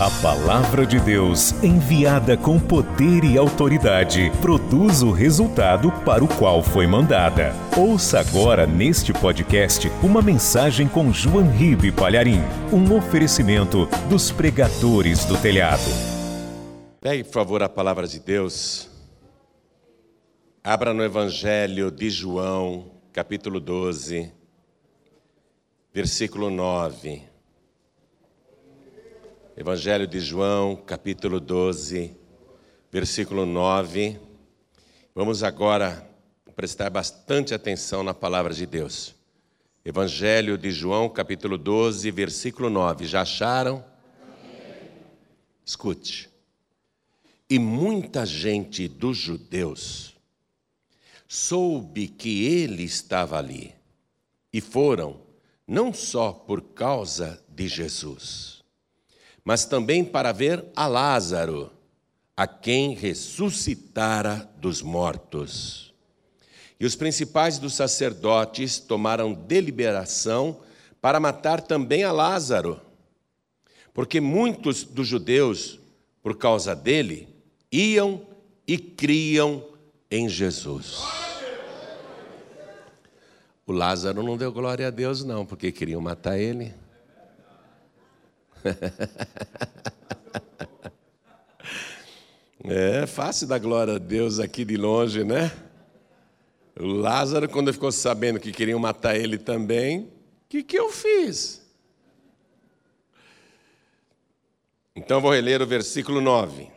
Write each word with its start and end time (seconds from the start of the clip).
A 0.00 0.08
palavra 0.22 0.86
de 0.86 1.00
Deus, 1.00 1.50
enviada 1.60 2.36
com 2.36 2.56
poder 2.56 3.24
e 3.24 3.36
autoridade, 3.36 4.30
produz 4.40 5.02
o 5.02 5.10
resultado 5.10 5.90
para 6.04 6.22
o 6.22 6.28
qual 6.28 6.62
foi 6.62 6.86
mandada. 6.86 7.52
Ouça 7.76 8.20
agora 8.20 8.64
neste 8.64 9.12
podcast 9.12 9.88
uma 10.00 10.22
mensagem 10.22 10.86
com 10.86 11.12
João 11.12 11.50
Ribe 11.50 11.90
Palharim, 11.90 12.38
um 12.72 12.96
oferecimento 12.96 13.86
dos 14.08 14.30
pregadores 14.30 15.24
do 15.24 15.36
telhado. 15.36 15.90
Pegue, 17.00 17.24
por 17.24 17.32
favor, 17.32 17.60
a 17.64 17.68
palavra 17.68 18.06
de 18.06 18.20
Deus. 18.20 18.88
Abra 20.62 20.94
no 20.94 21.02
Evangelho 21.02 21.90
de 21.90 22.08
João, 22.08 22.92
capítulo 23.12 23.58
12, 23.58 24.32
versículo 25.92 26.50
9. 26.50 27.27
Evangelho 29.60 30.06
de 30.06 30.20
João, 30.20 30.76
capítulo 30.76 31.40
12, 31.40 32.16
versículo 32.92 33.44
9. 33.44 34.16
Vamos 35.12 35.42
agora 35.42 36.08
prestar 36.54 36.88
bastante 36.90 37.52
atenção 37.52 38.04
na 38.04 38.14
palavra 38.14 38.54
de 38.54 38.64
Deus. 38.64 39.16
Evangelho 39.84 40.56
de 40.56 40.70
João, 40.70 41.08
capítulo 41.08 41.58
12, 41.58 42.08
versículo 42.12 42.70
9. 42.70 43.04
Já 43.04 43.22
acharam? 43.22 43.84
Escute. 45.66 46.30
E 47.50 47.58
muita 47.58 48.24
gente 48.24 48.86
dos 48.86 49.16
judeus 49.16 50.14
soube 51.26 52.06
que 52.06 52.46
ele 52.46 52.84
estava 52.84 53.36
ali, 53.36 53.74
e 54.52 54.60
foram 54.60 55.20
não 55.66 55.92
só 55.92 56.32
por 56.32 56.62
causa 56.62 57.42
de 57.48 57.66
Jesus 57.66 58.57
mas 59.48 59.64
também 59.64 60.04
para 60.04 60.30
ver 60.30 60.62
a 60.76 60.86
Lázaro, 60.86 61.70
a 62.36 62.46
quem 62.46 62.92
ressuscitara 62.94 64.46
dos 64.58 64.82
mortos. 64.82 65.94
E 66.78 66.84
os 66.84 66.94
principais 66.94 67.58
dos 67.58 67.72
sacerdotes 67.72 68.78
tomaram 68.78 69.32
deliberação 69.32 70.60
para 71.00 71.18
matar 71.18 71.62
também 71.62 72.04
a 72.04 72.12
Lázaro, 72.12 72.78
porque 73.94 74.20
muitos 74.20 74.84
dos 74.84 75.08
judeus, 75.08 75.80
por 76.22 76.36
causa 76.36 76.76
dele, 76.76 77.26
iam 77.72 78.26
e 78.66 78.76
criam 78.76 79.64
em 80.10 80.28
Jesus. 80.28 81.02
O 83.66 83.72
Lázaro 83.72 84.22
não 84.22 84.36
deu 84.36 84.52
glória 84.52 84.88
a 84.88 84.90
Deus, 84.90 85.24
não, 85.24 85.46
porque 85.46 85.72
queriam 85.72 86.02
matar 86.02 86.38
ele. 86.38 86.74
É 92.70 93.06
fácil 93.06 93.46
dar 93.46 93.58
glória 93.58 93.94
a 93.94 93.98
Deus 93.98 94.38
aqui 94.38 94.62
de 94.62 94.76
longe, 94.76 95.24
né? 95.24 95.50
O 96.78 96.86
Lázaro, 96.86 97.48
quando 97.48 97.72
ficou 97.72 97.90
sabendo 97.90 98.38
que 98.38 98.52
queriam 98.52 98.78
matar 98.78 99.16
ele 99.16 99.38
também, 99.38 100.00
o 100.00 100.10
que, 100.48 100.62
que 100.62 100.78
eu 100.78 100.90
fiz? 100.92 101.66
Então 104.94 105.20
vou 105.20 105.32
reler 105.32 105.62
o 105.62 105.66
versículo 105.66 106.20
9. 106.20 106.68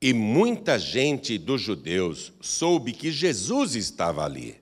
E 0.00 0.12
muita 0.12 0.78
gente 0.78 1.36
dos 1.36 1.60
judeus 1.60 2.32
soube 2.40 2.92
que 2.92 3.10
Jesus 3.10 3.74
estava 3.74 4.24
ali. 4.24 4.60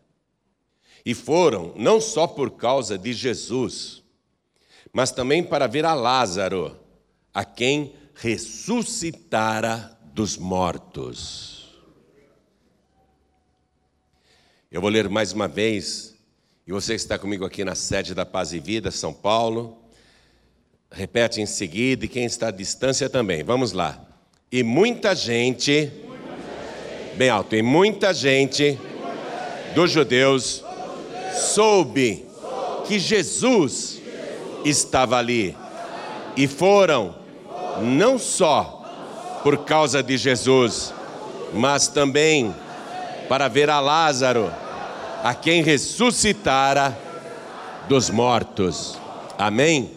E 1.05 1.15
foram, 1.15 1.75
não 1.77 2.01
só 2.01 2.27
por 2.27 2.53
causa 2.53 2.97
de 2.97 3.13
Jesus, 3.13 4.02
mas 4.93 5.11
também 5.11 5.43
para 5.43 5.67
ver 5.67 5.87
a 5.87 5.95
Lázaro, 5.95 6.77
a 7.33 7.45
quem 7.45 7.95
ressuscitara 8.15 9.99
dos 10.13 10.37
mortos. 10.37 11.73
Eu 14.71 14.81
vou 14.81 14.91
ler 14.91 15.09
mais 15.09 15.33
uma 15.33 15.49
vez, 15.49 16.15
e 16.67 16.73
você 16.73 16.95
que 16.95 17.01
está 17.01 17.19
comigo 17.19 17.45
aqui 17.45 17.65
na 17.65 17.75
sede 17.75 18.15
da 18.15 18.27
Paz 18.27 18.53
e 18.53 18.61
Vida, 18.61 18.91
São 18.91 19.15
Paulo, 19.15 19.79
repete 20.91 21.41
em 21.41 21.47
seguida, 21.47 22.05
e 22.05 22.09
quem 22.09 22.25
está 22.25 22.49
à 22.49 22.51
distância 22.51 23.09
também. 23.09 23.43
Vamos 23.43 23.73
lá. 23.73 24.07
E 24.51 24.63
muita 24.63 25.15
gente, 25.15 25.91
bem 27.17 27.31
alto, 27.31 27.57
e 27.57 27.63
muita 27.63 28.13
gente 28.13 28.79
dos 29.75 29.91
judeus 29.91 30.63
soube 31.33 32.27
que 32.87 32.99
Jesus 32.99 34.02
estava 34.65 35.17
ali. 35.17 35.57
E 36.37 36.47
foram, 36.47 37.15
não 37.81 38.19
só 38.19 38.83
por 39.43 39.65
causa 39.65 40.03
de 40.03 40.17
Jesus, 40.17 40.95
mas 41.53 41.89
também 41.89 42.55
para 43.29 43.49
ver 43.49 43.71
a 43.71 43.81
Lázaro, 43.81 44.53
a 45.23 45.35
quem 45.35 45.63
ressuscitara 45.63 46.97
dos 47.89 48.11
mortos. 48.11 48.99
Amém? 49.39 49.97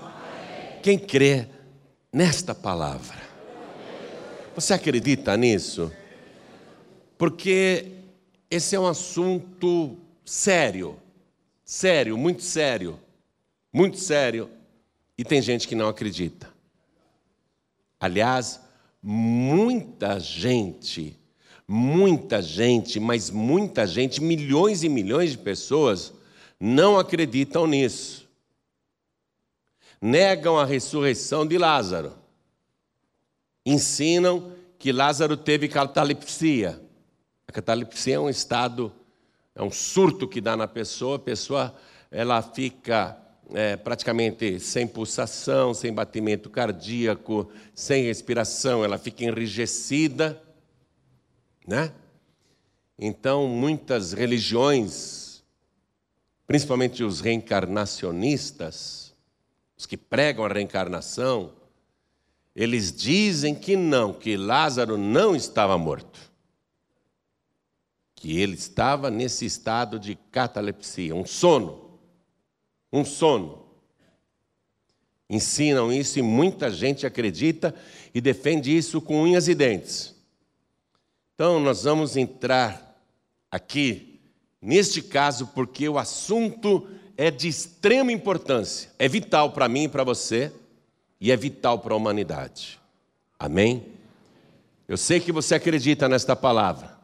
Quem 0.82 0.98
crê 0.98 1.48
nesta 2.12 2.54
palavra? 2.54 3.18
Você 4.56 4.74
acredita 4.74 5.36
nisso? 5.36 5.92
Porque 7.18 7.92
esse 8.50 8.76
é 8.76 8.80
um 8.80 8.88
assunto 8.88 9.98
sério, 10.24 10.98
sério, 11.64 12.18
muito 12.18 12.44
sério, 12.44 13.00
muito 13.76 13.98
sério. 13.98 14.50
E 15.18 15.26
tem 15.26 15.42
gente 15.42 15.68
que 15.68 15.76
não 15.76 15.90
acredita. 15.90 16.50
Aliás, 18.00 18.62
muita 19.04 20.18
gente, 20.18 21.20
muita 21.68 22.42
gente, 22.42 23.02
mas 23.02 23.30
muita 23.30 23.86
gente, 23.86 24.22
milhões 24.22 24.82
e 24.82 24.88
milhões 24.88 25.32
de 25.32 25.38
pessoas 25.40 26.14
não 26.58 26.98
acreditam 26.98 27.68
nisso. 27.68 28.30
Negam 30.02 30.58
a 30.58 30.64
ressurreição 30.64 31.46
de 31.46 31.58
Lázaro. 31.58 32.14
Ensinam 33.66 34.54
que 34.80 34.94
Lázaro 34.94 35.36
teve 35.36 35.68
catalepsia. 35.68 36.82
A 37.46 37.52
catalepsia 37.52 38.16
é 38.16 38.20
um 38.20 38.30
estado, 38.30 38.90
é 39.54 39.62
um 39.62 39.72
surto 39.72 40.30
que 40.30 40.40
dá 40.40 40.56
na 40.56 40.68
pessoa, 40.68 41.18
a 41.18 41.20
pessoa 41.20 41.76
ela 42.10 42.42
fica 42.42 43.25
é, 43.54 43.76
praticamente 43.76 44.60
sem 44.60 44.88
pulsação, 44.88 45.74
sem 45.74 45.94
batimento 45.94 46.50
cardíaco, 46.50 47.50
sem 47.74 48.06
respiração, 48.06 48.84
ela 48.84 48.98
fica 48.98 49.24
enrijecida, 49.24 50.42
né? 51.68 51.92
Então, 52.98 53.48
muitas 53.48 54.14
religiões, 54.14 55.44
principalmente 56.48 57.04
os 57.04 57.20
reencarnacionistas, 57.20 59.14
os 59.78 59.86
que 59.86 59.98
pregam 59.98 60.46
a 60.46 60.48
reencarnação, 60.48 61.52
eles 62.56 62.94
dizem 62.94 63.54
que 63.54 63.76
não, 63.76 64.14
que 64.14 64.38
Lázaro 64.38 64.98
não 64.98 65.36
estava 65.36 65.78
morto. 65.78 66.20
Que 68.16 68.40
ele 68.40 68.56
estava 68.56 69.12
nesse 69.12 69.46
estado 69.46 70.00
de 70.00 70.16
catalepsia, 70.32 71.14
um 71.14 71.26
sono 71.26 71.85
um 72.96 73.04
sono. 73.04 73.66
Ensinam 75.30 75.92
isso 75.92 76.18
e 76.20 76.22
muita 76.22 76.72
gente 76.72 77.06
acredita 77.06 77.76
e 78.14 78.22
defende 78.22 78.76
isso 78.76 79.02
com 79.02 79.24
unhas 79.24 79.48
e 79.48 79.56
dentes. 79.56 80.16
Então, 81.34 81.60
nós 81.60 81.84
vamos 81.84 82.16
entrar 82.16 82.98
aqui 83.52 84.22
neste 84.62 85.02
caso 85.02 85.48
porque 85.48 85.90
o 85.90 85.98
assunto 85.98 86.88
é 87.18 87.30
de 87.30 87.48
extrema 87.48 88.12
importância, 88.12 88.90
é 88.98 89.08
vital 89.08 89.52
para 89.52 89.68
mim 89.68 89.84
e 89.84 89.90
para 89.90 90.04
você 90.04 90.52
e 91.20 91.32
é 91.32 91.36
vital 91.36 91.80
para 91.80 91.94
a 91.94 91.98
humanidade. 91.98 92.80
Amém? 93.38 93.86
Eu 94.88 94.96
sei 94.96 95.20
que 95.20 95.32
você 95.32 95.56
acredita 95.56 96.08
nesta 96.08 96.36
palavra, 96.36 96.98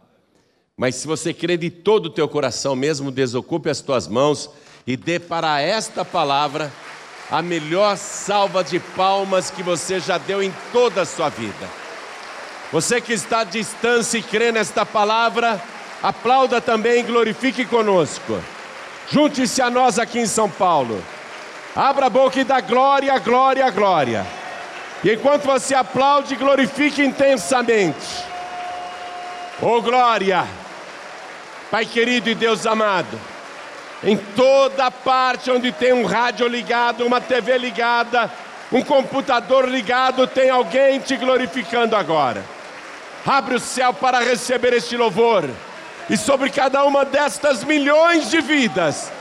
mas 0.77 0.95
se 0.95 1.07
você 1.07 1.33
crê 1.33 1.57
de 1.57 1.69
todo 1.69 2.05
o 2.05 2.09
teu 2.09 2.29
coração 2.29 2.75
mesmo, 2.75 3.11
desocupe 3.11 3.69
as 3.69 3.81
tuas 3.81 4.07
mãos 4.07 4.49
e 4.85 4.97
dê 4.97 5.19
para 5.19 5.61
esta 5.61 6.03
palavra 6.03 6.71
a 7.29 7.41
melhor 7.41 7.95
salva 7.97 8.63
de 8.63 8.79
palmas 8.79 9.49
que 9.49 9.63
você 9.63 9.99
já 9.99 10.17
deu 10.17 10.43
em 10.43 10.53
toda 10.73 11.01
a 11.01 11.05
sua 11.05 11.29
vida. 11.29 11.69
Você 12.71 12.99
que 12.99 13.13
está 13.13 13.39
à 13.39 13.43
distância 13.43 14.17
e 14.17 14.23
crê 14.23 14.51
nesta 14.51 14.85
palavra, 14.85 15.61
aplauda 16.01 16.59
também 16.59 16.99
e 16.99 17.03
glorifique 17.03 17.65
conosco. 17.65 18.41
Junte-se 19.09 19.61
a 19.61 19.69
nós 19.69 19.99
aqui 19.99 20.19
em 20.19 20.25
São 20.25 20.49
Paulo. 20.49 21.03
Abra 21.75 22.07
a 22.07 22.09
boca 22.09 22.39
e 22.39 22.43
dá 22.43 22.59
glória, 22.59 23.17
glória, 23.19 23.69
glória. 23.69 24.25
E 25.03 25.13
enquanto 25.13 25.43
você 25.43 25.73
aplaude, 25.73 26.35
glorifique 26.35 27.03
intensamente. 27.03 28.23
Oh 29.61 29.81
glória! 29.81 30.45
Pai 31.69 31.85
querido 31.85 32.29
e 32.29 32.35
Deus 32.35 32.65
amado, 32.65 33.19
em 34.03 34.17
toda 34.17 34.89
parte 34.89 35.51
onde 35.51 35.71
tem 35.71 35.93
um 35.93 36.05
rádio 36.05 36.47
ligado, 36.47 37.05
uma 37.05 37.21
TV 37.21 37.57
ligada, 37.57 38.31
um 38.71 38.81
computador 38.81 39.67
ligado, 39.67 40.25
tem 40.25 40.49
alguém 40.49 40.99
te 40.99 41.15
glorificando 41.15 41.95
agora. 41.95 42.43
Abre 43.25 43.55
o 43.55 43.59
céu 43.59 43.93
para 43.93 44.19
receber 44.19 44.73
este 44.73 44.97
louvor. 44.97 45.47
E 46.09 46.17
sobre 46.17 46.49
cada 46.49 46.83
uma 46.83 47.05
destas 47.05 47.63
milhões 47.63 48.29
de 48.29 48.41
vidas, 48.41 49.11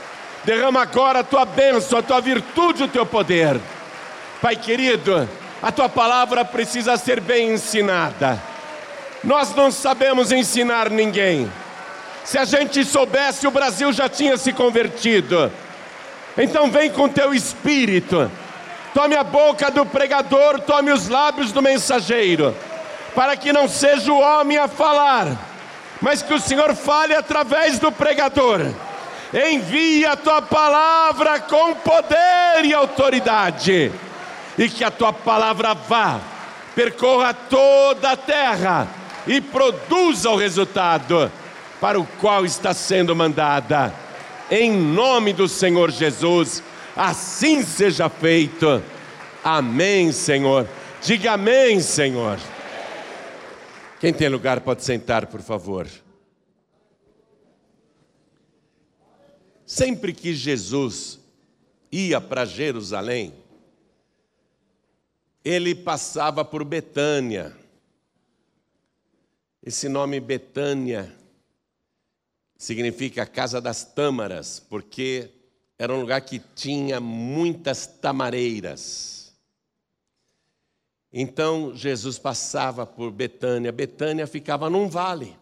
derrama 0.43 0.81
agora 0.81 1.19
a 1.19 1.23
tua 1.23 1.45
bênção, 1.45 1.99
a 1.99 2.01
tua 2.01 2.19
virtude, 2.19 2.83
o 2.83 2.87
teu 2.87 3.05
poder. 3.05 3.59
Pai 4.41 4.55
querido, 4.55 5.29
a 5.61 5.71
tua 5.71 5.87
palavra 5.87 6.43
precisa 6.43 6.97
ser 6.97 7.21
bem 7.21 7.51
ensinada. 7.51 8.41
Nós 9.23 9.53
não 9.53 9.69
sabemos 9.69 10.31
ensinar 10.31 10.89
ninguém. 10.89 11.49
Se 12.23 12.37
a 12.37 12.45
gente 12.45 12.85
soubesse, 12.85 13.47
o 13.47 13.51
Brasil 13.51 13.91
já 13.91 14.07
tinha 14.07 14.37
se 14.37 14.53
convertido. 14.53 15.51
Então 16.37 16.69
vem 16.71 16.89
com 16.89 17.09
teu 17.09 17.33
espírito. 17.33 18.31
Tome 18.93 19.15
a 19.15 19.23
boca 19.23 19.71
do 19.71 19.85
pregador, 19.85 20.59
tome 20.59 20.91
os 20.91 21.07
lábios 21.07 21.51
do 21.51 21.61
mensageiro, 21.61 22.55
para 23.15 23.35
que 23.35 23.53
não 23.53 23.67
seja 23.67 24.11
o 24.11 24.19
homem 24.19 24.57
a 24.57 24.67
falar, 24.67 25.27
mas 26.01 26.21
que 26.21 26.33
o 26.33 26.39
Senhor 26.39 26.75
fale 26.75 27.15
através 27.15 27.79
do 27.79 27.91
pregador. 27.91 28.59
Envia 29.33 30.11
a 30.11 30.17
tua 30.17 30.41
palavra 30.41 31.39
com 31.39 31.73
poder 31.75 32.65
e 32.65 32.73
autoridade 32.73 33.91
e 34.57 34.69
que 34.69 34.83
a 34.83 34.91
tua 34.91 35.13
palavra 35.13 35.73
vá, 35.73 36.19
percorra 36.75 37.33
toda 37.33 38.11
a 38.11 38.17
terra 38.17 38.87
e 39.25 39.39
produza 39.39 40.29
o 40.29 40.35
resultado 40.35 41.31
para 41.81 41.99
o 41.99 42.05
qual 42.05 42.45
está 42.45 42.75
sendo 42.75 43.15
mandada. 43.15 43.91
Em 44.51 44.71
nome 44.71 45.33
do 45.33 45.47
Senhor 45.47 45.89
Jesus, 45.89 46.61
assim 46.95 47.63
seja 47.63 48.07
feito. 48.07 48.83
Amém, 49.43 50.11
Senhor. 50.11 50.69
Diga 51.01 51.31
amém, 51.31 51.81
Senhor. 51.81 52.37
Quem 53.99 54.13
tem 54.13 54.29
lugar 54.29 54.61
pode 54.61 54.83
sentar, 54.83 55.25
por 55.25 55.41
favor. 55.41 55.87
Sempre 59.65 60.13
que 60.13 60.35
Jesus 60.35 61.19
ia 61.91 62.21
para 62.21 62.45
Jerusalém, 62.45 63.33
ele 65.43 65.73
passava 65.73 66.45
por 66.45 66.63
Betânia. 66.63 67.55
Esse 69.63 69.89
nome 69.89 70.19
Betânia 70.19 71.20
significa 72.61 73.25
casa 73.25 73.59
das 73.59 73.83
tâmaras, 73.83 74.59
porque 74.59 75.31
era 75.79 75.91
um 75.91 76.01
lugar 76.01 76.21
que 76.21 76.37
tinha 76.37 76.99
muitas 76.99 77.87
tamareiras. 77.87 79.35
Então 81.11 81.75
Jesus 81.75 82.19
passava 82.19 82.85
por 82.85 83.09
Betânia. 83.09 83.71
Betânia 83.71 84.27
ficava 84.27 84.69
num 84.69 84.87
vale, 84.87 85.35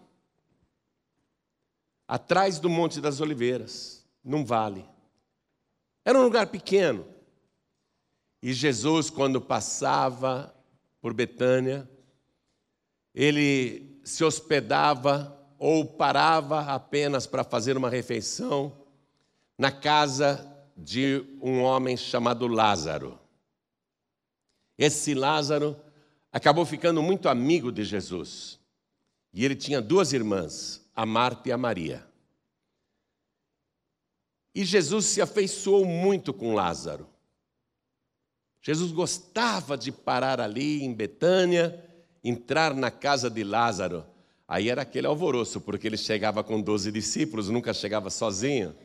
atrás 2.07 2.57
do 2.57 2.69
Monte 2.69 3.01
das 3.01 3.19
Oliveiras, 3.19 4.07
num 4.24 4.45
vale. 4.45 4.86
Era 6.06 6.18
um 6.18 6.24
lugar 6.24 6.48
pequeno. 6.48 7.06
E 8.42 8.54
Jesus, 8.54 9.10
quando 9.10 9.42
passava 9.42 10.56
por 11.01 11.13
Betânia, 11.13 11.86
ele 13.13 14.00
se 14.06 14.24
hospedava 14.24 15.38
ou 15.59 15.85
parava 15.85 16.61
apenas 16.61 17.27
para 17.27 17.44
fazer 17.44 17.75
uma 17.75 17.89
refeição 17.89 18.73
na 19.57 19.71
casa 19.71 20.50
de 20.75 21.23
um 21.41 21.61
homem 21.61 21.97
chamado 21.97 22.47
Lázaro. 22.47 23.19
Esse 24.77 25.13
Lázaro 25.13 25.75
acabou 26.31 26.65
ficando 26.65 27.03
muito 27.03 27.27
amigo 27.27 27.69
de 27.69 27.83
Jesus. 27.83 28.57
E 29.33 29.44
ele 29.44 29.56
tinha 29.56 29.81
duas 29.81 30.13
irmãs, 30.13 30.89
a 30.95 31.06
Marta 31.06 31.50
e 31.50 31.51
a 31.51 31.57
Maria. 31.57 32.07
E 34.56 34.63
Jesus 34.63 35.06
se 35.06 35.21
afeiçoou 35.21 35.85
muito 35.85 36.33
com 36.33 36.56
Lázaro. 36.56 37.07
Jesus 38.61 38.91
gostava 38.91 39.77
de 39.77 39.91
parar 39.91 40.39
ali 40.39 40.83
em 40.83 40.94
Betânia, 40.94 41.85
entrar 42.23 42.73
na 42.73 42.89
casa 42.89 43.29
de 43.29 43.44
Lázaro. 43.44 44.06
Aí 44.49 44.67
era 44.67 44.81
aquele 44.81 45.05
alvoroço, 45.05 45.61
porque 45.61 45.85
ele 45.85 45.95
chegava 45.95 46.43
com 46.43 46.59
doze 46.59 46.91
discípulos, 46.91 47.49
nunca 47.49 47.71
chegava 47.71 48.09
sozinho. 48.09 48.75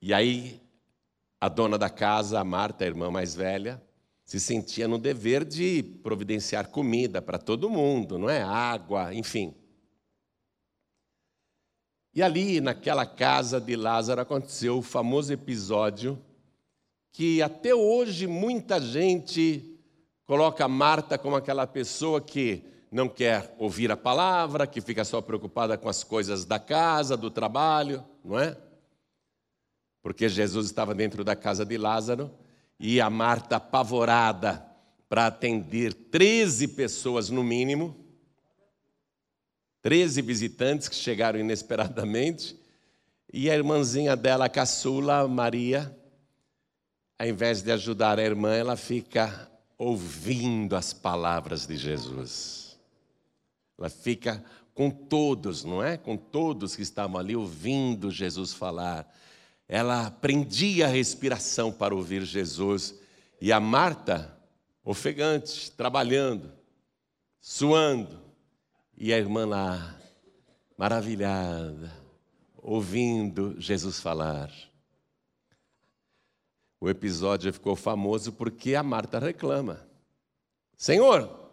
E 0.00 0.14
aí 0.14 0.58
a 1.38 1.50
dona 1.50 1.76
da 1.76 1.90
casa, 1.90 2.40
a 2.40 2.44
Marta, 2.44 2.82
a 2.82 2.86
irmã 2.86 3.10
mais 3.10 3.34
velha, 3.34 3.82
se 4.24 4.40
sentia 4.40 4.88
no 4.88 4.96
dever 4.96 5.44
de 5.44 5.82
providenciar 6.02 6.70
comida 6.70 7.20
para 7.20 7.36
todo 7.36 7.68
mundo, 7.68 8.18
não 8.18 8.30
é? 8.30 8.42
Água, 8.42 9.14
enfim. 9.14 9.54
E 12.14 12.22
ali, 12.22 12.62
naquela 12.62 13.04
casa 13.04 13.60
de 13.60 13.76
Lázaro, 13.76 14.22
aconteceu 14.22 14.78
o 14.78 14.82
famoso 14.82 15.30
episódio 15.30 16.18
que 17.12 17.42
até 17.42 17.74
hoje 17.74 18.26
muita 18.26 18.80
gente 18.80 19.78
coloca 20.24 20.66
Marta 20.66 21.18
como 21.18 21.36
aquela 21.36 21.66
pessoa 21.66 22.18
que 22.18 22.64
não 22.90 23.08
quer 23.08 23.54
ouvir 23.58 23.90
a 23.90 23.96
palavra, 23.96 24.66
que 24.66 24.80
fica 24.80 25.04
só 25.04 25.20
preocupada 25.20 25.76
com 25.76 25.88
as 25.88 26.02
coisas 26.02 26.44
da 26.44 26.58
casa, 26.58 27.16
do 27.16 27.30
trabalho, 27.30 28.04
não 28.24 28.38
é? 28.38 28.56
Porque 30.02 30.28
Jesus 30.28 30.66
estava 30.66 30.94
dentro 30.94 31.22
da 31.22 31.36
casa 31.36 31.64
de 31.64 31.76
Lázaro 31.76 32.30
e 32.78 33.00
a 33.00 33.10
Marta 33.10 33.56
apavorada 33.56 34.64
para 35.08 35.26
atender 35.26 35.92
13 35.92 36.68
pessoas 36.68 37.30
no 37.30 37.42
mínimo, 37.42 37.96
13 39.82 40.22
visitantes 40.22 40.88
que 40.88 40.96
chegaram 40.96 41.38
inesperadamente, 41.38 42.58
e 43.32 43.50
a 43.50 43.54
irmãzinha 43.54 44.16
dela, 44.16 44.46
a 44.46 44.48
caçula, 44.48 45.26
Maria, 45.28 45.94
ao 47.18 47.26
invés 47.26 47.62
de 47.62 47.70
ajudar 47.72 48.18
a 48.18 48.22
irmã, 48.22 48.54
ela 48.54 48.76
fica 48.76 49.50
ouvindo 49.76 50.74
as 50.74 50.92
palavras 50.92 51.66
de 51.66 51.76
Jesus. 51.76 52.67
Ela 53.78 53.88
fica 53.88 54.44
com 54.74 54.90
todos, 54.90 55.64
não 55.64 55.82
é? 55.82 55.96
Com 55.96 56.16
todos 56.16 56.74
que 56.74 56.82
estavam 56.82 57.18
ali 57.18 57.36
ouvindo 57.36 58.10
Jesus 58.10 58.52
falar. 58.52 59.12
Ela 59.68 60.10
prendia 60.10 60.86
a 60.86 60.90
respiração 60.90 61.72
para 61.72 61.94
ouvir 61.94 62.24
Jesus. 62.24 62.94
E 63.40 63.52
a 63.52 63.60
Marta, 63.60 64.36
ofegante, 64.84 65.70
trabalhando, 65.70 66.52
suando. 67.40 68.20
E 68.96 69.12
a 69.12 69.18
irmã 69.18 69.46
lá, 69.46 69.96
maravilhada, 70.76 71.92
ouvindo 72.56 73.54
Jesus 73.60 74.00
falar. 74.00 74.50
O 76.80 76.88
episódio 76.88 77.52
ficou 77.52 77.74
famoso 77.74 78.32
porque 78.32 78.74
a 78.74 78.82
Marta 78.82 79.18
reclama: 79.18 79.86
Senhor, 80.76 81.47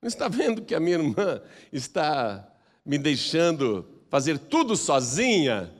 não 0.00 0.08
está 0.08 0.28
vendo 0.28 0.62
que 0.62 0.74
a 0.74 0.80
minha 0.80 0.96
irmã 0.96 1.42
está 1.72 2.48
me 2.84 2.98
deixando 2.98 4.02
fazer 4.08 4.38
tudo 4.38 4.76
sozinha? 4.76 5.72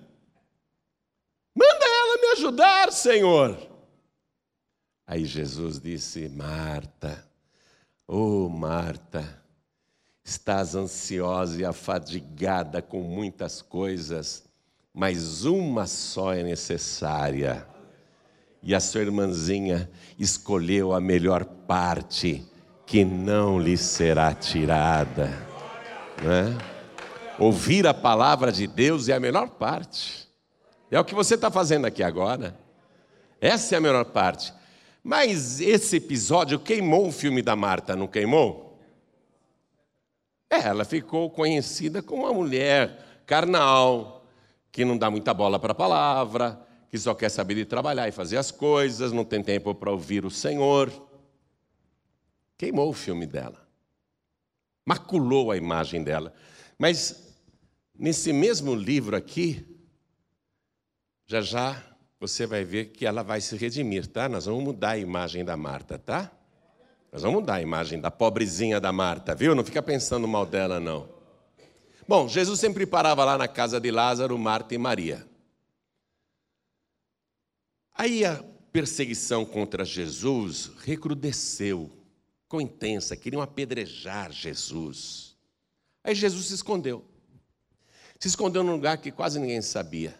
Manda 1.54 1.84
ela 1.84 2.20
me 2.20 2.26
ajudar, 2.32 2.92
Senhor. 2.92 3.58
Aí 5.06 5.24
Jesus 5.24 5.80
disse: 5.80 6.28
Marta, 6.28 7.26
oh 8.06 8.48
Marta, 8.48 9.42
estás 10.22 10.74
ansiosa 10.74 11.60
e 11.60 11.64
afadigada 11.64 12.80
com 12.82 13.02
muitas 13.02 13.62
coisas, 13.62 14.44
mas 14.92 15.44
uma 15.44 15.86
só 15.86 16.34
é 16.34 16.42
necessária 16.42 17.66
e 18.62 18.74
a 18.74 18.80
sua 18.80 19.00
irmãzinha 19.00 19.90
escolheu 20.18 20.92
a 20.92 21.00
melhor 21.00 21.44
parte 21.44 22.46
que 22.90 23.04
não 23.04 23.56
lhe 23.56 23.76
será 23.76 24.34
tirada. 24.34 25.26
Né? 26.20 26.58
Ouvir 27.38 27.86
a 27.86 27.94
palavra 27.94 28.50
de 28.50 28.66
Deus 28.66 29.08
é 29.08 29.12
a 29.12 29.20
melhor 29.20 29.48
parte. 29.48 30.28
É 30.90 30.98
o 30.98 31.04
que 31.04 31.14
você 31.14 31.36
está 31.36 31.52
fazendo 31.52 31.86
aqui 31.86 32.02
agora. 32.02 32.58
Essa 33.40 33.76
é 33.76 33.78
a 33.78 33.80
melhor 33.80 34.06
parte. 34.06 34.52
Mas 35.04 35.60
esse 35.60 35.98
episódio 35.98 36.58
queimou 36.58 37.06
o 37.06 37.12
filme 37.12 37.42
da 37.42 37.54
Marta, 37.54 37.94
não 37.94 38.08
queimou? 38.08 38.76
É, 40.50 40.58
ela 40.58 40.84
ficou 40.84 41.30
conhecida 41.30 42.02
como 42.02 42.24
uma 42.24 42.34
mulher 42.34 43.22
carnal, 43.24 44.26
que 44.72 44.84
não 44.84 44.98
dá 44.98 45.08
muita 45.08 45.32
bola 45.32 45.60
para 45.60 45.70
a 45.70 45.76
palavra, 45.76 46.60
que 46.90 46.98
só 46.98 47.14
quer 47.14 47.28
saber 47.28 47.54
de 47.54 47.64
trabalhar 47.64 48.08
e 48.08 48.12
fazer 48.12 48.36
as 48.36 48.50
coisas, 48.50 49.12
não 49.12 49.24
tem 49.24 49.44
tempo 49.44 49.76
para 49.76 49.92
ouvir 49.92 50.24
o 50.24 50.30
Senhor. 50.30 50.90
Queimou 52.60 52.90
o 52.90 52.92
filme 52.92 53.24
dela, 53.26 53.66
maculou 54.84 55.50
a 55.50 55.56
imagem 55.56 56.04
dela. 56.04 56.30
Mas 56.78 57.34
nesse 57.98 58.34
mesmo 58.34 58.74
livro 58.74 59.16
aqui, 59.16 59.64
já 61.26 61.40
já 61.40 61.82
você 62.20 62.44
vai 62.44 62.62
ver 62.62 62.90
que 62.90 63.06
ela 63.06 63.22
vai 63.22 63.40
se 63.40 63.56
redimir, 63.56 64.06
tá? 64.06 64.28
Nós 64.28 64.44
vamos 64.44 64.62
mudar 64.62 64.90
a 64.90 64.98
imagem 64.98 65.42
da 65.42 65.56
Marta, 65.56 65.98
tá? 65.98 66.30
Nós 67.10 67.22
vamos 67.22 67.40
mudar 67.40 67.54
a 67.54 67.62
imagem 67.62 67.98
da 67.98 68.10
pobrezinha 68.10 68.78
da 68.78 68.92
Marta, 68.92 69.34
viu? 69.34 69.54
Não 69.54 69.64
fica 69.64 69.82
pensando 69.82 70.28
mal 70.28 70.44
dela, 70.44 70.78
não. 70.78 71.08
Bom, 72.06 72.28
Jesus 72.28 72.60
sempre 72.60 72.84
parava 72.84 73.24
lá 73.24 73.38
na 73.38 73.48
casa 73.48 73.80
de 73.80 73.90
Lázaro, 73.90 74.36
Marta 74.38 74.74
e 74.74 74.78
Maria. 74.78 75.26
Aí 77.94 78.22
a 78.22 78.44
perseguição 78.70 79.46
contra 79.46 79.82
Jesus 79.82 80.72
recrudesceu, 80.84 81.99
ficou 82.50 82.60
intensa, 82.60 83.16
queriam 83.16 83.40
apedrejar 83.40 84.32
Jesus. 84.32 85.36
Aí 86.02 86.16
Jesus 86.16 86.46
se 86.46 86.54
escondeu. 86.54 87.04
Se 88.18 88.26
escondeu 88.26 88.64
num 88.64 88.72
lugar 88.72 88.98
que 88.98 89.12
quase 89.12 89.38
ninguém 89.38 89.62
sabia. 89.62 90.18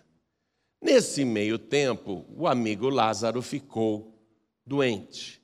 Nesse 0.81 1.25
meio 1.25 1.59
tempo, 1.59 2.25
o 2.29 2.47
amigo 2.47 2.89
Lázaro 2.89 3.43
ficou 3.43 4.17
doente. 4.65 5.43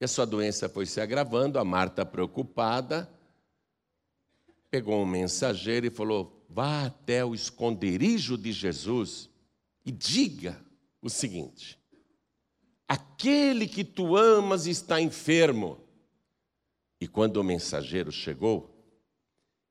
E 0.00 0.04
a 0.04 0.08
sua 0.08 0.26
doença 0.26 0.68
foi 0.68 0.86
se 0.86 1.00
agravando, 1.00 1.56
a 1.60 1.64
Marta, 1.64 2.04
preocupada, 2.04 3.08
pegou 4.68 5.00
um 5.00 5.06
mensageiro 5.06 5.86
e 5.86 5.90
falou: 5.90 6.44
vá 6.48 6.86
até 6.86 7.24
o 7.24 7.32
esconderijo 7.32 8.36
de 8.36 8.50
Jesus 8.50 9.30
e 9.86 9.92
diga 9.92 10.60
o 11.00 11.08
seguinte: 11.08 11.78
aquele 12.88 13.66
que 13.66 13.84
tu 13.84 14.16
amas 14.16 14.66
está 14.66 15.00
enfermo. 15.00 15.80
E 17.00 17.08
quando 17.08 17.38
o 17.38 17.44
mensageiro 17.44 18.10
chegou 18.10 18.74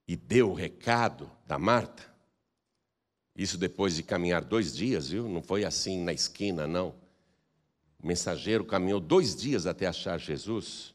e 0.08 0.16
deu 0.16 0.52
o 0.52 0.54
recado 0.54 1.32
da 1.48 1.58
Marta, 1.58 2.14
isso 3.36 3.58
depois 3.58 3.96
de 3.96 4.04
caminhar 4.04 4.44
dois 4.44 4.76
dias, 4.76 5.10
viu? 5.10 5.28
Não 5.28 5.42
foi 5.42 5.66
assim 5.66 6.04
na 6.04 6.14
esquina, 6.14 6.68
não. 6.68 6.96
O 8.00 8.08
mensageiro 8.08 8.64
caminhou 8.64 9.00
dois 9.00 9.36
dias 9.36 9.66
até 9.66 9.88
achar 9.88 10.20
Jesus. 10.20 10.94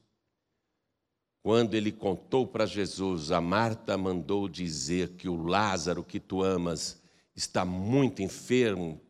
Quando 1.43 1.75
ele 1.75 1.91
contou 1.91 2.47
para 2.47 2.67
Jesus, 2.67 3.33
a 3.33 3.41
Marta 3.41 3.97
mandou 3.97 4.49
dizer 4.49 5.11
que 5.15 5.29
o 5.29 5.37
Lázaro 5.37 6.05
que 6.05 6.21
tu 6.21 6.43
amas 6.43 7.01
está 7.35 7.65
muito 7.65 8.23
enfermo. 8.23 9.01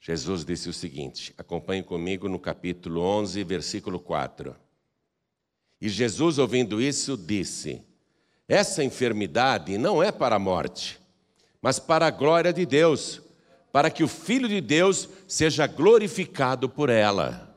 Jesus 0.00 0.44
disse 0.44 0.68
o 0.68 0.72
seguinte: 0.72 1.34
acompanhe 1.36 1.82
comigo 1.82 2.28
no 2.28 2.38
capítulo 2.38 3.00
11, 3.00 3.42
versículo 3.44 3.98
4. 3.98 4.54
E 5.80 5.88
Jesus, 5.88 6.38
ouvindo 6.38 6.80
isso, 6.80 7.16
disse: 7.16 7.82
Essa 8.46 8.84
enfermidade 8.84 9.76
não 9.76 10.02
é 10.02 10.10
para 10.10 10.36
a 10.36 10.38
morte 10.38 10.98
mas 11.60 11.78
para 11.78 12.06
a 12.06 12.10
glória 12.10 12.52
de 12.52 12.64
Deus, 12.64 13.20
para 13.72 13.90
que 13.90 14.02
o 14.02 14.08
Filho 14.08 14.48
de 14.48 14.60
Deus 14.60 15.08
seja 15.26 15.66
glorificado 15.66 16.68
por 16.68 16.88
ela. 16.88 17.56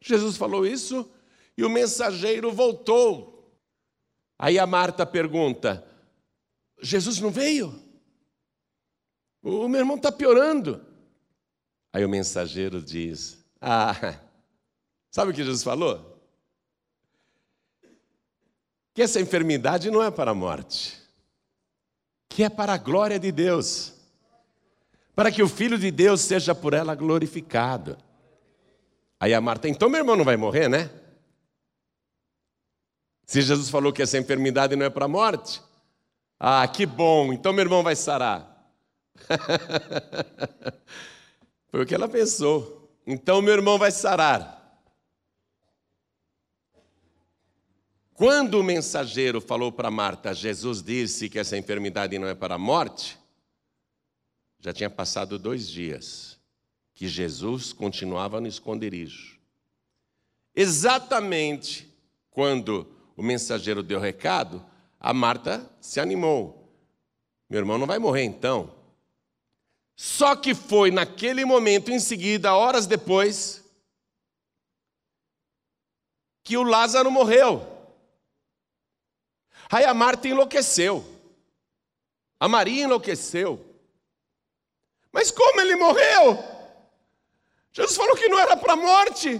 Jesus 0.00 0.36
falou 0.36 0.66
isso 0.66 1.10
e 1.56 1.64
o 1.64 1.70
mensageiro 1.70 2.52
voltou. 2.52 3.52
Aí 4.38 4.58
a 4.58 4.66
Marta 4.66 5.04
pergunta: 5.04 5.84
Jesus 6.80 7.20
não 7.20 7.30
veio? 7.30 7.89
O 9.42 9.68
meu 9.68 9.80
irmão 9.80 9.96
está 9.96 10.12
piorando. 10.12 10.84
Aí 11.92 12.04
o 12.04 12.08
mensageiro 12.08 12.82
diz: 12.82 13.38
Ah, 13.60 14.18
sabe 15.10 15.30
o 15.30 15.34
que 15.34 15.44
Jesus 15.44 15.62
falou? 15.62 16.18
Que 18.94 19.02
essa 19.02 19.20
enfermidade 19.20 19.90
não 19.90 20.02
é 20.02 20.10
para 20.10 20.32
a 20.32 20.34
morte 20.34 21.00
que 22.30 22.44
é 22.44 22.48
para 22.48 22.72
a 22.72 22.78
glória 22.78 23.18
de 23.18 23.32
Deus, 23.32 23.92
para 25.14 25.32
que 25.32 25.42
o 25.42 25.48
Filho 25.48 25.76
de 25.76 25.90
Deus 25.90 26.20
seja 26.20 26.54
por 26.54 26.72
ela 26.72 26.94
glorificado. 26.94 27.98
Aí 29.18 29.34
a 29.34 29.40
Marta, 29.40 29.68
então 29.68 29.90
meu 29.90 29.98
irmão 29.98 30.16
não 30.16 30.24
vai 30.24 30.36
morrer, 30.36 30.68
né? 30.68 30.88
Se 33.26 33.42
Jesus 33.42 33.68
falou 33.68 33.92
que 33.92 34.00
essa 34.00 34.16
enfermidade 34.16 34.76
não 34.76 34.86
é 34.86 34.90
para 34.90 35.04
a 35.04 35.08
morte, 35.08 35.60
ah, 36.38 36.66
que 36.68 36.86
bom, 36.86 37.32
então 37.32 37.52
meu 37.52 37.64
irmão 37.64 37.82
vai 37.82 37.96
sarar. 37.96 38.49
Foi 41.70 41.82
o 41.82 41.86
que 41.86 41.94
ela 41.94 42.08
pensou. 42.08 42.90
Então 43.06 43.40
meu 43.40 43.54
irmão 43.54 43.78
vai 43.78 43.90
sarar. 43.90 44.58
Quando 48.14 48.60
o 48.60 48.62
mensageiro 48.62 49.40
falou 49.40 49.72
para 49.72 49.90
Marta, 49.90 50.34
Jesus 50.34 50.82
disse 50.82 51.28
que 51.28 51.38
essa 51.38 51.56
enfermidade 51.56 52.18
não 52.18 52.28
é 52.28 52.34
para 52.34 52.56
a 52.56 52.58
morte, 52.58 53.18
já 54.58 54.74
tinha 54.74 54.90
passado 54.90 55.38
dois 55.38 55.66
dias 55.66 56.38
que 56.92 57.08
Jesus 57.08 57.72
continuava 57.72 58.38
no 58.38 58.46
esconderijo. 58.46 59.40
Exatamente 60.54 61.88
quando 62.30 62.86
o 63.16 63.22
mensageiro 63.22 63.82
deu 63.82 63.98
recado, 63.98 64.62
a 64.98 65.14
Marta 65.14 65.66
se 65.80 65.98
animou. 65.98 66.70
Meu 67.48 67.60
irmão 67.60 67.78
não 67.78 67.86
vai 67.86 67.98
morrer 67.98 68.24
então. 68.24 68.79
Só 70.02 70.34
que 70.34 70.54
foi 70.54 70.90
naquele 70.90 71.44
momento, 71.44 71.90
em 71.90 72.00
seguida, 72.00 72.54
horas 72.54 72.86
depois, 72.86 73.62
que 76.42 76.56
o 76.56 76.62
Lázaro 76.62 77.10
morreu. 77.10 77.60
Aí 79.70 79.84
a 79.84 79.92
Marta 79.92 80.26
enlouqueceu. 80.26 81.04
A 82.40 82.48
Maria 82.48 82.84
enlouqueceu. 82.84 83.62
Mas 85.12 85.30
como 85.30 85.60
ele 85.60 85.76
morreu? 85.76 86.38
Jesus 87.70 87.94
falou 87.94 88.16
que 88.16 88.28
não 88.30 88.38
era 88.38 88.56
para 88.56 88.72
a 88.72 88.76
morte. 88.76 89.38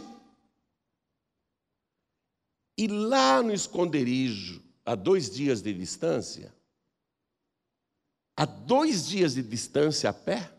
E 2.76 2.86
lá 2.86 3.42
no 3.42 3.54
esconderijo, 3.54 4.62
a 4.84 4.94
dois 4.94 5.30
dias 5.30 5.62
de 5.62 5.72
distância, 5.72 6.54
a 8.36 8.44
dois 8.44 9.06
dias 9.08 9.34
de 9.34 9.42
distância 9.42 10.10
a 10.10 10.12
pé, 10.12 10.50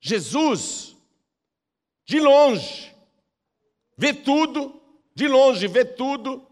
Jesus, 0.00 0.96
de 2.04 2.18
longe, 2.18 2.94
vê 3.96 4.12
tudo, 4.12 4.82
de 5.14 5.28
longe 5.28 5.68
vê 5.68 5.84
tudo, 5.84 6.44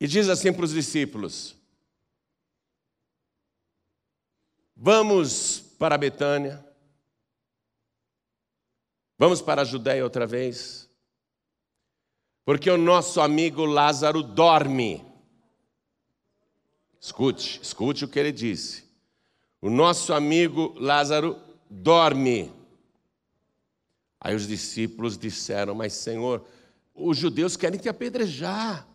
e 0.00 0.06
diz 0.06 0.28
assim 0.28 0.52
para 0.52 0.64
os 0.64 0.72
discípulos: 0.72 1.56
Vamos 4.74 5.60
para 5.78 5.96
Betânia, 5.96 6.66
vamos 9.16 9.40
para 9.40 9.62
a 9.62 9.64
Judéia 9.64 10.04
outra 10.04 10.26
vez, 10.26 10.90
porque 12.44 12.70
o 12.70 12.76
nosso 12.76 13.20
amigo 13.20 13.64
Lázaro 13.64 14.22
dorme. 14.22 15.15
Escute, 17.00 17.60
escute 17.62 18.04
o 18.04 18.08
que 18.08 18.18
ele 18.18 18.32
disse. 18.32 18.84
O 19.60 19.70
nosso 19.70 20.12
amigo 20.12 20.74
Lázaro 20.78 21.38
dorme. 21.68 22.52
Aí 24.20 24.34
os 24.34 24.46
discípulos 24.46 25.16
disseram: 25.16 25.74
Mas 25.74 25.92
Senhor, 25.92 26.44
os 26.94 27.16
judeus 27.16 27.56
querem 27.56 27.78
te 27.78 27.88
apedrejar. 27.88 28.86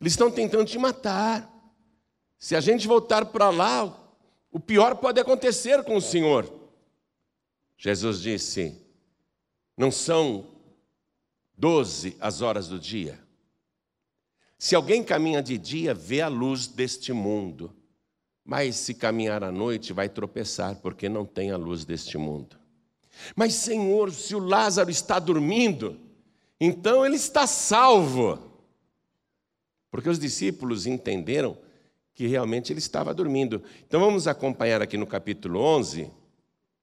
Eles 0.00 0.12
estão 0.12 0.30
tentando 0.30 0.66
te 0.66 0.78
matar. 0.78 1.50
Se 2.38 2.54
a 2.54 2.60
gente 2.60 2.86
voltar 2.86 3.24
para 3.26 3.48
lá, 3.48 3.98
o 4.50 4.60
pior 4.60 4.96
pode 4.96 5.18
acontecer 5.18 5.82
com 5.82 5.96
o 5.96 6.02
Senhor. 6.02 6.52
Jesus 7.78 8.20
disse: 8.20 8.80
Não 9.76 9.90
são 9.90 10.46
doze 11.56 12.16
as 12.20 12.42
horas 12.42 12.68
do 12.68 12.78
dia. 12.78 13.23
Se 14.64 14.74
alguém 14.74 15.04
caminha 15.04 15.42
de 15.42 15.58
dia, 15.58 15.92
vê 15.92 16.22
a 16.22 16.28
luz 16.28 16.66
deste 16.66 17.12
mundo. 17.12 17.70
Mas 18.42 18.76
se 18.76 18.94
caminhar 18.94 19.44
à 19.44 19.52
noite, 19.52 19.92
vai 19.92 20.08
tropeçar, 20.08 20.76
porque 20.76 21.06
não 21.06 21.26
tem 21.26 21.50
a 21.50 21.56
luz 21.58 21.84
deste 21.84 22.16
mundo. 22.16 22.56
Mas, 23.36 23.52
Senhor, 23.52 24.10
se 24.10 24.34
o 24.34 24.38
Lázaro 24.38 24.90
está 24.90 25.18
dormindo, 25.18 26.00
então 26.58 27.04
ele 27.04 27.16
está 27.16 27.46
salvo. 27.46 28.38
Porque 29.90 30.08
os 30.08 30.18
discípulos 30.18 30.86
entenderam 30.86 31.58
que 32.14 32.26
realmente 32.26 32.72
ele 32.72 32.80
estava 32.80 33.12
dormindo. 33.12 33.62
Então 33.86 34.00
vamos 34.00 34.26
acompanhar 34.26 34.80
aqui 34.80 34.96
no 34.96 35.06
capítulo 35.06 35.60
11, 35.60 36.10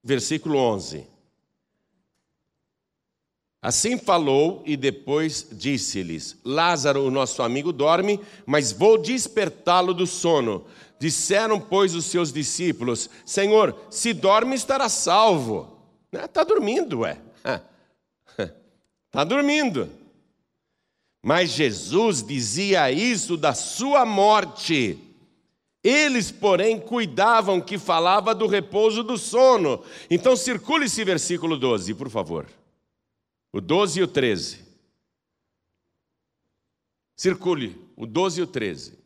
versículo 0.03 0.55
11. 0.55 1.07
Assim 3.61 3.95
falou 3.95 4.63
e 4.65 4.75
depois 4.75 5.47
disse-lhes: 5.51 6.35
Lázaro, 6.43 7.05
o 7.05 7.11
nosso 7.11 7.43
amigo, 7.43 7.71
dorme, 7.71 8.19
mas 8.45 8.71
vou 8.71 8.97
despertá-lo 8.97 9.93
do 9.93 10.07
sono. 10.07 10.65
Disseram, 10.99 11.59
pois, 11.59 11.93
os 11.93 12.05
seus 12.05 12.33
discípulos: 12.33 13.07
Senhor, 13.23 13.75
se 13.89 14.13
dorme, 14.13 14.55
estará 14.55 14.89
salvo. 14.89 15.77
Está 16.11 16.43
dormindo, 16.43 17.01
ué. 17.01 17.19
Está 19.07 19.23
dormindo. 19.23 19.89
Mas 21.23 21.51
Jesus 21.51 22.23
dizia 22.23 22.91
isso 22.91 23.37
da 23.37 23.53
sua 23.53 24.03
morte. 24.05 24.97
Eles, 25.83 26.31
porém, 26.31 26.79
cuidavam 26.79 27.61
que 27.61 27.77
falava 27.77 28.33
do 28.33 28.47
repouso 28.47 29.03
do 29.03 29.19
sono. 29.19 29.83
Então, 30.09 30.35
circule 30.35 30.85
esse 30.85 31.03
versículo 31.03 31.57
12, 31.57 31.93
por 31.93 32.09
favor. 32.09 32.47
O 33.53 33.59
12 33.59 33.99
e 33.99 34.03
o 34.03 34.07
13. 34.07 34.65
Circule 37.15 37.91
o 37.95 38.05
12 38.05 38.39
e 38.39 38.43
o 38.43 38.47
13. 38.47 38.99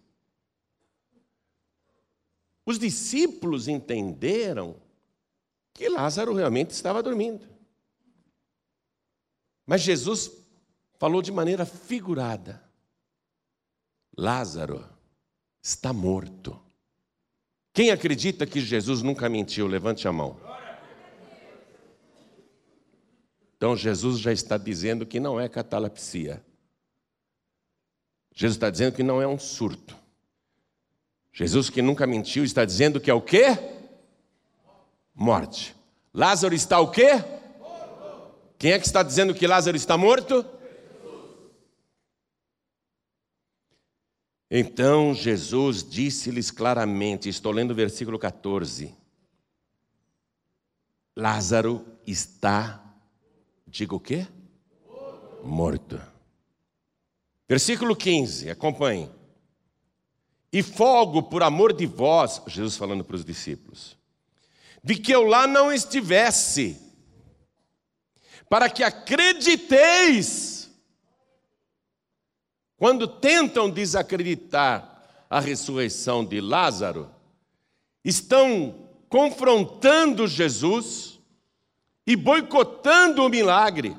Os 2.65 2.79
discípulos 2.79 3.67
entenderam 3.67 4.75
que 5.73 5.89
Lázaro 5.89 6.33
realmente 6.33 6.71
estava 6.71 7.03
dormindo. 7.03 7.47
Mas 9.65 9.81
Jesus 9.81 10.31
falou 10.97 11.21
de 11.21 11.31
maneira 11.31 11.65
figurada: 11.65 12.63
Lázaro 14.17 14.87
está 15.61 15.91
morto. 15.91 16.59
Quem 17.73 17.91
acredita 17.91 18.47
que 18.47 18.61
Jesus 18.61 19.01
nunca 19.01 19.27
mentiu? 19.27 19.67
Levante 19.67 20.07
a 20.07 20.11
mão. 20.13 20.39
Então 23.57 23.75
Jesus 23.75 24.19
já 24.19 24.31
está 24.31 24.57
dizendo 24.57 25.05
que 25.05 25.19
não 25.19 25.39
é 25.39 25.47
catalepsia. 25.47 26.43
Jesus 28.33 28.55
está 28.57 28.69
dizendo 28.69 28.93
que 28.93 29.03
não 29.03 29.21
é 29.21 29.27
um 29.27 29.39
surto. 29.39 29.95
Jesus 31.31 31.69
que 31.69 31.81
nunca 31.81 32.05
mentiu 32.05 32.43
está 32.43 32.65
dizendo 32.65 32.99
que 32.99 33.09
é 33.09 33.13
o 33.13 33.21
quê? 33.21 33.57
Morte. 35.13 35.75
Lázaro 36.13 36.53
está 36.53 36.79
o 36.79 36.91
quê? 36.91 37.11
Quem 38.57 38.71
é 38.71 38.79
que 38.79 38.85
está 38.85 39.03
dizendo 39.03 39.33
que 39.33 39.47
Lázaro 39.47 39.75
está 39.75 39.97
morto? 39.97 40.45
Então 44.49 45.13
Jesus 45.13 45.83
disse-lhes 45.83 46.51
claramente, 46.51 47.27
estou 47.27 47.51
lendo 47.51 47.71
o 47.71 47.75
versículo 47.75 48.19
14: 48.19 48.95
Lázaro 51.15 51.85
está, 52.05 52.84
diga 53.75 53.93
o 53.93 53.99
quê? 53.99 54.25
Morto. 55.43 56.01
Versículo 57.47 57.93
15, 57.93 58.49
acompanhe. 58.49 59.11
E 60.51 60.63
folgo 60.63 61.23
por 61.23 61.43
amor 61.43 61.73
de 61.73 61.85
vós, 61.85 62.41
Jesus 62.47 62.77
falando 62.77 63.03
para 63.03 63.17
os 63.17 63.25
discípulos, 63.25 63.97
de 64.81 64.95
que 64.95 65.11
eu 65.11 65.23
lá 65.23 65.45
não 65.45 65.73
estivesse, 65.73 66.81
para 68.49 68.69
que 68.69 68.81
acrediteis. 68.81 70.71
Quando 72.77 73.07
tentam 73.07 73.69
desacreditar 73.69 75.25
a 75.29 75.41
ressurreição 75.41 76.23
de 76.23 76.39
Lázaro, 76.39 77.11
estão 78.05 78.87
confrontando 79.09 80.27
Jesus 80.27 81.14
e 82.05 82.15
boicotando 82.15 83.23
o 83.23 83.29
milagre. 83.29 83.97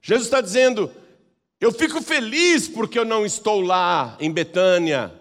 Jesus 0.00 0.26
está 0.26 0.40
dizendo: 0.40 0.92
eu 1.60 1.70
fico 1.72 2.02
feliz 2.02 2.68
porque 2.68 2.98
eu 2.98 3.04
não 3.04 3.24
estou 3.24 3.60
lá 3.60 4.16
em 4.18 4.32
Betânia, 4.32 5.12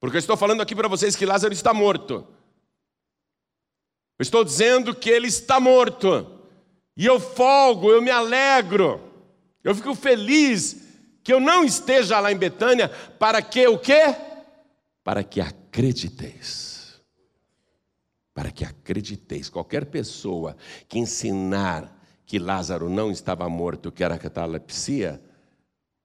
porque 0.00 0.16
eu 0.16 0.20
estou 0.20 0.36
falando 0.36 0.60
aqui 0.60 0.74
para 0.74 0.88
vocês 0.88 1.14
que 1.14 1.26
Lázaro 1.26 1.52
está 1.52 1.72
morto. 1.72 2.26
Eu 4.18 4.22
estou 4.22 4.44
dizendo 4.44 4.94
que 4.94 5.08
ele 5.08 5.28
está 5.28 5.60
morto. 5.60 6.38
E 6.96 7.06
eu 7.06 7.18
folgo, 7.18 7.90
eu 7.90 8.02
me 8.02 8.10
alegro. 8.10 9.00
Eu 9.64 9.74
fico 9.74 9.94
feliz 9.94 10.76
que 11.22 11.32
eu 11.32 11.40
não 11.40 11.64
esteja 11.64 12.20
lá 12.20 12.30
em 12.32 12.36
Betânia 12.36 12.88
para 13.18 13.40
que 13.40 13.66
o 13.66 13.78
quê? 13.78 14.14
Para 15.02 15.22
que 15.22 15.40
acrediteis. 15.40 16.79
Para 18.34 18.50
que 18.50 18.64
acrediteis. 18.64 19.48
Qualquer 19.48 19.86
pessoa 19.86 20.56
que 20.88 20.98
ensinar 20.98 21.96
que 22.24 22.38
Lázaro 22.38 22.88
não 22.88 23.10
estava 23.10 23.48
morto, 23.48 23.90
que 23.90 24.04
era 24.04 24.18
catalepsia, 24.18 25.20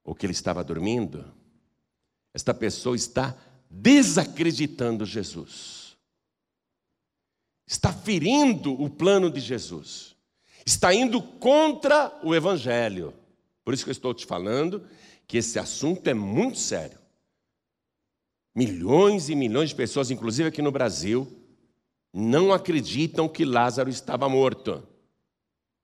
ou 0.04 0.14
que 0.14 0.26
ele 0.26 0.32
estava 0.32 0.62
dormindo, 0.62 1.24
esta 2.34 2.52
pessoa 2.52 2.96
está 2.96 3.36
desacreditando 3.70 5.04
Jesus 5.04 5.86
está 7.66 7.92
ferindo 7.92 8.80
o 8.80 8.88
plano 8.88 9.28
de 9.28 9.40
Jesus, 9.40 10.14
está 10.64 10.94
indo 10.94 11.20
contra 11.20 12.18
o 12.22 12.34
Evangelho. 12.34 13.12
Por 13.64 13.74
isso 13.74 13.82
que 13.82 13.90
eu 13.90 13.92
estou 13.92 14.14
te 14.14 14.24
falando 14.24 14.86
que 15.26 15.38
esse 15.38 15.58
assunto 15.58 16.06
é 16.06 16.14
muito 16.14 16.58
sério. 16.58 16.98
Milhões 18.54 19.28
e 19.28 19.34
milhões 19.34 19.70
de 19.70 19.74
pessoas, 19.74 20.10
inclusive 20.10 20.48
aqui 20.48 20.62
no 20.62 20.70
Brasil, 20.70 21.26
não 22.18 22.50
acreditam 22.50 23.28
que 23.28 23.44
Lázaro 23.44 23.90
estava 23.90 24.26
morto. 24.26 24.82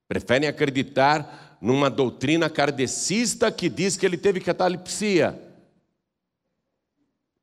Preferem 0.08 0.48
acreditar 0.48 1.58
numa 1.60 1.90
doutrina 1.90 2.48
kardecista 2.48 3.52
que 3.52 3.68
diz 3.68 3.98
que 3.98 4.06
ele 4.06 4.16
teve 4.16 4.40
catalepsia. 4.40 5.38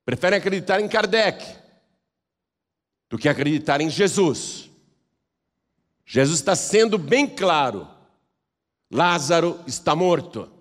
Preferem 0.03 0.39
acreditar 0.39 0.81
em 0.81 0.87
Kardec 0.87 1.45
do 3.11 3.17
que 3.19 3.29
acreditar 3.29 3.79
em 3.79 3.91
Jesus. 3.91 4.71
Jesus 6.03 6.39
está 6.39 6.55
sendo 6.55 6.97
bem 6.97 7.27
claro: 7.27 7.87
Lázaro 8.91 9.59
está 9.67 9.95
morto. 9.95 10.51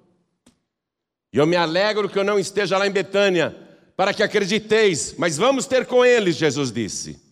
E 1.32 1.38
eu 1.38 1.46
me 1.46 1.56
alegro 1.56 2.10
que 2.10 2.18
eu 2.18 2.24
não 2.24 2.38
esteja 2.38 2.76
lá 2.76 2.86
em 2.86 2.92
Betânia, 2.92 3.56
para 3.96 4.12
que 4.12 4.22
acrediteis, 4.22 5.14
mas 5.16 5.38
vamos 5.38 5.64
ter 5.64 5.86
com 5.86 6.04
eles, 6.04 6.36
Jesus 6.36 6.70
disse. 6.70 7.27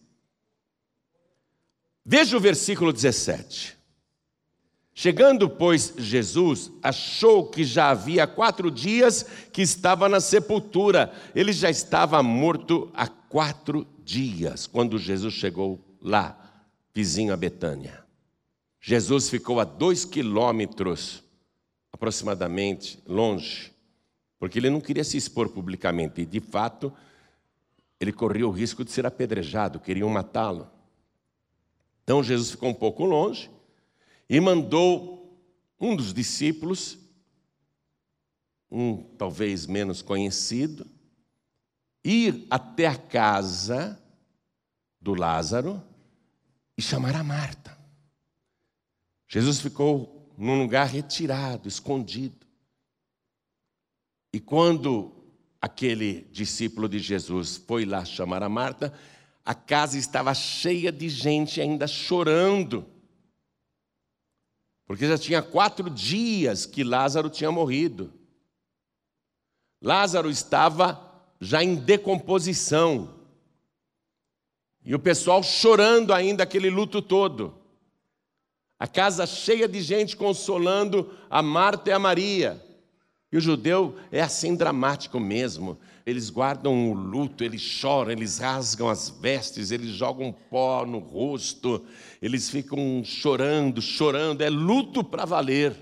Veja 2.09 2.37
o 2.37 2.41
versículo 2.41 2.93
17. 2.93 3.77
Chegando, 4.95 5.51
pois, 5.51 5.93
Jesus, 5.99 6.71
achou 6.81 7.49
que 7.49 7.65
já 7.65 7.91
havia 7.91 8.29
quatro 8.29 8.71
dias 8.71 9.27
que 9.53 9.61
estava 9.61 10.09
na 10.09 10.21
sepultura. 10.21 11.13
Ele 11.35 11.53
já 11.53 11.69
estava 11.69 12.23
morto 12.23 12.89
há 12.95 13.09
quatro 13.09 13.85
dias, 14.05 14.69
quando 14.69 14.99
Jesus 14.99 15.35
chegou 15.35 15.85
lá, 16.01 16.39
vizinho 16.95 17.35
a 17.35 17.37
Betânia. 17.37 18.05
Jesus 18.81 19.29
ficou 19.29 19.59
a 19.59 19.65
dois 19.65 20.05
quilômetros, 20.05 21.25
aproximadamente, 21.93 23.03
longe, 23.05 23.73
porque 24.39 24.61
ele 24.61 24.71
não 24.71 24.81
queria 24.81 25.03
se 25.03 25.17
expor 25.17 25.49
publicamente, 25.49 26.21
e 26.21 26.25
de 26.25 26.39
fato, 26.39 26.93
ele 27.99 28.13
corria 28.13 28.47
o 28.47 28.53
risco 28.53 28.85
de 28.85 28.93
ser 28.93 29.05
apedrejado, 29.05 29.81
queriam 29.81 30.09
matá-lo. 30.09 30.76
Então 32.07 32.23
Jesus 32.23 32.53
ficou 32.53 32.69
um 32.69 32.75
pouco 32.75 33.05
longe 33.05 33.51
e 34.31 34.39
mandou 34.39 35.37
um 35.81 35.97
dos 35.97 36.15
discípulos, 36.15 36.97
um 38.71 39.03
talvez 39.19 39.67
menos 39.67 40.03
conhecido, 40.03 40.87
ir 42.05 42.47
até 42.49 42.87
a 42.87 42.97
casa 42.97 44.01
do 45.01 45.15
Lázaro 45.15 45.83
e 46.79 46.83
chamar 46.83 47.17
a 47.17 47.25
Marta. 47.25 47.77
Jesus 49.27 49.59
ficou 49.59 50.33
num 50.39 50.63
lugar 50.63 50.87
retirado, 50.87 51.67
escondido. 51.67 52.47
E 54.33 54.39
quando 54.39 55.13
aquele 55.61 56.21
discípulo 56.31 56.89
de 56.89 57.01
Jesus 57.01 57.57
foi 57.57 57.85
lá 57.85 58.05
chamar 58.05 58.45
a 58.45 58.49
Marta, 58.49 58.97
a 59.47 59.55
casa 59.55 59.97
estava 59.97 60.35
cheia 60.35 60.91
de 60.91 61.09
gente 61.09 61.61
ainda 61.61 61.87
chorando. 61.87 62.85
Porque 64.85 65.07
já 65.07 65.17
tinha 65.17 65.41
quatro 65.41 65.89
dias 65.89 66.67
que 66.67 66.83
Lázaro 66.83 67.31
tinha 67.31 67.53
morrido. 67.53 68.13
Lázaro 69.81 70.29
estava 70.29 71.01
já 71.41 71.63
em 71.63 71.77
decomposição. 71.77 73.15
E 74.85 74.97
o 74.97 74.99
pessoal 74.99 75.45
chorando 75.45 76.13
ainda 76.13 76.43
aquele 76.43 76.69
luto 76.69 77.01
todo. 77.01 77.57
A 78.81 78.89
casa 78.89 79.27
cheia 79.27 79.69
de 79.69 79.81
gente 79.81 80.17
consolando 80.17 81.15
a 81.31 81.41
Marta 81.41 81.91
e 81.91 81.93
a 81.93 82.01
Maria. 82.01 82.61
E 83.31 83.37
o 83.37 83.41
judeu 83.41 83.97
é 84.11 84.21
assim 84.21 84.57
dramático 84.57 85.21
mesmo. 85.21 85.79
Eles 86.07 86.31
guardam 86.31 86.89
o 86.89 86.95
luto, 86.95 87.43
eles 87.43 87.61
choram, 87.61 88.13
eles 88.13 88.39
rasgam 88.39 88.89
as 88.89 89.11
vestes, 89.11 89.73
eles 89.73 89.91
jogam 89.91 90.33
pó 90.33 90.87
no 90.87 91.01
rosto, 91.01 91.85
eles 92.23 92.49
ficam 92.49 93.03
chorando, 93.05 93.83
chorando. 93.83 94.41
É 94.41 94.49
luto 94.49 95.03
para 95.03 95.25
valer. 95.25 95.77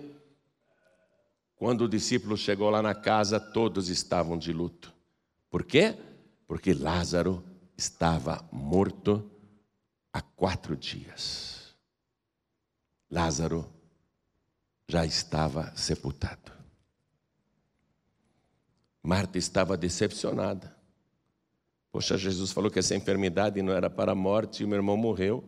Quando 1.56 1.82
o 1.82 1.88
discípulo 1.88 2.38
chegou 2.38 2.70
lá 2.70 2.80
na 2.80 2.94
casa, 2.94 3.38
todos 3.38 3.90
estavam 3.90 4.38
de 4.38 4.50
luto. 4.50 4.94
Por 5.50 5.62
quê? 5.62 5.94
Porque 6.46 6.72
Lázaro 6.72 7.44
estava 7.76 8.48
morto 8.50 9.30
há 10.10 10.22
quatro 10.22 10.74
dias. 10.74 11.74
Lázaro 13.10 13.70
já 14.88 15.04
estava 15.04 15.70
sepultado. 15.76 16.63
Marta 19.06 19.36
estava 19.36 19.76
decepcionada. 19.76 20.74
Poxa, 21.92 22.16
Jesus 22.16 22.52
falou 22.52 22.70
que 22.70 22.78
essa 22.78 22.96
enfermidade 22.96 23.60
não 23.60 23.74
era 23.74 23.90
para 23.90 24.12
a 24.12 24.14
morte 24.14 24.62
e 24.62 24.64
o 24.64 24.68
meu 24.68 24.76
irmão 24.76 24.96
morreu. 24.96 25.44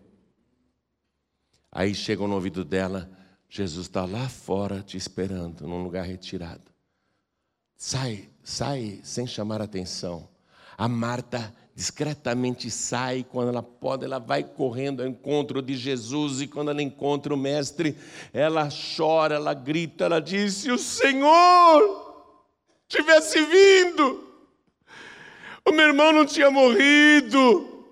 Aí 1.72 1.94
chega 1.94 2.26
no 2.26 2.34
ouvido 2.34 2.62
dela: 2.62 3.10
Jesus 3.48 3.86
está 3.86 4.04
lá 4.04 4.28
fora 4.28 4.82
te 4.82 4.98
esperando, 4.98 5.66
num 5.66 5.82
lugar 5.82 6.04
retirado. 6.04 6.70
Sai, 7.78 8.28
sai 8.44 9.00
sem 9.02 9.26
chamar 9.26 9.62
atenção. 9.62 10.28
A 10.76 10.86
Marta 10.86 11.54
discretamente 11.74 12.70
sai, 12.70 13.24
quando 13.24 13.48
ela 13.48 13.62
pode, 13.62 14.04
ela 14.04 14.18
vai 14.18 14.44
correndo 14.44 15.02
ao 15.02 15.08
encontro 15.08 15.62
de 15.62 15.74
Jesus, 15.74 16.42
e 16.42 16.46
quando 16.46 16.70
ela 16.70 16.82
encontra 16.82 17.32
o 17.32 17.38
Mestre, 17.38 17.96
ela 18.34 18.68
chora, 18.96 19.36
ela 19.36 19.54
grita, 19.54 20.04
ela 20.04 20.20
diz: 20.20 20.66
o 20.66 20.76
Senhor 20.76 22.05
tivesse 22.88 23.42
vindo, 23.44 24.27
o 25.64 25.72
meu 25.72 25.88
irmão 25.88 26.12
não 26.12 26.25
tinha 26.25 26.51
morrido. 26.51 27.85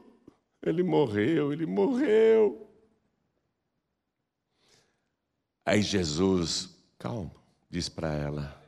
Ele 0.62 0.82
morreu, 0.82 1.52
ele 1.52 1.66
morreu. 1.66 2.64
Aí 5.66 5.82
Jesus, 5.82 6.70
calma, 6.98 7.30
diz 7.70 7.88
para 7.88 8.12
ela: 8.12 8.62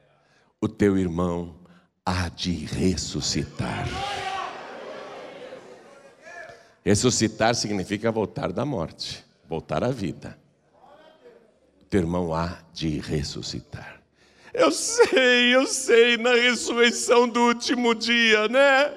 O 0.61 0.69
teu 0.69 0.99
irmão 0.99 1.59
há 2.05 2.29
de 2.29 2.53
ressuscitar. 2.53 3.87
Ressuscitar 6.85 7.55
significa 7.55 8.13
voltar 8.13 8.53
da 8.53 8.65
morte, 8.65 9.25
voltar 9.49 9.83
à 9.83 9.91
vida. 9.91 10.39
O 11.81 11.85
teu 11.85 12.01
irmão 12.01 12.35
há 12.35 12.63
de 12.73 13.01
ressuscitar. 13.01 13.96
Eu 14.59 14.73
sei, 14.73 15.55
eu 15.55 15.67
sei, 15.67 16.17
na 16.17 16.33
ressurreição 16.33 17.29
do 17.29 17.43
último 17.43 17.95
dia, 17.95 18.49
né? 18.49 18.91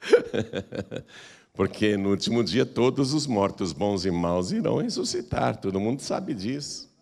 Porque 1.54 1.96
no 1.96 2.10
último 2.10 2.42
dia 2.42 2.66
todos 2.66 3.14
os 3.14 3.24
mortos, 3.24 3.72
bons 3.72 4.04
e 4.04 4.10
maus, 4.10 4.50
irão 4.50 4.78
ressuscitar, 4.78 5.58
todo 5.58 5.78
mundo 5.78 6.02
sabe 6.02 6.34
disso. 6.34 6.92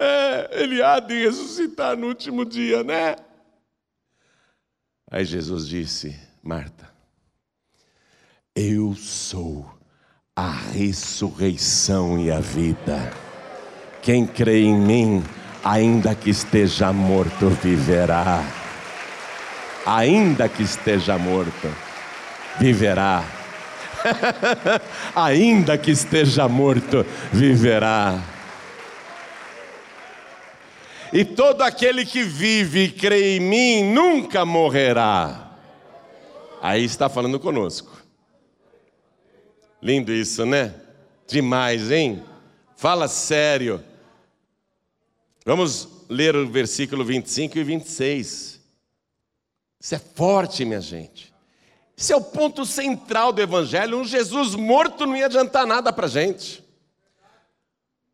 É, 0.00 0.62
ele 0.64 0.82
há 0.82 0.98
de 0.98 1.14
ressuscitar 1.14 1.96
no 1.96 2.08
último 2.08 2.44
dia, 2.44 2.82
né? 2.82 3.14
Aí 5.08 5.24
Jesus 5.24 5.68
disse: 5.68 6.18
Marta, 6.42 6.90
eu 8.52 8.96
sou 8.96 9.78
a 10.34 10.50
ressurreição 10.50 12.18
e 12.18 12.32
a 12.32 12.40
vida. 12.40 13.12
Quem 14.02 14.26
crê 14.26 14.62
em 14.62 14.76
mim, 14.76 15.22
ainda 15.64 16.14
que 16.14 16.30
esteja 16.30 16.92
morto, 16.92 17.50
viverá. 17.50 18.44
Ainda 19.86 20.48
que 20.48 20.62
esteja 20.62 21.18
morto, 21.18 21.68
viverá. 22.58 23.24
ainda 25.14 25.76
que 25.76 25.90
esteja 25.90 26.48
morto, 26.48 27.04
viverá. 27.32 28.22
E 31.12 31.24
todo 31.24 31.62
aquele 31.62 32.06
que 32.06 32.22
vive 32.22 32.84
e 32.84 32.92
crê 32.92 33.36
em 33.36 33.40
mim 33.40 33.92
nunca 33.92 34.44
morrerá. 34.44 35.50
Aí 36.62 36.84
está 36.84 37.08
falando 37.08 37.40
conosco. 37.40 38.00
Lindo 39.82 40.12
isso, 40.12 40.44
né? 40.44 40.74
Demais, 41.26 41.90
hein? 41.90 42.22
Fala 42.76 43.08
sério. 43.08 43.82
Vamos 45.50 45.88
ler 46.08 46.36
o 46.36 46.48
versículo 46.48 47.04
25 47.04 47.58
e 47.58 47.64
26. 47.64 48.60
Isso 49.80 49.94
é 49.96 49.98
forte, 49.98 50.64
minha 50.64 50.80
gente. 50.80 51.34
Esse 51.98 52.12
é 52.12 52.16
o 52.16 52.20
ponto 52.20 52.64
central 52.64 53.32
do 53.32 53.42
Evangelho. 53.42 53.98
Um 53.98 54.04
Jesus 54.04 54.54
morto 54.54 55.04
não 55.06 55.16
ia 55.16 55.26
adiantar 55.26 55.66
nada 55.66 55.92
para 55.92 56.06
a 56.06 56.08
gente. 56.08 56.62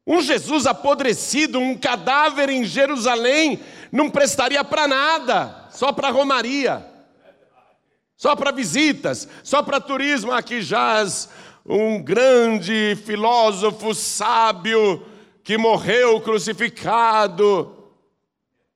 Um 0.06 0.22
Jesus 0.22 0.66
apodrecido, 0.66 1.58
um 1.58 1.76
cadáver 1.76 2.48
em 2.48 2.64
Jerusalém, 2.64 3.60
não 3.92 4.08
prestaria 4.08 4.64
para 4.64 4.88
nada, 4.88 5.68
só 5.70 5.92
para 5.92 6.08
romaria, 6.08 6.86
só 8.16 8.34
para 8.34 8.50
visitas, 8.50 9.28
só 9.44 9.62
para 9.62 9.78
turismo. 9.78 10.32
Aqui 10.32 10.62
jaz 10.62 11.28
um 11.66 12.02
grande 12.02 12.96
filósofo 13.04 13.94
sábio 13.94 15.04
que 15.46 15.56
morreu 15.56 16.20
crucificado. 16.20 17.72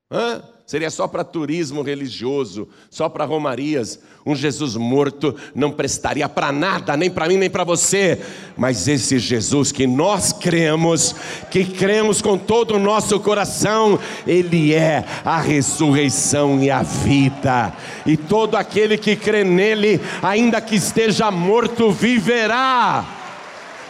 Hã? 0.08 0.40
Seria 0.64 0.88
só 0.88 1.08
para 1.08 1.24
turismo 1.24 1.82
religioso, 1.82 2.68
só 2.88 3.08
para 3.08 3.24
romarias. 3.24 3.98
Um 4.24 4.36
Jesus 4.36 4.76
morto 4.76 5.34
não 5.52 5.72
prestaria 5.72 6.28
para 6.28 6.52
nada, 6.52 6.96
nem 6.96 7.10
para 7.10 7.26
mim, 7.26 7.38
nem 7.38 7.50
para 7.50 7.64
você. 7.64 8.20
Mas 8.56 8.86
esse 8.86 9.18
Jesus 9.18 9.72
que 9.72 9.84
nós 9.84 10.32
cremos, 10.32 11.12
que 11.50 11.64
cremos 11.64 12.22
com 12.22 12.38
todo 12.38 12.76
o 12.76 12.78
nosso 12.78 13.18
coração, 13.18 13.98
Ele 14.24 14.72
é 14.72 15.04
a 15.24 15.40
ressurreição 15.40 16.62
e 16.62 16.70
a 16.70 16.82
vida. 16.84 17.72
E 18.06 18.16
todo 18.16 18.54
aquele 18.54 18.96
que 18.96 19.16
crê 19.16 19.42
nele, 19.42 20.00
ainda 20.22 20.60
que 20.60 20.76
esteja 20.76 21.32
morto, 21.32 21.90
viverá. 21.90 23.19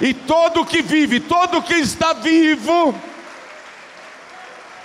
E 0.01 0.15
todo 0.15 0.65
que 0.65 0.81
vive, 0.81 1.21
todo 1.21 1.63
que 1.63 1.75
está 1.75 2.13
vivo, 2.15 2.95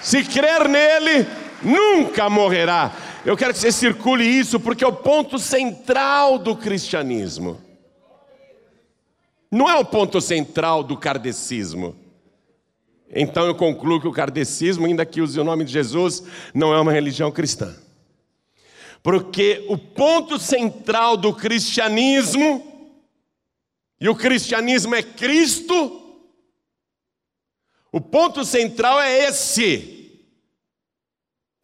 se 0.01 0.23
crer 0.23 0.67
nele, 0.67 1.25
nunca 1.63 2.30
morrerá. 2.30 2.91
Eu 3.25 3.36
quero 3.36 3.54
que 3.54 3.60
você 3.60 3.71
circule 3.71 4.23
isso, 4.23 4.60
porque 4.60 4.84
é 4.84 4.88
o 4.88 4.93
ponto 4.93 5.39
central 5.39 6.38
do 6.38 6.56
cristianismo. 6.56 7.60
Não 9.49 9.69
é 9.69 9.75
o 9.75 9.86
ponto 9.86 10.19
central 10.19 10.84
do 10.84 10.97
kardecismo. 10.97 11.95
Então 13.10 13.45
eu 13.45 13.56
concluo 13.56 14.01
que 14.01 14.08
o 14.08 14.12
kardecismo, 14.12 14.86
ainda 14.86 15.06
que 15.06 15.21
use 15.21 15.39
o 15.39 15.43
nome 15.43 15.63
de 15.63 15.71
Jesus, 15.71 16.23
não 16.54 16.73
é 16.73 16.80
uma 16.80 16.91
religião 16.91 17.32
cristã. 17.32 17.73
Porque 19.01 19.65
o 19.69 19.78
ponto 19.78 20.38
central 20.38 21.15
do 21.15 21.34
cristianismo, 21.34 22.74
e 23.99 24.10
o 24.10 24.15
cristianismo 24.15 24.95
é 24.95 25.03
Cristo, 25.03 26.01
o 27.91 28.01
ponto 28.01 28.43
central 28.43 28.99
é 29.01 29.27
esse 29.27 29.95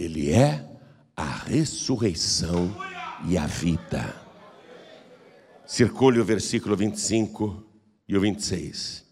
ele 0.01 0.31
é 0.31 0.67
a 1.15 1.23
ressurreição 1.23 2.75
e 3.27 3.37
a 3.37 3.45
vida. 3.45 4.19
Circule 5.63 6.19
o 6.19 6.25
versículo 6.25 6.75
25 6.75 7.63
e 8.07 8.17
o 8.17 8.19
26. 8.19 9.05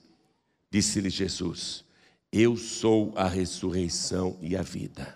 Disse-lhe 0.71 1.11
Jesus: 1.11 1.85
Eu 2.31 2.57
sou 2.57 3.13
a 3.15 3.27
ressurreição 3.27 4.35
e 4.41 4.55
a 4.55 4.63
vida. 4.63 5.15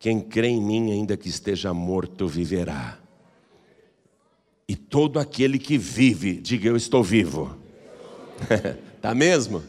Quem 0.00 0.20
crê 0.20 0.48
em 0.48 0.60
mim, 0.60 0.90
ainda 0.90 1.16
que 1.16 1.28
esteja 1.28 1.72
morto, 1.72 2.26
viverá. 2.26 2.98
E 4.68 4.76
todo 4.76 5.18
aquele 5.18 5.58
que 5.58 5.78
vive, 5.78 6.34
diga 6.34 6.68
eu 6.68 6.76
estou 6.76 7.02
vivo. 7.02 7.56
tá 9.00 9.14
mesmo? 9.14 9.62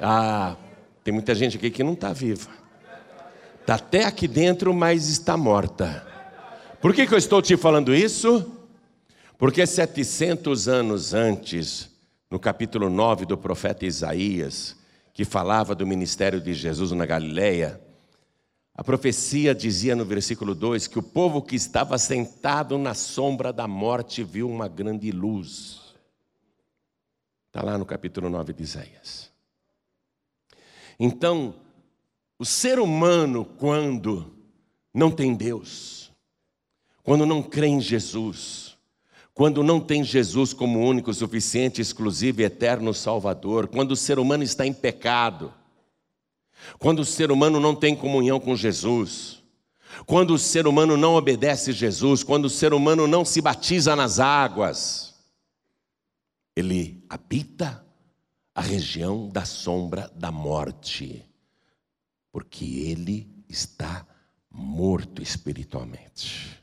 Ah, 0.00 0.56
tem 1.02 1.14
muita 1.14 1.34
gente 1.34 1.56
aqui 1.56 1.70
que 1.70 1.82
não 1.82 1.94
está 1.94 2.12
viva. 2.12 2.50
Está 3.60 3.76
até 3.76 4.04
aqui 4.04 4.28
dentro, 4.28 4.74
mas 4.74 5.08
está 5.08 5.36
morta. 5.36 6.06
Por 6.80 6.94
que, 6.94 7.06
que 7.06 7.14
eu 7.14 7.18
estou 7.18 7.40
te 7.40 7.56
falando 7.56 7.94
isso? 7.94 8.52
Porque 9.38 9.66
700 9.66 10.68
anos 10.68 11.14
antes, 11.14 11.90
no 12.30 12.38
capítulo 12.38 12.90
9 12.90 13.24
do 13.24 13.36
profeta 13.36 13.86
Isaías, 13.86 14.76
que 15.12 15.24
falava 15.24 15.74
do 15.74 15.86
ministério 15.86 16.40
de 16.40 16.52
Jesus 16.52 16.92
na 16.92 17.06
Galileia, 17.06 17.80
a 18.76 18.84
profecia 18.84 19.54
dizia 19.54 19.96
no 19.96 20.04
versículo 20.04 20.54
2 20.54 20.86
que 20.86 20.98
o 20.98 21.02
povo 21.02 21.40
que 21.40 21.56
estava 21.56 21.96
sentado 21.96 22.76
na 22.76 22.92
sombra 22.92 23.50
da 23.50 23.66
morte 23.66 24.22
viu 24.22 24.50
uma 24.50 24.68
grande 24.68 25.10
luz. 25.10 25.94
Está 27.46 27.64
lá 27.64 27.78
no 27.78 27.86
capítulo 27.86 28.28
9 28.28 28.52
de 28.52 28.62
Isaías. 28.62 29.32
Então, 31.00 31.54
o 32.38 32.44
ser 32.44 32.78
humano, 32.78 33.46
quando 33.46 34.30
não 34.92 35.10
tem 35.10 35.34
Deus, 35.34 36.12
quando 37.02 37.24
não 37.24 37.42
crê 37.42 37.68
em 37.68 37.80
Jesus, 37.80 38.76
quando 39.32 39.62
não 39.62 39.80
tem 39.80 40.04
Jesus 40.04 40.52
como 40.52 40.86
único, 40.86 41.14
suficiente, 41.14 41.80
exclusivo 41.80 42.42
e 42.42 42.44
eterno 42.44 42.92
Salvador, 42.92 43.68
quando 43.68 43.92
o 43.92 43.96
ser 43.96 44.18
humano 44.18 44.42
está 44.42 44.66
em 44.66 44.74
pecado, 44.74 45.54
quando 46.78 47.00
o 47.00 47.04
ser 47.04 47.30
humano 47.30 47.60
não 47.60 47.74
tem 47.74 47.94
comunhão 47.94 48.40
com 48.40 48.56
Jesus, 48.56 49.42
quando 50.04 50.34
o 50.34 50.38
ser 50.38 50.66
humano 50.66 50.96
não 50.96 51.14
obedece 51.14 51.72
Jesus, 51.72 52.22
quando 52.22 52.46
o 52.46 52.50
ser 52.50 52.74
humano 52.74 53.06
não 53.06 53.24
se 53.24 53.40
batiza 53.40 53.96
nas 53.96 54.18
águas, 54.18 55.14
ele 56.54 57.04
habita 57.08 57.84
a 58.54 58.60
região 58.60 59.28
da 59.28 59.44
sombra 59.44 60.10
da 60.14 60.32
morte, 60.32 61.24
porque 62.32 62.64
ele 62.64 63.30
está 63.48 64.06
morto 64.50 65.22
espiritualmente. 65.22 66.62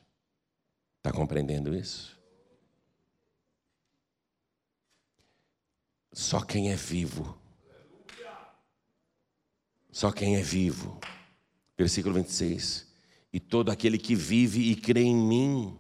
Está 0.98 1.12
compreendendo 1.12 1.76
isso? 1.76 2.20
Só 6.12 6.42
quem 6.42 6.72
é 6.72 6.76
vivo, 6.76 7.38
só 9.94 10.12
quem 10.12 10.38
é 10.38 10.42
vivo, 10.42 11.00
versículo 11.78 12.16
26, 12.16 12.88
e 13.32 13.40
todo 13.40 13.70
aquele 13.70 14.00
que 14.00 14.16
vive 14.16 14.72
e 14.72 14.76
crê 14.76 15.04
em 15.04 15.16
mim, 15.16 15.78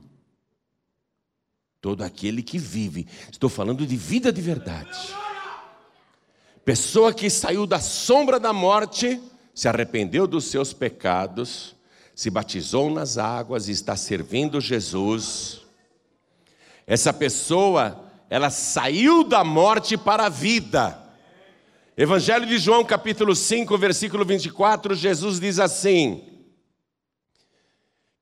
todo 1.81 2.03
aquele 2.03 2.43
que 2.43 2.59
vive, 2.59 3.07
estou 3.31 3.49
falando 3.49 3.87
de 3.87 3.97
vida 3.97 4.31
de 4.31 4.39
verdade. 4.39 5.15
Pessoa 6.63 7.11
que 7.11 7.27
saiu 7.27 7.65
da 7.65 7.79
sombra 7.79 8.39
da 8.39 8.53
morte, 8.53 9.19
se 9.53 9.67
arrependeu 9.67 10.27
dos 10.27 10.45
seus 10.45 10.73
pecados, 10.73 11.75
se 12.13 12.29
batizou 12.29 12.91
nas 12.91 13.17
águas 13.17 13.67
e 13.67 13.71
está 13.71 13.95
servindo 13.95 14.61
Jesus. 14.61 15.61
Essa 16.85 17.11
pessoa, 17.11 18.11
ela 18.29 18.51
saiu 18.51 19.23
da 19.23 19.43
morte 19.43 19.97
para 19.97 20.27
a 20.27 20.29
vida. 20.29 21.02
Evangelho 21.95 22.47
de 22.47 22.57
João, 22.57 22.83
capítulo 22.83 23.35
5, 23.35 23.77
versículo 23.77 24.25
24, 24.25 24.95
Jesus 24.95 25.39
diz 25.39 25.59
assim: 25.59 26.23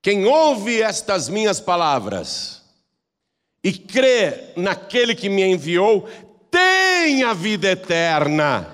Quem 0.02 0.26
ouve 0.26 0.82
estas 0.82 1.26
minhas 1.26 1.58
palavras 1.58 2.62
e 3.64 3.72
crê 3.72 4.52
naquele 4.58 5.14
que 5.14 5.30
me 5.30 5.42
enviou, 5.42 6.06
tem 6.50 7.22
a 7.22 7.32
vida 7.32 7.70
eterna 7.70 8.68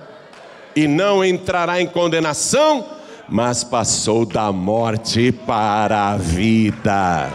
e 0.75 0.89
não 0.89 1.25
entrará 1.25 1.81
em 1.81 1.87
condenação, 1.87 2.85
mas 3.29 3.63
passou 3.63 4.27
da 4.27 4.51
morte 4.51 5.31
para 5.31 6.09
a 6.09 6.17
vida, 6.17 7.31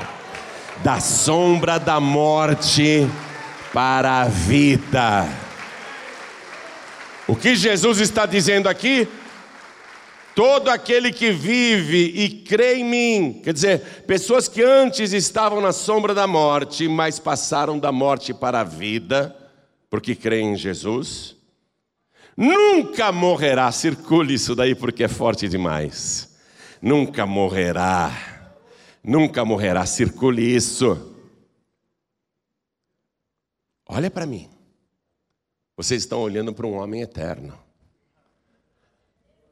da 0.84 1.00
sombra 1.00 1.80
da 1.80 1.98
morte 2.02 3.08
para 3.72 4.24
a 4.24 4.26
vida. 4.26 5.43
O 7.28 7.36
que 7.36 7.56
Jesus 7.56 8.00
está 8.00 8.26
dizendo 8.26 8.68
aqui? 8.68 9.08
Todo 10.36 10.70
aquele 10.70 11.12
que 11.12 11.32
vive 11.32 12.06
e 12.16 12.30
crê 12.44 12.78
em 12.78 12.84
mim, 12.84 13.42
quer 13.44 13.54
dizer, 13.54 14.04
pessoas 14.08 14.48
que 14.48 14.64
antes 14.64 15.14
estavam 15.14 15.62
na 15.62 15.72
sombra 15.72 16.14
da 16.14 16.26
morte, 16.26 16.88
mas 16.88 17.20
passaram 17.20 17.78
da 17.78 17.92
morte 17.92 18.34
para 18.34 18.62
a 18.62 18.64
vida, 18.64 19.36
porque 19.92 20.16
creem 20.16 20.54
em 20.54 20.58
Jesus, 20.58 21.36
nunca 22.36 23.12
morrerá. 23.12 23.72
Circule 23.72 24.34
isso 24.34 24.56
daí 24.56 24.74
porque 24.74 25.04
é 25.04 25.08
forte 25.08 25.48
demais. 25.48 26.36
Nunca 26.82 27.26
morrerá. 27.26 28.12
Nunca 29.04 29.46
morrerá. 29.46 29.86
Circule 29.86 30.42
isso. 30.42 31.16
Olha 33.88 34.10
para 34.10 34.26
mim. 34.26 34.53
Vocês 35.76 36.04
estão 36.04 36.22
olhando 36.22 36.54
para 36.54 36.68
um 36.68 36.74
homem 36.74 37.02
eterno. 37.02 37.58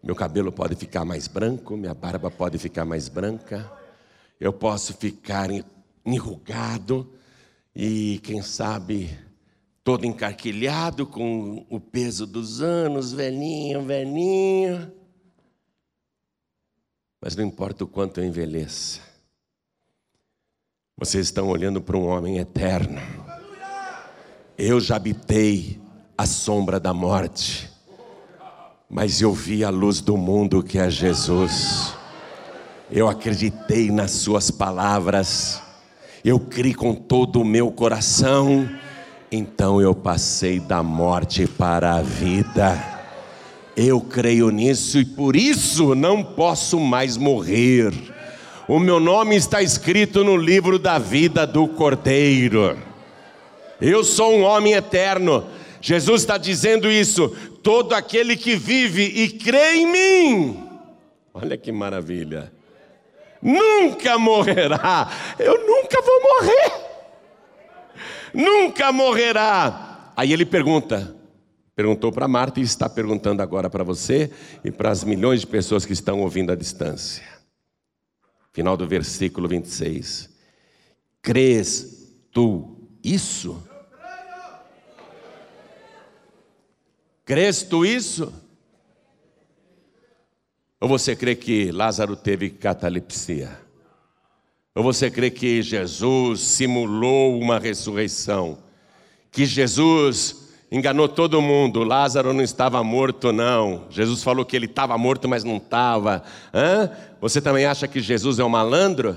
Meu 0.03 0.15
cabelo 0.15 0.51
pode 0.51 0.75
ficar 0.75 1.03
mais 1.03 1.27
branco, 1.27 1.75
minha 1.75 1.95
barba 1.95 2.29
pode 2.29 2.57
ficar 2.60 2.86
mais 2.86 3.07
branca, 3.10 3.71
eu 4.39 4.53
posso 4.53 4.93
ficar 4.93 5.49
enrugado 6.05 7.12
e, 7.75 8.19
quem 8.23 8.41
sabe, 8.41 9.17
todo 9.84 10.05
encarquilhado 10.05 11.05
com 11.07 11.65
o 11.69 11.79
peso 11.79 12.27
dos 12.27 12.62
anos, 12.62 13.13
velhinho, 13.13 13.84
velhinho. 13.84 14.91
Mas 17.19 17.36
não 17.36 17.43
importa 17.43 17.84
o 17.84 17.88
quanto 17.88 18.19
eu 18.19 18.25
envelheça, 18.25 18.99
vocês 20.97 21.27
estão 21.27 21.47
olhando 21.47 21.81
para 21.81 21.97
um 21.97 22.07
homem 22.07 22.38
eterno. 22.38 22.99
Eu 24.57 24.79
já 24.79 24.95
habitei 24.95 25.81
a 26.21 26.25
sombra 26.25 26.79
da 26.79 26.93
morte, 26.93 27.69
mas 28.89 29.21
eu 29.21 29.34
vi 29.34 29.63
a 29.63 29.69
luz 29.69 30.01
do 30.01 30.15
mundo 30.15 30.62
que 30.62 30.77
é 30.77 30.89
Jesus. 30.89 31.93
Eu 32.91 33.07
acreditei 33.10 33.89
nas 33.89 34.12
Suas 34.12 34.51
palavras, 34.51 35.62
eu 36.23 36.39
criei 36.39 36.73
com 36.73 36.93
todo 36.93 37.41
o 37.41 37.45
meu 37.45 37.71
coração 37.71 38.69
então 39.34 39.79
eu 39.79 39.95
passei 39.95 40.60
da 40.60 40.84
morte 40.84 41.47
para 41.47 41.93
a 41.93 42.01
vida. 42.01 42.77
Eu 43.77 44.01
creio 44.01 44.49
nisso 44.49 44.99
e 44.99 45.05
por 45.05 45.38
isso 45.38 45.95
não 45.95 46.21
posso 46.21 46.77
mais 46.81 47.15
morrer. 47.15 47.93
O 48.67 48.77
meu 48.77 48.99
nome 48.99 49.38
está 49.38 49.62
escrito 49.62 50.21
no 50.21 50.36
livro 50.36 50.77
da 50.77 50.99
vida 50.99 51.47
do 51.47 51.65
Cordeiro. 51.65 52.77
Eu 53.79 54.03
sou 54.03 54.36
um 54.36 54.43
homem 54.43 54.73
eterno. 54.73 55.45
Jesus 55.82 56.22
está 56.22 56.38
dizendo 56.38 56.89
isso. 56.89 57.30
Todo 57.63 57.94
aquele 57.94 58.38
que 58.38 58.56
vive 58.56 59.04
e 59.04 59.30
crê 59.30 59.76
em 59.76 59.91
mim, 59.91 60.70
olha 61.34 61.58
que 61.58 61.72
maravilha, 61.72 62.52
nunca 63.41 64.17
morrerá. 64.17 65.10
Eu 65.39 65.65
nunca 65.65 66.02
vou 66.02 66.22
morrer 66.22 66.91
nunca 68.34 68.91
morrerá. 68.91 70.12
Aí 70.15 70.34
ele 70.34 70.46
pergunta, 70.46 71.15
perguntou 71.76 72.12
para 72.12 72.28
Marta 72.28 72.60
e 72.60 72.63
está 72.63 72.89
perguntando 72.89 73.41
agora 73.41 73.70
para 73.70 73.84
você 73.84 74.32
e 74.63 74.72
para 74.72 74.91
as 74.91 75.04
milhões 75.04 75.41
de 75.41 75.48
pessoas 75.48 75.86
que 75.86 75.94
estão 75.94 76.22
ouvindo 76.22 76.52
à 76.52 76.56
distância. 76.56 77.24
Final 78.54 78.76
do 78.76 78.88
versículo 78.88 79.48
26. 79.48 80.30
Crês 81.22 82.13
tu 82.32 82.78
isso? 83.04 83.63
Crês 87.32 87.63
tu 87.63 87.86
isso? 87.86 88.30
Ou 90.82 90.89
você 90.89 91.15
crê 91.15 91.34
que 91.34 91.72
Lázaro 91.72 92.13
teve 92.13 92.50
catalepsia? 92.50 93.58
Ou 94.76 94.84
você 94.84 95.10
crê 95.10 95.32
que 95.32 95.62
Jesus 95.62 96.41
simulou 96.41 97.39
uma 97.39 97.58
ressurreição? 97.58 98.58
Que 99.32 99.46
Jesus 99.46 100.50
enganou 100.70 101.08
todo 101.08 101.41
mundo, 101.41 101.86
Lázaro 101.86 102.34
não 102.34 102.44
estava 102.44 102.84
morto, 102.84 103.32
não. 103.32 103.86
Jesus 103.89 104.22
falou 104.22 104.44
que 104.44 104.58
ele 104.58 104.65
estava 104.65 104.98
morto, 104.98 105.30
mas 105.30 105.46
não 105.46 105.56
estava. 105.56 106.24
Você 107.22 107.39
também 107.39 107.63
acha 107.65 107.88
que 107.88 108.02
Jesus 108.02 108.39
é 108.39 108.44
um 108.44 108.50
malandro? 108.50 109.15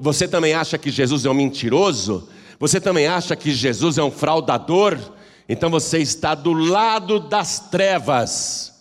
Você 0.00 0.26
também 0.26 0.52
acha 0.52 0.76
que 0.76 0.90
Jesus 0.90 1.24
é 1.24 1.30
um 1.30 1.34
mentiroso? 1.34 2.28
Você 2.58 2.80
também 2.80 3.06
acha 3.06 3.36
que 3.36 3.52
Jesus 3.52 3.98
é 3.98 4.02
um 4.02 4.10
fraudador? 4.10 4.98
Então 5.48 5.70
você 5.70 5.98
está 5.98 6.34
do 6.34 6.52
lado 6.52 7.20
das 7.20 7.60
trevas. 7.60 8.74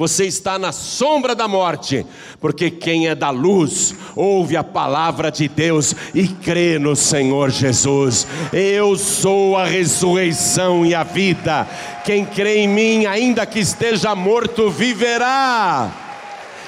Você 0.00 0.24
está 0.24 0.58
na 0.58 0.72
sombra 0.72 1.34
da 1.34 1.46
morte, 1.46 2.06
porque 2.40 2.70
quem 2.70 3.06
é 3.06 3.14
da 3.14 3.28
luz 3.28 3.94
ouve 4.16 4.56
a 4.56 4.64
palavra 4.64 5.30
de 5.30 5.46
Deus 5.46 5.94
e 6.14 6.26
crê 6.26 6.78
no 6.78 6.96
Senhor 6.96 7.50
Jesus. 7.50 8.26
Eu 8.50 8.96
sou 8.96 9.58
a 9.58 9.66
ressurreição 9.66 10.86
e 10.86 10.94
a 10.94 11.02
vida. 11.02 11.68
Quem 12.02 12.24
crê 12.24 12.60
em 12.60 12.68
mim, 12.68 13.04
ainda 13.04 13.44
que 13.44 13.58
esteja 13.58 14.14
morto, 14.14 14.70
viverá. 14.70 15.92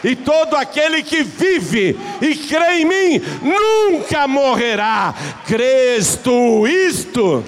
E 0.05 0.15
todo 0.15 0.55
aquele 0.55 1.03
que 1.03 1.23
vive 1.23 1.99
e 2.21 2.35
crê 2.35 2.81
em 2.81 2.85
mim 2.85 3.23
nunca 3.41 4.29
morrerá. 4.29 5.15
Crês 5.47 6.17
tu 6.23 6.67
isto? 6.67 7.43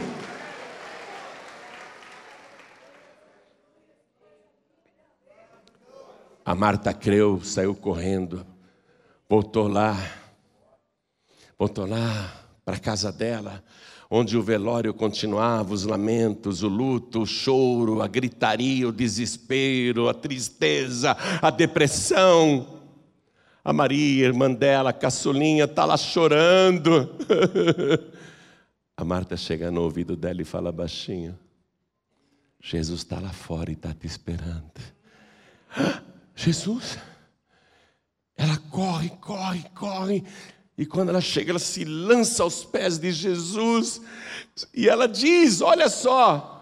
A 6.45 6.55
Marta 6.55 6.93
creu, 6.93 7.43
saiu 7.43 7.75
correndo, 7.75 8.45
voltou 9.27 9.67
lá, 9.67 9.97
voltou 11.59 11.87
lá 11.87 12.45
para 12.65 12.77
a 12.77 12.79
casa 12.79 13.11
dela, 13.11 13.65
onde 14.11 14.37
o 14.37 14.43
velório 14.43 14.93
continuava, 14.93 15.73
os 15.73 15.85
lamentos, 15.85 16.63
o 16.63 16.69
luto, 16.69 17.23
o 17.23 17.27
choro, 17.27 18.03
a 18.03 18.07
gritaria, 18.07 18.87
o 18.87 18.93
desespero, 18.93 20.07
a 20.07 20.13
tristeza, 20.13 21.17
a 21.41 21.49
depressão. 21.49 22.83
A 23.65 23.73
Maria, 23.73 24.27
irmã 24.27 24.53
dela, 24.53 24.91
a 24.91 24.93
caçulinha, 24.93 25.65
está 25.65 25.87
lá 25.87 25.97
chorando. 25.97 27.17
a 28.95 29.03
Marta 29.03 29.39
chega 29.39 29.71
no 29.71 29.81
ouvido 29.81 30.15
dela 30.15 30.43
e 30.43 30.45
fala 30.45 30.71
baixinho: 30.71 31.39
Jesus 32.63 33.01
está 33.01 33.19
lá 33.19 33.31
fora 33.31 33.71
e 33.71 33.73
está 33.73 33.95
te 33.95 34.07
esperando. 34.07 34.71
Jesus. 36.35 36.99
Ela 38.37 38.57
corre, 38.71 39.11
corre, 39.21 39.65
corre. 39.75 40.25
E 40.77 40.85
quando 40.85 41.11
ela 41.11 41.21
chega, 41.21 41.53
ela 41.53 41.59
se 41.59 41.85
lança 41.85 42.43
aos 42.43 42.65
pés 42.65 42.99
de 42.99 43.13
Jesus. 43.13 44.01
E 44.75 44.89
ela 44.89 45.07
diz: 45.07 45.61
Olha 45.61 45.89
só, 45.89 46.55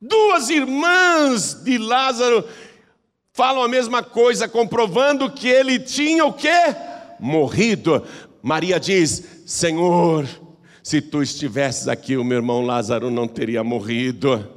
Duas 0.00 0.48
irmãs 0.48 1.62
de 1.62 1.76
Lázaro 1.76 2.42
falam 3.34 3.62
a 3.62 3.68
mesma 3.68 4.02
coisa, 4.02 4.48
comprovando 4.48 5.30
que 5.30 5.46
ele 5.46 5.78
tinha 5.78 6.24
o 6.24 6.32
quê? 6.32 6.74
Morrido. 7.18 8.02
Maria 8.42 8.80
diz: 8.80 9.22
Senhor, 9.44 10.26
se 10.82 11.02
tu 11.02 11.22
estivesses 11.22 11.86
aqui, 11.86 12.16
o 12.16 12.24
meu 12.24 12.38
irmão 12.38 12.64
Lázaro 12.64 13.10
não 13.10 13.28
teria 13.28 13.62
morrido. 13.62 14.48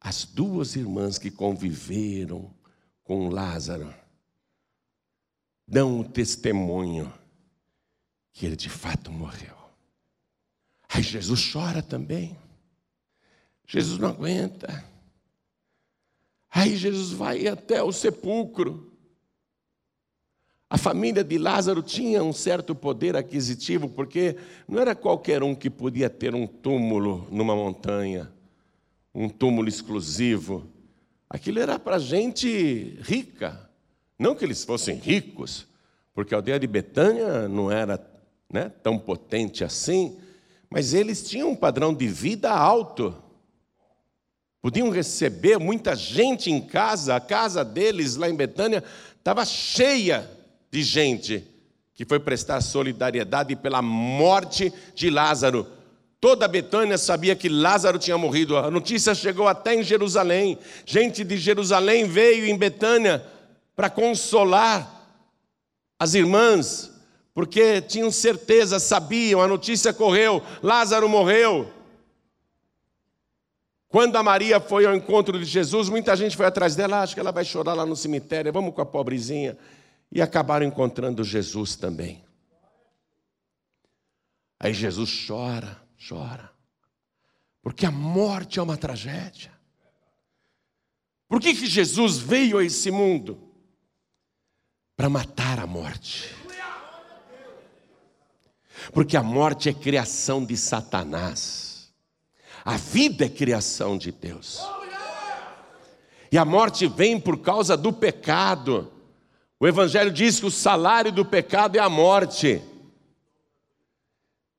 As 0.00 0.24
duas 0.24 0.76
irmãs 0.76 1.18
que 1.18 1.30
conviveram 1.30 2.50
com 3.04 3.28
Lázaro 3.28 3.94
dão 5.66 6.00
o 6.00 6.04
testemunho 6.04 7.12
que 8.32 8.46
ele 8.46 8.56
de 8.56 8.70
fato 8.70 9.12
morreu. 9.12 9.56
Aí 10.88 11.02
Jesus 11.02 11.52
chora 11.52 11.82
também. 11.82 12.36
Jesus 13.66 13.98
não 13.98 14.08
aguenta. 14.08 14.84
Aí 16.50 16.76
Jesus 16.76 17.12
vai 17.12 17.46
até 17.46 17.82
o 17.82 17.92
sepulcro. 17.92 18.90
A 20.68 20.78
família 20.78 21.22
de 21.22 21.38
Lázaro 21.38 21.82
tinha 21.82 22.22
um 22.22 22.32
certo 22.32 22.74
poder 22.74 23.16
aquisitivo, 23.16 23.88
porque 23.88 24.36
não 24.66 24.80
era 24.80 24.94
qualquer 24.94 25.42
um 25.42 25.54
que 25.54 25.68
podia 25.68 26.08
ter 26.08 26.34
um 26.34 26.46
túmulo 26.46 27.28
numa 27.30 27.54
montanha, 27.54 28.32
um 29.14 29.28
túmulo 29.28 29.68
exclusivo. 29.68 30.66
Aquilo 31.28 31.60
era 31.60 31.78
para 31.78 31.98
gente 31.98 32.98
rica. 33.02 33.68
Não 34.18 34.34
que 34.34 34.44
eles 34.44 34.64
fossem 34.64 34.96
ricos, 34.96 35.66
porque 36.14 36.34
a 36.34 36.38
aldeia 36.38 36.58
de 36.58 36.66
Betânia 36.66 37.48
não 37.48 37.70
era 37.70 37.98
né, 38.52 38.70
tão 38.82 38.98
potente 38.98 39.64
assim, 39.64 40.18
mas 40.68 40.92
eles 40.92 41.28
tinham 41.28 41.50
um 41.50 41.56
padrão 41.56 41.94
de 41.94 42.06
vida 42.06 42.50
alto. 42.50 43.14
Podiam 44.60 44.90
receber 44.90 45.58
muita 45.58 45.96
gente 45.96 46.50
em 46.50 46.60
casa, 46.60 47.16
a 47.16 47.20
casa 47.20 47.64
deles 47.64 48.16
lá 48.16 48.28
em 48.28 48.34
Betânia 48.34 48.84
estava 49.16 49.44
cheia 49.44 50.30
de 50.70 50.82
gente 50.82 51.46
que 51.94 52.04
foi 52.04 52.18
prestar 52.18 52.60
solidariedade 52.60 53.54
pela 53.56 53.82
morte 53.82 54.72
de 54.94 55.10
Lázaro. 55.10 55.66
Toda 56.20 56.46
Betânia 56.46 56.98
sabia 56.98 57.34
que 57.34 57.48
Lázaro 57.48 57.98
tinha 57.98 58.18
morrido. 58.18 58.56
A 58.56 58.70
notícia 58.70 59.14
chegou 59.14 59.48
até 59.48 59.74
em 59.74 59.82
Jerusalém. 59.82 60.58
Gente 60.84 61.24
de 61.24 61.38
Jerusalém 61.38 62.04
veio 62.04 62.44
em 62.44 62.58
Betânia 62.58 63.24
para 63.74 63.88
consolar 63.88 65.00
as 65.98 66.12
irmãs, 66.12 66.92
porque 67.32 67.80
tinham 67.80 68.10
certeza, 68.10 68.78
sabiam, 68.78 69.40
a 69.40 69.48
notícia 69.48 69.92
correu, 69.92 70.42
Lázaro 70.62 71.08
morreu. 71.08 71.72
Quando 73.88 74.16
a 74.16 74.22
Maria 74.22 74.60
foi 74.60 74.86
ao 74.86 74.94
encontro 74.94 75.38
de 75.38 75.44
Jesus, 75.44 75.88
muita 75.88 76.14
gente 76.14 76.36
foi 76.36 76.46
atrás 76.46 76.76
dela, 76.76 76.98
ah, 76.98 77.02
acho 77.02 77.14
que 77.14 77.20
ela 77.20 77.32
vai 77.32 77.44
chorar 77.44 77.74
lá 77.74 77.84
no 77.84 77.96
cemitério, 77.96 78.52
vamos 78.52 78.74
com 78.74 78.80
a 78.80 78.86
pobrezinha. 78.86 79.58
E 80.12 80.20
acabaram 80.20 80.66
encontrando 80.66 81.24
Jesus 81.24 81.76
também. 81.76 82.22
Aí 84.58 84.74
Jesus 84.74 85.26
chora, 85.26 85.80
chora, 86.08 86.50
porque 87.62 87.84
a 87.84 87.90
morte 87.90 88.58
é 88.58 88.62
uma 88.62 88.76
tragédia. 88.76 89.52
Por 91.28 91.40
que, 91.40 91.54
que 91.54 91.66
Jesus 91.66 92.18
veio 92.18 92.58
a 92.58 92.64
esse 92.64 92.90
mundo? 92.90 93.40
Para 94.96 95.08
matar 95.08 95.60
a 95.60 95.66
morte. 95.66 96.34
Porque 98.92 99.16
a 99.16 99.22
morte 99.22 99.68
é 99.68 99.72
criação 99.72 100.44
de 100.44 100.56
Satanás. 100.56 101.92
A 102.64 102.76
vida 102.76 103.26
é 103.26 103.28
criação 103.28 103.96
de 103.96 104.10
Deus. 104.10 104.60
E 106.32 106.38
a 106.38 106.44
morte 106.44 106.86
vem 106.86 107.20
por 107.20 107.38
causa 107.38 107.76
do 107.76 107.92
pecado. 107.92 108.92
O 109.58 109.66
Evangelho 109.66 110.10
diz 110.10 110.40
que 110.40 110.46
o 110.46 110.50
salário 110.50 111.12
do 111.12 111.24
pecado 111.24 111.76
é 111.76 111.80
a 111.80 111.88
morte. 111.88 112.62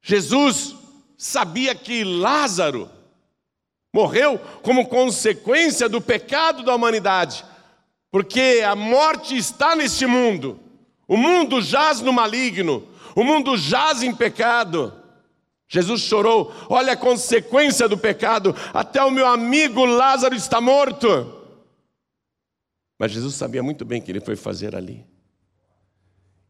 Jesus 0.02 0.76
sabia 1.22 1.76
que 1.76 2.04
Lázaro 2.04 2.90
morreu 3.94 4.40
como 4.64 4.88
consequência 4.88 5.88
do 5.88 6.02
pecado 6.02 6.64
da 6.64 6.74
humanidade, 6.74 7.46
porque 8.10 8.64
a 8.66 8.76
morte 8.76 9.38
está 9.38 9.76
neste 9.76 10.08
mundo, 10.08 10.60
o 11.08 11.16
mundo 11.16 11.62
jaz 11.62 12.02
no 12.02 12.12
maligno, 12.12 12.88
o 13.16 13.24
mundo 13.24 13.56
jaz 13.56 14.02
em 14.02 14.16
pecado. 14.16 14.92
Jesus 15.70 16.02
chorou, 16.02 16.52
olha 16.68 16.94
a 16.94 16.98
consequência 16.98 17.88
do 17.88 18.00
pecado, 18.00 18.56
até 18.74 19.04
o 19.04 19.12
meu 19.12 19.28
amigo 19.28 19.86
Lázaro 19.86 20.34
está 20.34 20.60
morto. 20.60 21.08
Mas 22.98 23.12
Jesus 23.12 23.36
sabia 23.36 23.62
muito 23.62 23.86
bem 23.86 24.02
o 24.02 24.04
que 24.04 24.12
ele 24.12 24.22
foi 24.22 24.36
fazer 24.36 24.76
ali. 24.76 25.06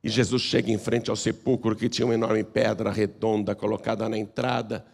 E 0.03 0.09
Jesus 0.09 0.41
chega 0.41 0.71
em 0.71 0.77
frente 0.77 1.09
ao 1.09 1.15
sepulcro 1.15 1.75
que 1.75 1.89
tinha 1.89 2.05
uma 2.05 2.13
enorme 2.13 2.43
pedra 2.43 2.91
redonda 2.91 3.53
colocada 3.53 4.07
na 4.09 4.17
entrada, 4.17 4.85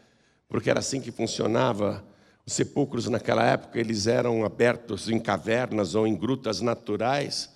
porque 0.49 0.69
era 0.69 0.79
assim 0.79 0.99
que 0.99 1.11
funcionava. 1.11 2.03
Os 2.45 2.53
sepulcros 2.53 3.07
naquela 3.07 3.45
época 3.45 3.79
eles 3.79 4.07
eram 4.07 4.45
abertos 4.45 5.09
em 5.09 5.19
cavernas 5.19 5.95
ou 5.95 6.05
em 6.07 6.15
grutas 6.15 6.61
naturais 6.61 7.53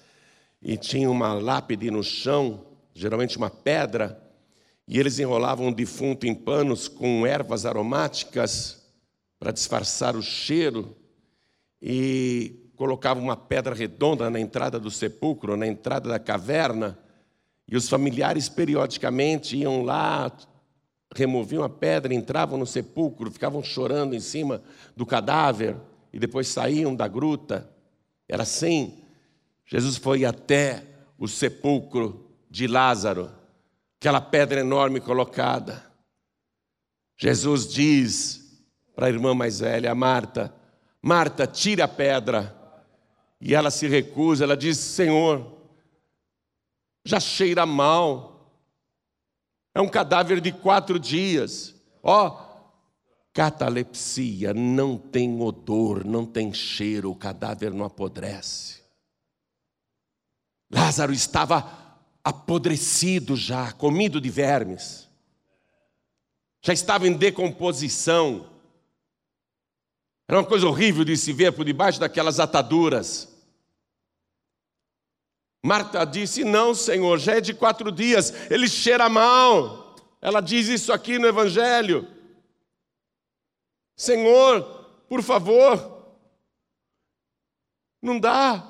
e 0.62 0.78
tinha 0.78 1.10
uma 1.10 1.34
lápide 1.34 1.90
no 1.90 2.04
chão 2.04 2.72
geralmente 2.94 3.38
uma 3.38 3.50
pedra, 3.50 4.22
e 4.88 5.00
eles 5.00 5.20
enrolavam 5.20 5.70
o 5.70 5.74
defunto 5.74 6.28
em 6.28 6.36
panos 6.36 6.88
com 6.88 7.26
ervas 7.26 7.66
aromáticas 7.66 8.82
para 9.40 9.52
disfarçar 9.52 10.16
o 10.16 10.22
cheiro, 10.22 10.96
e 11.82 12.70
colocavam 12.76 13.24
uma 13.24 13.38
pedra 13.38 13.74
redonda 13.74 14.30
na 14.30 14.40
entrada 14.40 14.80
do 14.80 14.92
sepulcro, 14.92 15.58
na 15.58 15.66
entrada 15.66 16.10
da 16.10 16.20
caverna, 16.20 16.98
e 17.72 17.78
os 17.78 17.88
familiares 17.88 18.50
periodicamente 18.50 19.56
iam 19.56 19.82
lá, 19.82 20.30
removiam 21.16 21.64
a 21.64 21.70
pedra, 21.70 22.14
entravam 22.14 22.60
no 22.60 22.66
sepulcro, 22.68 23.32
ficavam 23.32 23.64
chorando 23.64 24.14
em 24.14 24.20
cima 24.20 24.62
do 24.94 25.06
cadáver 25.06 25.78
e 26.12 26.20
depois 26.20 26.50
saíam 26.50 26.94
da 26.94 27.08
gruta. 27.08 27.72
Era 28.28 28.44
assim. 28.44 29.02
Jesus 29.66 29.96
foi 29.96 30.26
até 30.26 30.84
o 31.18 31.30
sepulcro 31.30 32.30
de 32.50 32.68
Lázaro, 32.68 33.32
aquela 33.98 34.20
pedra 34.20 34.60
enorme 34.60 35.00
colocada. 35.00 35.82
Jesus 37.18 37.70
diz 37.70 38.66
para 38.94 39.06
a 39.06 39.10
irmã 39.10 39.34
mais 39.34 39.62
velha, 39.62 39.96
Marta: 39.96 40.54
Marta, 41.02 41.48
tire 41.48 41.82
a 41.82 41.88
pedra. 41.88 42.54
E 43.40 43.56
ela 43.56 43.72
se 43.72 43.88
recusa, 43.88 44.44
ela 44.44 44.58
diz: 44.58 44.78
Senhor, 44.78 45.61
já 47.06 47.20
cheira 47.20 47.66
mal, 47.66 48.32
é 49.74 49.82
um 49.82 49.88
cadáver 49.88 50.42
de 50.42 50.52
quatro 50.52 51.00
dias. 51.00 51.76
Ó, 52.04 52.52
catalepsia, 53.34 54.54
não 54.54 54.98
tem 54.98 55.42
odor, 55.42 56.06
não 56.06 56.26
tem 56.26 56.54
cheiro, 56.54 57.12
o 57.12 57.16
cadáver 57.16 57.74
não 57.74 57.86
apodrece. 57.86 58.82
Lázaro 60.70 61.14
estava 61.14 61.80
apodrecido 62.24 63.36
já, 63.36 63.72
comido 63.72 64.22
de 64.22 64.30
vermes, 64.30 65.10
já 66.62 66.74
estava 66.74 67.08
em 67.08 67.14
decomposição. 67.14 68.48
Era 70.28 70.40
uma 70.40 70.48
coisa 70.48 70.68
horrível 70.68 71.04
de 71.04 71.18
se 71.18 71.34
ver 71.34 71.52
por 71.52 71.66
debaixo 71.66 72.00
daquelas 72.00 72.40
ataduras. 72.40 73.31
Marta 75.63 76.04
disse: 76.06 76.43
Não, 76.43 76.74
Senhor, 76.74 77.19
já 77.19 77.36
é 77.36 77.41
de 77.41 77.54
quatro 77.54 77.91
dias, 77.91 78.34
ele 78.50 78.67
cheira 78.67 79.08
mal. 79.08 79.95
Ela 80.21 80.41
diz 80.41 80.67
isso 80.67 80.91
aqui 80.91 81.19
no 81.19 81.28
Evangelho. 81.28 82.08
Senhor, 83.95 84.63
por 85.08 85.21
favor, 85.21 86.15
não 88.02 88.19
dá. 88.19 88.67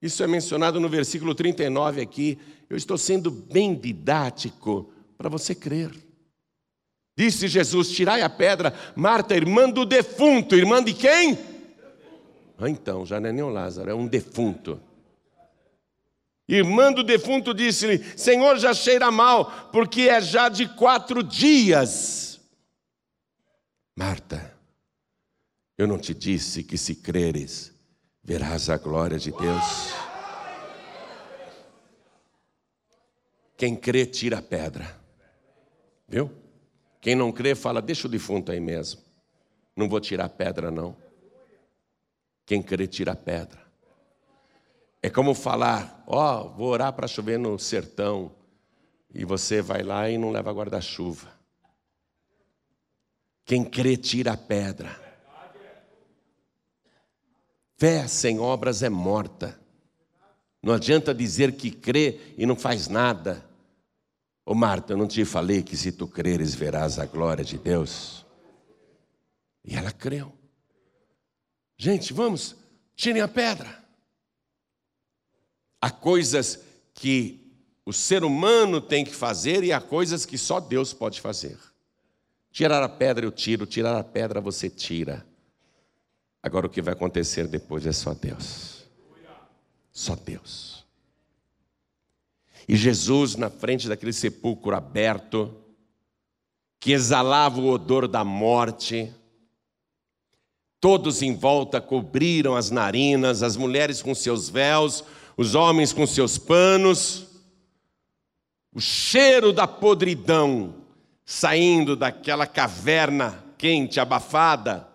Isso 0.00 0.22
é 0.22 0.26
mencionado 0.28 0.78
no 0.78 0.88
versículo 0.88 1.34
39 1.34 2.00
aqui. 2.00 2.38
Eu 2.70 2.76
estou 2.76 2.96
sendo 2.96 3.30
bem 3.30 3.74
didático 3.74 4.92
para 5.16 5.28
você 5.28 5.54
crer. 5.54 5.90
Disse 7.16 7.48
Jesus: 7.48 7.90
Tirai 7.90 8.22
a 8.22 8.30
pedra, 8.30 8.72
Marta, 8.94 9.34
irmã 9.34 9.68
do 9.68 9.84
defunto. 9.84 10.54
Irmã 10.54 10.82
de 10.82 10.94
quem? 10.94 11.36
Ah, 12.56 12.70
então, 12.70 13.04
já 13.04 13.18
não 13.18 13.28
é 13.28 13.32
nem 13.32 13.42
o 13.42 13.48
Lázaro, 13.48 13.90
é 13.90 13.94
um 13.94 14.06
defunto. 14.06 14.80
Irmã 16.48 16.90
do 16.90 17.04
defunto 17.04 17.52
disse-lhe: 17.52 18.02
Senhor, 18.16 18.58
já 18.58 18.72
cheira 18.72 19.10
mal, 19.10 19.68
porque 19.70 20.02
é 20.02 20.20
já 20.20 20.48
de 20.48 20.66
quatro 20.66 21.22
dias. 21.22 22.40
Marta, 23.94 24.56
eu 25.76 25.86
não 25.86 25.98
te 25.98 26.14
disse 26.14 26.64
que 26.64 26.78
se 26.78 26.94
creres, 26.94 27.74
verás 28.24 28.70
a 28.70 28.78
glória 28.78 29.18
de 29.18 29.30
Deus. 29.30 29.92
Quem 33.56 33.76
crê, 33.76 34.06
tira 34.06 34.38
a 34.38 34.42
pedra. 34.42 34.98
Viu? 36.08 36.32
Quem 37.00 37.14
não 37.14 37.30
crê, 37.30 37.54
fala: 37.54 37.82
deixa 37.82 38.06
o 38.06 38.10
defunto 38.10 38.50
aí 38.50 38.60
mesmo. 38.60 39.02
Não 39.76 39.88
vou 39.88 40.00
tirar 40.00 40.28
pedra, 40.30 40.70
não. 40.70 40.96
Quem 42.46 42.62
crê, 42.62 42.86
tira 42.86 43.14
pedra. 43.14 43.67
É 45.02 45.08
como 45.10 45.34
falar: 45.34 46.02
ó, 46.06 46.42
oh, 46.42 46.48
vou 46.50 46.68
orar 46.68 46.92
para 46.92 47.08
chover 47.08 47.38
no 47.38 47.58
sertão. 47.58 48.32
E 49.12 49.24
você 49.24 49.62
vai 49.62 49.82
lá 49.82 50.08
e 50.10 50.18
não 50.18 50.30
leva 50.30 50.52
guarda-chuva. 50.52 51.32
Quem 53.44 53.64
crê, 53.64 53.96
tira 53.96 54.32
a 54.32 54.36
pedra. 54.36 55.08
Fé 57.78 58.06
sem 58.06 58.38
obras 58.38 58.82
é 58.82 58.90
morta. 58.90 59.58
Não 60.62 60.74
adianta 60.74 61.14
dizer 61.14 61.52
que 61.52 61.70
crê 61.70 62.34
e 62.36 62.44
não 62.44 62.56
faz 62.56 62.88
nada. 62.88 63.48
Ô 64.44 64.54
Marta, 64.54 64.92
eu 64.92 64.96
não 64.96 65.06
te 65.06 65.24
falei 65.24 65.62
que 65.62 65.76
se 65.76 65.92
tu 65.92 66.06
creres 66.06 66.54
verás 66.54 66.98
a 66.98 67.06
glória 67.06 67.44
de 67.44 67.56
Deus? 67.56 68.26
E 69.64 69.76
ela 69.76 69.92
creu. 69.92 70.32
Gente, 71.76 72.12
vamos, 72.12 72.56
tirem 72.96 73.22
a 73.22 73.28
pedra. 73.28 73.77
Há 75.80 75.90
coisas 75.90 76.60
que 76.94 77.48
o 77.84 77.92
ser 77.92 78.24
humano 78.24 78.80
tem 78.80 79.04
que 79.04 79.14
fazer 79.14 79.64
e 79.64 79.72
há 79.72 79.80
coisas 79.80 80.26
que 80.26 80.36
só 80.36 80.60
Deus 80.60 80.92
pode 80.92 81.20
fazer. 81.20 81.58
Tirar 82.50 82.82
a 82.82 82.88
pedra 82.88 83.24
eu 83.24 83.32
tiro, 83.32 83.64
tirar 83.66 83.96
a 83.96 84.04
pedra 84.04 84.40
você 84.40 84.68
tira. 84.68 85.24
Agora 86.42 86.66
o 86.66 86.70
que 86.70 86.82
vai 86.82 86.94
acontecer 86.94 87.46
depois 87.46 87.86
é 87.86 87.92
só 87.92 88.14
Deus. 88.14 88.84
Só 89.92 90.14
Deus. 90.14 90.84
E 92.68 92.76
Jesus, 92.76 93.36
na 93.36 93.48
frente 93.48 93.88
daquele 93.88 94.12
sepulcro 94.12 94.76
aberto, 94.76 95.54
que 96.78 96.92
exalava 96.92 97.60
o 97.60 97.68
odor 97.68 98.06
da 98.06 98.22
morte, 98.22 99.12
todos 100.78 101.22
em 101.22 101.34
volta 101.34 101.80
cobriram 101.80 102.54
as 102.54 102.70
narinas, 102.70 103.42
as 103.42 103.56
mulheres 103.56 104.02
com 104.02 104.14
seus 104.14 104.48
véus, 104.48 105.02
os 105.38 105.54
homens 105.54 105.92
com 105.92 106.04
seus 106.04 106.36
panos, 106.36 107.28
o 108.74 108.80
cheiro 108.80 109.52
da 109.52 109.68
podridão 109.68 110.84
saindo 111.24 111.94
daquela 111.94 112.44
caverna 112.44 113.44
quente, 113.56 114.00
abafada, 114.00 114.88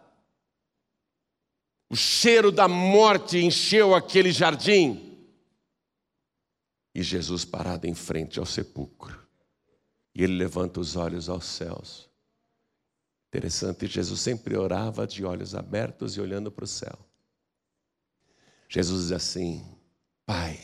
o 1.89 1.96
cheiro 1.96 2.52
da 2.52 2.68
morte 2.68 3.38
encheu 3.38 3.96
aquele 3.96 4.32
jardim. 4.34 5.18
E 6.94 7.02
Jesus 7.02 7.46
parado 7.46 7.88
em 7.88 7.94
frente 7.94 8.38
ao 8.38 8.46
sepulcro. 8.46 9.18
E 10.14 10.24
ele 10.24 10.36
levanta 10.36 10.80
os 10.80 10.96
olhos 10.96 11.30
aos 11.30 11.46
céus. 11.46 12.10
Interessante, 13.30 13.88
Jesus 13.88 14.20
sempre 14.20 14.58
orava 14.58 15.08
de 15.08 15.24
olhos 15.24 15.56
abertos 15.56 16.18
e 16.18 16.22
olhando 16.22 16.52
para 16.52 16.66
o 16.66 16.68
céu. 16.68 17.00
Jesus 18.68 19.04
diz 19.04 19.12
assim: 19.12 19.83
Pai, 20.26 20.57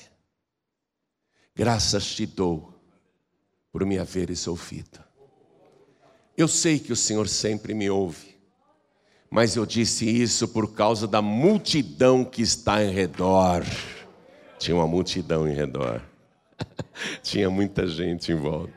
graças 1.53 2.05
te 2.15 2.25
dou 2.25 2.73
por 3.71 3.85
me 3.85 3.99
haveres 3.99 4.47
ouvido. 4.47 5.03
Eu 6.37 6.47
sei 6.47 6.79
que 6.79 6.93
o 6.93 6.95
Senhor 6.95 7.27
sempre 7.27 7.73
me 7.73 7.89
ouve, 7.89 8.39
mas 9.29 9.57
eu 9.57 9.65
disse 9.65 10.09
isso 10.09 10.47
por 10.47 10.73
causa 10.73 11.05
da 11.05 11.21
multidão 11.21 12.23
que 12.23 12.41
está 12.41 12.81
em 12.83 12.91
redor. 12.91 13.65
Tinha 14.57 14.75
uma 14.75 14.87
multidão 14.87 15.47
em 15.47 15.53
redor. 15.53 16.01
Tinha 17.21 17.49
muita 17.49 17.85
gente 17.85 18.31
em 18.31 18.35
volta. 18.35 18.73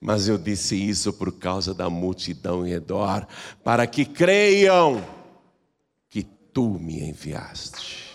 Mas 0.00 0.28
eu 0.28 0.38
disse 0.38 0.76
isso 0.76 1.12
por 1.12 1.32
causa 1.38 1.74
da 1.74 1.90
multidão 1.90 2.66
em 2.66 2.70
redor, 2.70 3.26
para 3.62 3.86
que 3.86 4.04
creiam 4.04 5.04
que 6.08 6.22
tu 6.22 6.78
me 6.78 7.00
enviaste. 7.00 8.05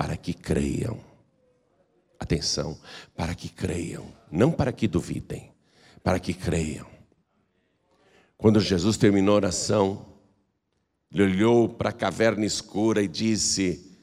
Para 0.00 0.16
que 0.16 0.32
creiam. 0.32 0.98
Atenção, 2.18 2.80
para 3.14 3.34
que 3.34 3.50
creiam, 3.50 4.10
não 4.32 4.50
para 4.50 4.72
que 4.72 4.88
duvidem, 4.88 5.52
para 6.02 6.18
que 6.18 6.32
creiam. 6.32 6.86
Quando 8.38 8.60
Jesus 8.60 8.96
terminou 8.96 9.34
a 9.34 9.36
oração, 9.36 10.06
ele 11.12 11.24
olhou 11.24 11.68
para 11.68 11.90
a 11.90 11.92
caverna 11.92 12.46
escura 12.46 13.02
e 13.02 13.08
disse: 13.08 13.94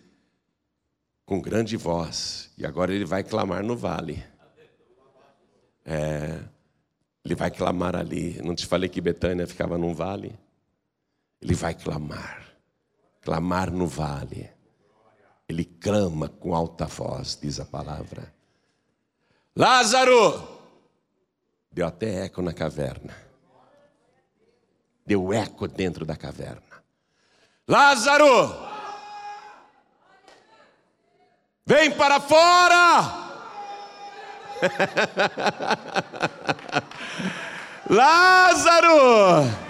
com 1.25 1.41
grande 1.41 1.75
voz. 1.75 2.51
E 2.59 2.63
agora 2.63 2.93
ele 2.93 3.03
vai 3.03 3.23
clamar 3.23 3.63
no 3.63 3.75
vale. 3.75 4.23
É, 5.83 6.43
ele 7.25 7.33
vai 7.33 7.49
clamar 7.49 7.95
ali. 7.95 8.39
Não 8.43 8.53
te 8.53 8.67
falei 8.67 8.87
que 8.87 9.01
Betânia 9.01 9.47
ficava 9.47 9.79
num 9.79 9.95
vale? 9.95 10.37
Ele 11.41 11.55
vai 11.55 11.73
clamar. 11.73 12.55
Clamar 13.19 13.71
no 13.71 13.87
vale. 13.87 14.56
Ele 15.49 15.63
clama 15.63 16.27
com 16.27 16.53
alta 16.53 16.85
voz, 16.85 17.37
diz 17.41 17.59
a 17.59 17.65
palavra. 17.65 18.33
Lázaro! 19.55 20.55
Deu 21.71 21.87
até 21.87 22.25
eco 22.25 22.41
na 22.41 22.53
caverna. 22.53 23.15
Deu 25.05 25.31
eco 25.31 25.67
dentro 25.67 26.05
da 26.05 26.17
caverna. 26.17 26.61
Lázaro! 27.67 28.67
Vem 31.65 31.91
para 31.91 32.19
fora! 32.19 33.25
Lázaro! 37.89 39.66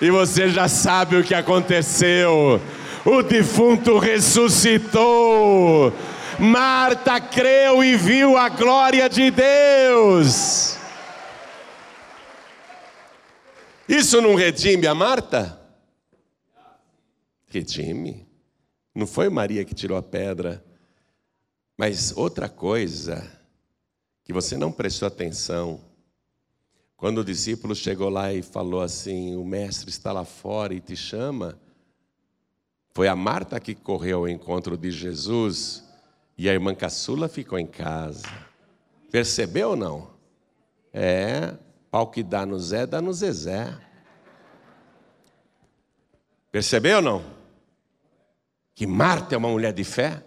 E 0.00 0.10
você 0.10 0.48
já 0.48 0.68
sabe 0.68 1.16
o 1.16 1.24
que 1.24 1.34
aconteceu. 1.34 2.60
O 3.04 3.22
defunto 3.22 3.98
ressuscitou. 3.98 5.92
Marta 6.38 7.20
creu 7.20 7.84
e 7.84 7.96
viu 7.96 8.36
a 8.36 8.48
glória 8.48 9.08
de 9.08 9.30
Deus. 9.30 10.76
Isso 13.88 14.20
não 14.20 14.34
redime 14.34 14.86
a 14.86 14.94
Marta? 14.94 15.60
Redime. 17.46 18.26
Não 18.94 19.06
foi 19.06 19.28
Maria 19.28 19.64
que 19.64 19.74
tirou 19.74 19.96
a 19.96 20.02
pedra. 20.02 20.64
Mas 21.76 22.12
outra 22.16 22.48
coisa 22.48 23.30
que 24.24 24.32
você 24.32 24.56
não 24.56 24.72
prestou 24.72 25.06
atenção, 25.06 25.80
quando 27.04 27.18
o 27.18 27.24
discípulo 27.24 27.74
chegou 27.74 28.08
lá 28.08 28.32
e 28.32 28.40
falou 28.40 28.80
assim: 28.80 29.36
O 29.36 29.44
mestre 29.44 29.90
está 29.90 30.10
lá 30.10 30.24
fora 30.24 30.72
e 30.72 30.80
te 30.80 30.96
chama. 30.96 31.60
Foi 32.94 33.08
a 33.08 33.14
Marta 33.14 33.60
que 33.60 33.74
correu 33.74 34.20
ao 34.20 34.28
encontro 34.28 34.74
de 34.74 34.90
Jesus 34.90 35.84
e 36.38 36.48
a 36.48 36.54
irmã 36.54 36.74
caçula 36.74 37.28
ficou 37.28 37.58
em 37.58 37.66
casa. 37.66 38.26
Percebeu 39.12 39.72
ou 39.72 39.76
não? 39.76 40.12
É, 40.94 41.52
Pau 41.90 42.06
que 42.06 42.22
dá 42.22 42.46
no 42.46 42.58
Zé, 42.58 42.86
dá 42.86 43.02
no 43.02 43.12
Zezé. 43.12 43.78
Percebeu 46.50 46.96
ou 46.96 47.02
não? 47.02 47.24
Que 48.74 48.86
Marta 48.86 49.34
é 49.34 49.36
uma 49.36 49.50
mulher 49.50 49.74
de 49.74 49.84
fé, 49.84 50.24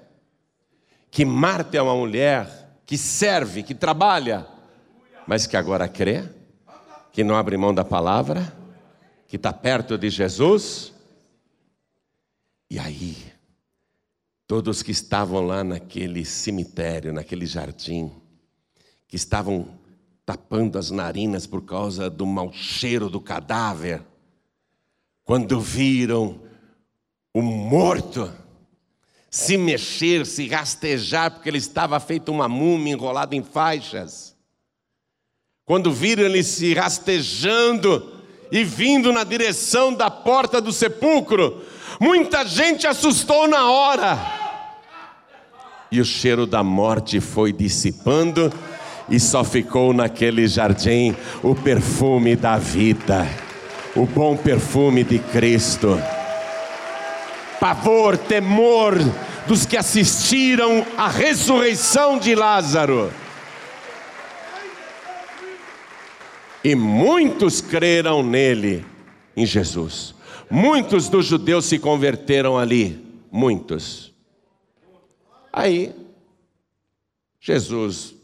que 1.10 1.26
Marta 1.26 1.76
é 1.76 1.82
uma 1.82 1.96
mulher 1.96 2.78
que 2.86 3.00
serve, 3.00 3.64
que 3.64 3.74
trabalha, 3.74 4.46
mas 5.26 5.48
que 5.48 5.58
agora 5.58 5.88
crê, 5.88 6.37
que 7.18 7.24
não 7.24 7.36
abre 7.36 7.58
mão 7.58 7.74
da 7.74 7.84
palavra, 7.84 8.56
que 9.28 9.38
está 9.38 9.52
perto 9.52 9.98
de 9.98 10.08
Jesus. 10.08 10.94
E 12.70 12.78
aí, 12.78 13.18
todos 14.46 14.84
que 14.84 14.92
estavam 14.92 15.44
lá 15.44 15.64
naquele 15.64 16.24
cemitério, 16.24 17.12
naquele 17.12 17.48
jardim, 17.48 18.12
que 19.08 19.16
estavam 19.16 19.68
tapando 20.28 20.78
as 20.78 20.92
narinas 20.92 21.48
por 21.48 21.64
causa 21.64 22.08
do 22.08 22.24
mau 22.24 22.54
cheiro 22.54 23.10
do 23.10 23.20
cadáver. 23.20 24.06
Quando 25.24 25.60
viram 25.60 26.40
o 27.34 27.42
morto 27.42 28.32
se 29.28 29.58
mexer, 29.58 30.24
se 30.24 30.48
rastejar, 30.48 31.32
porque 31.32 31.50
ele 31.50 31.58
estava 31.58 32.00
feito 32.00 32.32
uma 32.32 32.48
múmia 32.48 32.94
enrolado 32.94 33.34
em 33.34 33.42
faixas. 33.42 34.37
Quando 35.68 35.92
viram 35.92 36.24
ele 36.24 36.44
se 36.44 36.74
rastejando 36.74 38.14
e 38.50 38.64
vindo 38.64 39.12
na 39.12 39.26
direção 39.26 39.94
da 39.94 40.10
porta 40.10 40.62
do 40.62 40.72
sepulcro, 40.72 41.62
muita 42.00 42.46
gente 42.46 42.88
assustou 42.88 43.50
na 43.50 43.70
hora. 43.70 44.18
E 45.92 46.00
o 46.00 46.06
cheiro 46.06 46.46
da 46.46 46.64
morte 46.64 47.20
foi 47.20 47.52
dissipando 47.52 48.50
e 49.10 49.20
só 49.20 49.44
ficou 49.44 49.92
naquele 49.92 50.48
jardim 50.48 51.14
o 51.44 51.54
perfume 51.54 52.38
da 52.38 52.58
vida, 52.58 53.28
o 53.94 54.06
bom 54.06 54.38
perfume 54.38 55.04
de 55.04 55.20
Cristo. 55.20 56.02
Pavor, 57.60 58.18
temor, 58.18 58.96
dos 59.46 59.66
que 59.66 59.76
assistiram 59.76 60.86
à 60.96 61.10
ressurreição 61.10 62.18
de 62.18 62.36
Lázaro. 62.36 63.12
E 66.64 66.76
muitos 66.76 67.62
creram 67.62 68.24
nele, 68.24 68.86
em 69.36 69.46
Jesus. 69.46 70.16
Muitos 70.50 71.10
dos 71.10 71.26
judeus 71.26 71.66
se 71.66 71.78
converteram 71.78 72.58
ali, 72.58 73.06
muitos. 73.32 74.14
Aí, 75.52 75.94
Jesus 77.40 78.16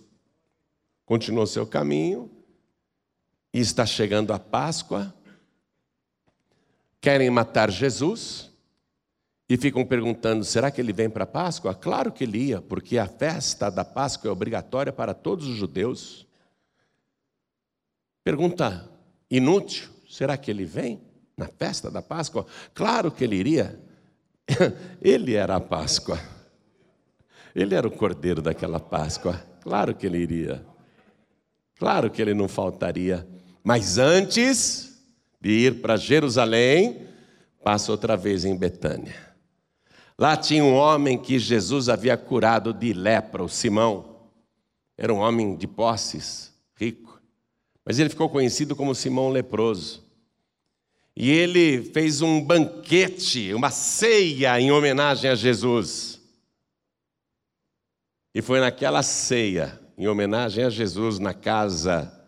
continuou 1.06 1.46
seu 1.48 1.66
caminho 1.66 2.30
e 3.54 3.60
está 3.60 3.86
chegando 3.86 4.34
a 4.34 4.40
Páscoa. 4.40 5.14
Querem 7.00 7.30
matar 7.30 7.70
Jesus 7.70 8.52
e 9.48 9.58
ficam 9.58 9.86
perguntando: 9.86 10.44
será 10.44 10.72
que 10.72 10.82
ele 10.82 10.94
vem 10.94 11.10
para 11.10 11.26
a 11.26 11.28
Páscoa? 11.28 11.76
Claro 11.76 12.12
que 12.12 12.24
ele 12.24 12.38
ia, 12.38 12.62
porque 12.62 12.98
a 12.98 13.08
festa 13.08 13.70
da 13.70 13.86
Páscoa 13.86 14.30
é 14.30 14.32
obrigatória 14.32 14.92
para 14.92 15.14
todos 15.14 15.48
os 15.48 15.56
judeus. 15.56 16.23
Pergunta 18.24 18.90
inútil: 19.30 19.90
será 20.10 20.38
que 20.38 20.50
ele 20.50 20.66
vem 20.66 21.02
na 21.38 21.48
festa 21.48 21.92
da 21.92 22.02
Páscoa? 22.02 22.46
Claro 22.74 23.12
que 23.12 23.24
ele 23.24 23.36
iria. 23.36 23.80
Ele 25.02 25.36
era 25.36 25.56
a 25.56 25.60
Páscoa. 25.60 26.20
Ele 27.56 27.76
era 27.76 27.88
o 27.88 27.92
cordeiro 27.92 28.42
daquela 28.42 28.78
Páscoa. 28.78 29.42
Claro 29.62 29.96
que 29.96 30.06
ele 30.06 30.18
iria. 30.18 30.66
Claro 31.78 32.10
que 32.10 32.22
ele 32.22 32.34
não 32.34 32.50
faltaria. 32.50 33.28
Mas 33.64 33.98
antes 33.98 35.02
de 35.40 35.50
ir 35.50 35.82
para 35.82 35.96
Jerusalém, 35.96 37.08
passa 37.64 37.92
outra 37.92 38.18
vez 38.18 38.44
em 38.44 38.58
Betânia. 38.58 39.16
Lá 40.18 40.36
tinha 40.36 40.64
um 40.64 40.74
homem 40.74 41.18
que 41.18 41.40
Jesus 41.40 41.90
havia 41.90 42.18
curado 42.18 42.74
de 42.74 42.94
lepra, 42.94 43.44
o 43.44 43.50
Simão. 43.50 44.30
Era 44.98 45.14
um 45.14 45.20
homem 45.20 45.56
de 45.56 45.68
posses, 45.68 46.54
rico. 46.76 47.13
Mas 47.86 48.00
ele 48.00 48.10
ficou 48.10 48.30
conhecido 48.30 48.76
como 48.76 48.96
Simão 48.96 49.30
leproso. 49.30 50.04
E 51.16 51.30
ele 51.30 51.84
fez 51.92 52.22
um 52.22 52.42
banquete, 52.42 53.54
uma 53.54 53.70
ceia 53.70 54.60
em 54.60 54.72
homenagem 54.72 55.30
a 55.30 55.36
Jesus. 55.36 56.20
E 58.34 58.42
foi 58.42 58.60
naquela 58.60 59.04
ceia, 59.04 59.80
em 59.98 60.08
homenagem 60.08 60.64
a 60.64 60.70
Jesus, 60.70 61.20
na 61.20 61.34
casa 61.34 62.20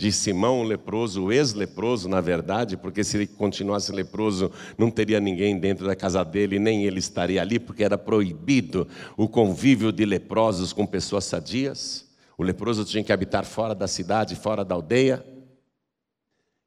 de 0.00 0.12
Simão, 0.12 0.62
leproso, 0.62 1.24
o 1.24 1.32
ex-leproso, 1.32 2.08
na 2.08 2.20
verdade, 2.20 2.76
porque 2.76 3.02
se 3.02 3.16
ele 3.16 3.26
continuasse 3.26 3.90
leproso, 3.90 4.50
não 4.78 4.92
teria 4.92 5.18
ninguém 5.18 5.58
dentro 5.58 5.86
da 5.86 5.96
casa 5.96 6.24
dele, 6.24 6.58
nem 6.58 6.86
ele 6.86 7.00
estaria 7.00 7.42
ali, 7.42 7.58
porque 7.58 7.82
era 7.82 7.98
proibido 7.98 8.86
o 9.16 9.28
convívio 9.28 9.90
de 9.90 10.06
leprosos 10.06 10.72
com 10.72 10.86
pessoas 10.86 11.24
sadias. 11.24 12.07
O 12.38 12.44
leproso 12.44 12.84
tinha 12.84 13.02
que 13.02 13.12
habitar 13.12 13.44
fora 13.44 13.74
da 13.74 13.88
cidade, 13.88 14.36
fora 14.36 14.64
da 14.64 14.76
aldeia. 14.76 15.26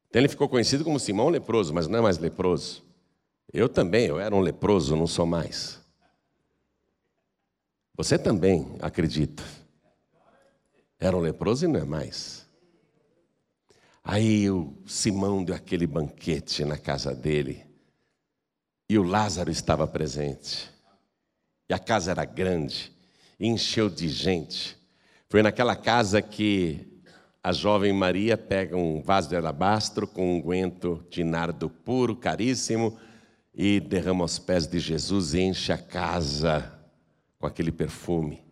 Então 0.06 0.20
ele 0.20 0.28
ficou 0.28 0.46
conhecido 0.46 0.84
como 0.84 1.00
Simão 1.00 1.30
leproso, 1.30 1.72
mas 1.72 1.88
não 1.88 1.98
é 1.98 2.02
mais 2.02 2.18
leproso. 2.18 2.84
Eu 3.50 3.70
também, 3.70 4.06
eu 4.06 4.20
era 4.20 4.34
um 4.34 4.40
leproso, 4.40 4.94
não 4.94 5.06
sou 5.06 5.24
mais. 5.24 5.80
Você 7.96 8.18
também, 8.18 8.76
acredita. 8.82 9.42
Era 11.00 11.16
um 11.16 11.20
leproso 11.20 11.64
e 11.64 11.68
não 11.68 11.80
é 11.80 11.84
mais. 11.84 12.46
Aí 14.04 14.50
o 14.50 14.76
Simão 14.86 15.42
deu 15.42 15.54
aquele 15.54 15.86
banquete 15.86 16.66
na 16.66 16.76
casa 16.76 17.14
dele. 17.14 17.66
E 18.90 18.98
o 18.98 19.02
Lázaro 19.02 19.50
estava 19.50 19.86
presente. 19.86 20.70
E 21.66 21.72
a 21.72 21.78
casa 21.78 22.10
era 22.10 22.26
grande, 22.26 22.92
encheu 23.40 23.88
de 23.88 24.08
gente. 24.10 24.81
Foi 25.32 25.42
naquela 25.42 25.74
casa 25.74 26.20
que 26.20 26.86
a 27.42 27.52
jovem 27.52 27.90
Maria 27.90 28.36
pega 28.36 28.76
um 28.76 29.00
vaso 29.00 29.30
de 29.30 29.34
alabastro 29.34 30.06
com 30.06 30.36
um 30.36 30.42
guento 30.42 31.02
de 31.08 31.24
nardo 31.24 31.70
puro, 31.70 32.14
caríssimo, 32.14 32.98
e 33.54 33.80
derrama 33.80 34.24
aos 34.24 34.38
pés 34.38 34.66
de 34.66 34.78
Jesus 34.78 35.32
e 35.32 35.40
enche 35.40 35.72
a 35.72 35.78
casa 35.78 36.78
com 37.38 37.46
aquele 37.46 37.72
perfume. 37.72 38.44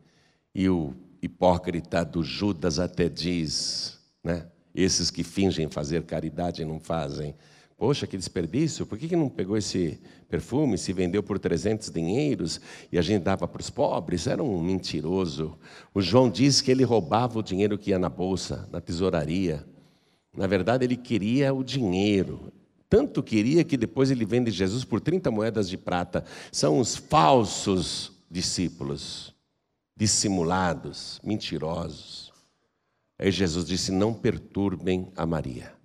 E 0.54 0.70
o 0.70 0.94
hipócrita 1.20 2.02
do 2.02 2.22
Judas 2.22 2.78
até 2.78 3.10
diz, 3.10 3.98
né? 4.24 4.46
Esses 4.74 5.10
que 5.10 5.22
fingem 5.22 5.68
fazer 5.68 6.04
caridade 6.04 6.62
e 6.62 6.64
não 6.64 6.80
fazem. 6.80 7.34
Poxa, 7.76 8.06
que 8.06 8.16
desperdício, 8.16 8.86
por 8.86 8.96
que, 8.96 9.06
que 9.06 9.16
não 9.16 9.28
pegou 9.28 9.58
esse 9.58 10.00
perfume, 10.30 10.78
se 10.78 10.92
vendeu 10.92 11.22
por 11.22 11.38
300 11.38 11.90
dinheiros 11.90 12.60
e 12.90 12.98
a 12.98 13.02
gente 13.02 13.22
dava 13.22 13.48
para 13.48 13.60
os 13.60 13.68
pobres? 13.68 14.26
Era 14.26 14.42
um 14.42 14.62
mentiroso. 14.62 15.58
O 15.92 16.00
João 16.00 16.30
diz 16.30 16.60
que 16.60 16.70
ele 16.70 16.84
roubava 16.84 17.38
o 17.38 17.42
dinheiro 17.42 17.76
que 17.76 17.90
ia 17.90 17.98
na 17.98 18.08
bolsa, 18.08 18.68
na 18.72 18.80
tesouraria. 18.80 19.66
Na 20.34 20.46
verdade, 20.46 20.84
ele 20.84 20.96
queria 20.96 21.52
o 21.52 21.64
dinheiro. 21.64 22.52
Tanto 22.88 23.22
queria 23.22 23.64
que 23.64 23.76
depois 23.76 24.10
ele 24.10 24.24
vende 24.24 24.50
Jesus 24.50 24.84
por 24.84 25.00
30 25.00 25.30
moedas 25.30 25.68
de 25.68 25.76
prata. 25.76 26.24
São 26.52 26.78
os 26.78 26.96
falsos 26.96 28.12
discípulos, 28.30 29.34
dissimulados, 29.96 31.20
mentirosos. 31.24 32.32
Aí 33.18 33.30
Jesus 33.30 33.66
disse: 33.66 33.90
Não 33.92 34.14
perturbem 34.14 35.12
a 35.16 35.26
Maria 35.26 35.79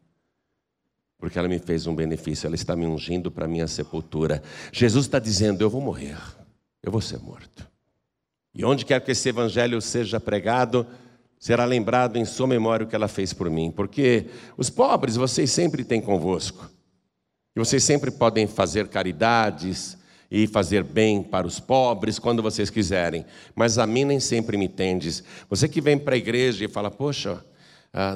porque 1.26 1.40
ela 1.40 1.48
me 1.48 1.58
fez 1.58 1.88
um 1.88 1.96
benefício, 1.96 2.46
ela 2.46 2.54
está 2.54 2.76
me 2.76 2.86
ungindo 2.86 3.32
para 3.32 3.46
a 3.46 3.48
minha 3.48 3.66
sepultura. 3.66 4.44
Jesus 4.72 5.08
está 5.08 5.18
dizendo: 5.18 5.64
Eu 5.64 5.72
vou 5.72 5.82
morrer, 5.82 6.16
eu 6.84 6.92
vou 6.92 7.02
ser 7.02 7.18
morto. 7.18 7.68
E 8.54 8.64
onde 8.64 8.86
quer 8.86 9.02
que 9.02 9.12
esse 9.12 9.28
evangelho 9.28 9.82
seja 9.82 10.20
pregado, 10.20 10.86
será 11.40 11.66
lembrado 11.66 12.18
em 12.18 12.26
sua 12.26 12.46
memória 12.46 12.86
o 12.86 12.88
que 12.88 12.96
ela 12.96 13.08
fez 13.08 13.34
por 13.34 13.50
mim, 13.50 13.72
porque 13.72 14.28
os 14.56 14.70
pobres 14.70 15.16
vocês 15.16 15.50
sempre 15.50 15.84
têm 15.84 16.00
convosco, 16.00 16.70
e 17.56 17.60
vocês 17.60 17.84
sempre 17.84 18.12
podem 18.12 18.46
fazer 18.46 18.88
caridades 18.88 19.98
e 20.30 20.46
fazer 20.46 20.84
bem 20.84 21.24
para 21.24 21.48
os 21.48 21.60
pobres 21.60 22.20
quando 22.20 22.44
vocês 22.44 22.70
quiserem, 22.70 23.26
mas 23.56 23.80
a 23.80 23.88
mim 23.88 24.06
nem 24.06 24.20
sempre 24.20 24.58
me 24.58 24.70
tendes. 24.70 25.24
Você 25.50 25.68
que 25.68 25.82
vem 25.82 25.98
para 25.98 26.14
a 26.14 26.20
igreja 26.20 26.66
e 26.66 26.68
fala, 26.68 26.92
poxa, 26.92 27.44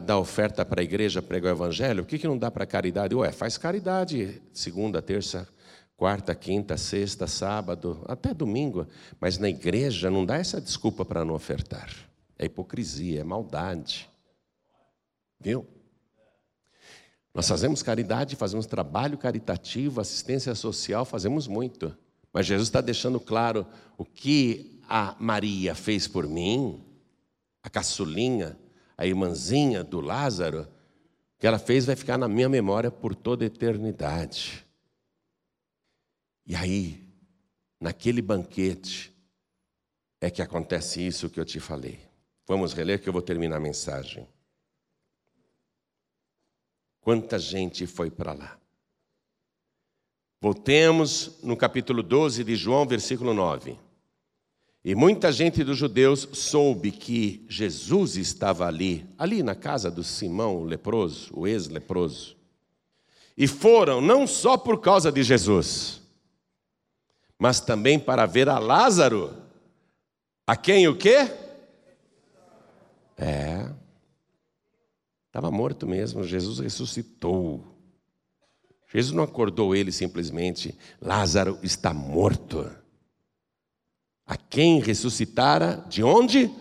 dá 0.06 0.18
oferta 0.18 0.66
para 0.66 0.82
a 0.82 0.84
igreja, 0.84 1.22
prega 1.22 1.48
o 1.48 1.52
evangelho, 1.52 2.04
o 2.04 2.06
que, 2.06 2.20
que 2.20 2.28
não 2.28 2.38
dá 2.38 2.52
para 2.52 2.66
caridade? 2.66 3.16
Ué, 3.16 3.32
faz 3.32 3.58
caridade 3.58 4.42
segunda, 4.54 5.02
terça, 5.02 5.48
quarta, 5.96 6.36
quinta, 6.36 6.76
sexta, 6.76 7.28
sábado, 7.28 8.04
até 8.06 8.34
domingo, 8.34 8.86
mas 9.22 9.38
na 9.38 9.48
igreja 9.50 10.10
não 10.10 10.26
dá 10.26 10.36
essa 10.36 10.60
desculpa 10.60 11.06
para 11.06 11.24
não 11.24 11.34
ofertar. 11.34 11.90
É 12.38 12.46
hipocrisia, 12.46 13.22
é 13.22 13.24
maldade. 13.24 14.10
Viu? 15.40 15.66
Nós 17.34 17.48
fazemos 17.48 17.82
caridade, 17.82 18.36
fazemos 18.36 18.66
trabalho 18.66 19.18
caritativo, 19.18 20.02
assistência 20.02 20.54
social, 20.56 21.06
fazemos 21.06 21.48
muito. 21.48 21.96
Mas 22.34 22.46
Jesus 22.46 22.68
está 22.68 22.82
deixando 22.82 23.20
claro 23.20 23.66
o 23.98 24.04
que 24.04 24.82
a 24.90 25.16
Maria 25.20 25.74
fez 25.74 26.08
por 26.08 26.28
mim, 26.28 26.84
a 27.64 27.70
caçulinha, 27.70 28.58
a 29.00 29.06
irmãzinha 29.06 29.82
do 29.82 30.02
Lázaro, 30.02 30.68
que 31.38 31.48
ela 31.48 31.58
fez 31.58 31.86
vai 31.86 31.96
ficar 31.96 32.18
na 32.18 32.28
minha 32.28 32.50
memória 32.50 32.92
por 32.92 33.16
toda 33.16 33.46
a 33.46 33.48
eternidade. 33.48 34.68
E 36.46 36.54
aí, 36.54 37.02
naquele 37.80 38.22
banquete, 38.22 39.16
é 40.20 40.30
que 40.30 40.42
acontece 40.42 41.00
isso 41.00 41.30
que 41.30 41.40
eu 41.40 41.46
te 41.46 41.62
falei. 41.62 41.98
Vamos 42.46 42.74
reler 42.74 43.02
que 43.02 43.08
eu 43.08 43.14
vou 43.14 43.22
terminar 43.22 43.56
a 43.56 43.62
mensagem. 43.62 44.28
Quanta 47.00 47.40
gente 47.40 47.88
foi 47.88 48.12
para 48.12 48.34
lá. 48.34 48.60
Voltemos 50.42 51.42
no 51.42 51.56
capítulo 51.56 52.04
12 52.04 52.44
de 52.44 52.54
João, 52.58 52.86
versículo 52.86 53.34
9. 53.34 53.80
E 54.84 54.96
muita 54.96 55.32
gente 55.32 55.64
dos 55.64 55.78
judeus 55.78 56.28
soube 56.32 56.92
que 56.92 57.46
Jesus 57.50 58.16
estava 58.16 58.66
ali, 58.66 59.06
ali 59.18 59.44
na 59.44 59.54
casa 59.54 59.92
do 59.92 60.04
Simão 60.04 60.58
o 60.58 60.64
leproso, 60.64 61.32
o 61.34 61.46
ex-leproso. 61.46 62.38
E 63.36 63.46
foram 63.46 64.00
não 64.00 64.26
só 64.26 64.58
por 64.58 64.80
causa 64.80 65.12
de 65.12 65.22
Jesus, 65.22 66.02
mas 67.38 67.60
também 67.60 68.00
para 68.00 68.26
ver 68.26 68.48
a 68.48 68.58
Lázaro, 68.58 69.36
a 70.48 70.56
quem 70.56 70.88
o 70.88 70.96
quê? 70.96 71.30
É. 73.18 73.70
Estava 75.28 75.52
morto 75.52 75.86
mesmo, 75.86 76.24
Jesus 76.24 76.60
ressuscitou. 76.60 77.64
Jesus 78.92 79.14
não 79.14 79.24
acordou 79.24 79.76
ele 79.76 79.92
simplesmente, 79.92 80.76
Lázaro 81.02 81.60
está 81.62 81.94
morto 81.94 82.79
a 84.30 84.38
quem 84.38 84.80
ressuscitara 84.80 85.84
de 85.90 86.04
onde? 86.04 86.52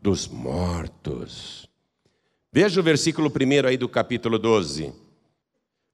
Dos 0.00 0.26
mortos. 0.26 1.68
Veja 2.50 2.80
o 2.80 2.82
versículo 2.82 3.28
1 3.28 3.66
aí 3.68 3.76
do 3.76 3.86
capítulo 3.86 4.38
12. 4.38 4.90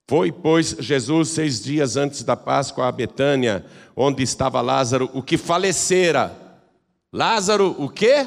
Foi, 0.09 0.30
pois, 0.30 0.76
Jesus 0.78 1.30
seis 1.30 1.61
dias 1.61 1.97
antes 1.97 2.22
da 2.22 2.37
Páscoa 2.37 2.87
a 2.87 2.93
Betânia, 2.93 3.66
onde 3.97 4.22
estava 4.22 4.61
Lázaro, 4.61 5.11
o 5.12 5.24
que 5.24 5.37
falecera. 5.37 6.62
Lázaro, 7.12 7.74
o 7.82 7.89
quê? 7.89 8.24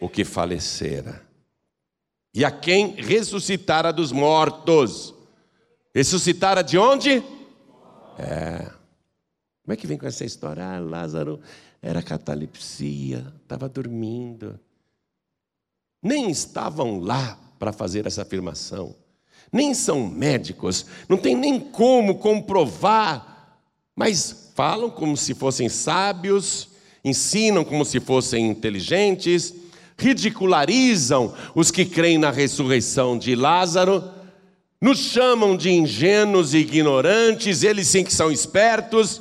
O 0.00 0.08
que 0.08 0.24
falecera. 0.24 1.20
E 2.32 2.46
a 2.46 2.50
quem 2.50 2.94
ressuscitara 2.94 3.92
dos 3.92 4.10
mortos. 4.10 5.14
Ressuscitara 5.94 6.64
de 6.64 6.78
onde? 6.78 7.22
É. 8.18 8.81
Como 9.64 9.72
é 9.72 9.76
que 9.76 9.86
vem 9.86 9.96
com 9.96 10.06
essa 10.06 10.24
história? 10.24 10.64
Ah, 10.64 10.80
Lázaro 10.80 11.40
era 11.80 12.02
catalepsia, 12.02 13.32
estava 13.42 13.68
dormindo. 13.68 14.58
Nem 16.02 16.30
estavam 16.30 16.98
lá 16.98 17.38
para 17.58 17.72
fazer 17.72 18.06
essa 18.06 18.22
afirmação. 18.22 18.94
Nem 19.52 19.74
são 19.74 20.08
médicos, 20.08 20.86
não 21.08 21.16
tem 21.16 21.36
nem 21.36 21.60
como 21.60 22.16
comprovar, 22.16 23.60
mas 23.94 24.50
falam 24.54 24.90
como 24.90 25.16
se 25.16 25.34
fossem 25.34 25.68
sábios, 25.68 26.70
ensinam 27.04 27.64
como 27.64 27.84
se 27.84 28.00
fossem 28.00 28.48
inteligentes, 28.48 29.52
ridicularizam 29.96 31.34
os 31.54 31.70
que 31.70 31.84
creem 31.84 32.18
na 32.18 32.30
ressurreição 32.30 33.18
de 33.18 33.34
Lázaro, 33.34 34.02
nos 34.80 34.98
chamam 34.98 35.56
de 35.56 35.70
ingênuos 35.70 36.54
e 36.54 36.58
ignorantes, 36.58 37.62
eles 37.62 37.86
sim 37.88 38.02
que 38.02 38.12
são 38.12 38.32
espertos, 38.32 39.20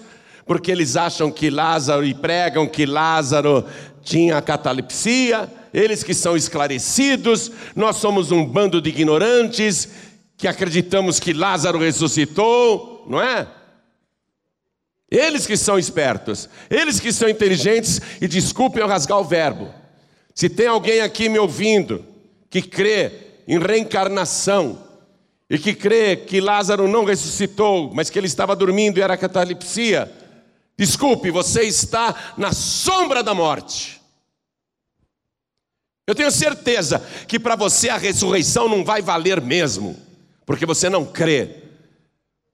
porque 0.52 0.70
eles 0.70 0.98
acham 0.98 1.32
que 1.32 1.50
Lázaro 1.50 2.04
e 2.04 2.14
pregam 2.14 2.68
que 2.68 2.86
Lázaro 2.86 3.66
tinha 4.04 4.42
catalepsia, 4.42 5.50
eles 5.74 6.04
que 6.04 6.14
são 6.14 6.36
esclarecidos, 6.36 7.50
nós 7.74 7.96
somos 7.96 8.34
um 8.34 8.44
bando 8.44 8.82
de 8.82 8.90
ignorantes 8.90 9.88
que 10.36 10.50
acreditamos 10.50 11.22
que 11.22 11.32
Lázaro 11.32 11.80
ressuscitou, 11.80 13.06
não 13.10 13.22
é? 13.22 13.48
Eles 15.10 15.48
que 15.48 15.56
são 15.56 15.80
espertos, 15.80 16.50
eles 16.70 17.00
que 17.00 17.14
são 17.14 17.30
inteligentes, 17.30 18.02
e 18.20 18.28
desculpem 18.28 18.82
eu 18.82 18.90
rasgar 18.90 19.20
o 19.20 19.24
verbo. 19.24 19.74
Se 20.36 20.50
tem 20.50 20.68
alguém 20.68 21.00
aqui 21.00 21.30
me 21.30 21.40
ouvindo 21.40 22.06
que 22.50 22.62
crê 22.62 23.10
em 23.48 23.58
reencarnação, 23.58 24.78
e 25.50 25.58
que 25.58 25.74
crê 25.74 26.18
que 26.18 26.42
Lázaro 26.42 26.90
não 26.90 27.06
ressuscitou, 27.06 27.90
mas 27.94 28.10
que 28.10 28.20
ele 28.20 28.28
estava 28.28 28.54
dormindo 28.54 28.98
e 28.98 29.02
era 29.02 29.16
catalepsia, 29.16 30.20
desculpe, 30.82 31.30
você 31.30 31.62
está 31.62 32.34
na 32.36 32.52
sombra 32.52 33.22
da 33.22 33.36
morte. 33.36 34.02
Eu 36.08 36.16
tenho 36.16 36.32
certeza 36.32 37.06
que 37.28 37.40
para 37.40 37.56
você 37.56 37.88
a 37.90 37.98
ressurreição 37.98 38.68
não 38.68 38.84
vai 38.84 39.00
valer 39.00 39.40
mesmo, 39.40 39.96
porque 40.44 40.66
você 40.66 40.90
não 40.90 41.06
crê. 41.06 41.50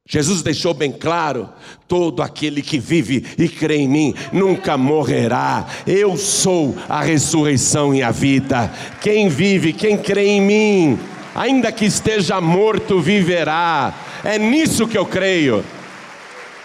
Jesus 0.06 0.42
deixou 0.42 0.74
bem 0.74 0.92
claro: 0.92 1.48
todo 1.88 2.22
aquele 2.22 2.62
que 2.62 2.78
vive 2.78 3.26
e 3.38 3.48
crê 3.48 3.78
em 3.78 3.88
mim 3.88 4.14
nunca 4.34 4.78
morrerá. 4.78 5.66
Eu 5.88 6.18
sou 6.18 6.76
a 6.90 7.02
ressurreição 7.02 7.96
e 7.96 8.04
a 8.04 8.12
vida. 8.12 8.70
Quem 9.00 9.30
vive, 9.30 9.72
quem 9.72 9.98
crê 9.98 10.26
em 10.26 10.42
mim, 10.42 11.00
ainda 11.34 11.72
que 11.72 11.86
esteja 11.86 12.42
morto, 12.42 13.00
viverá. 13.00 13.94
É 14.22 14.38
nisso 14.38 14.86
que 14.86 14.98
eu 14.98 15.06
creio. 15.06 15.64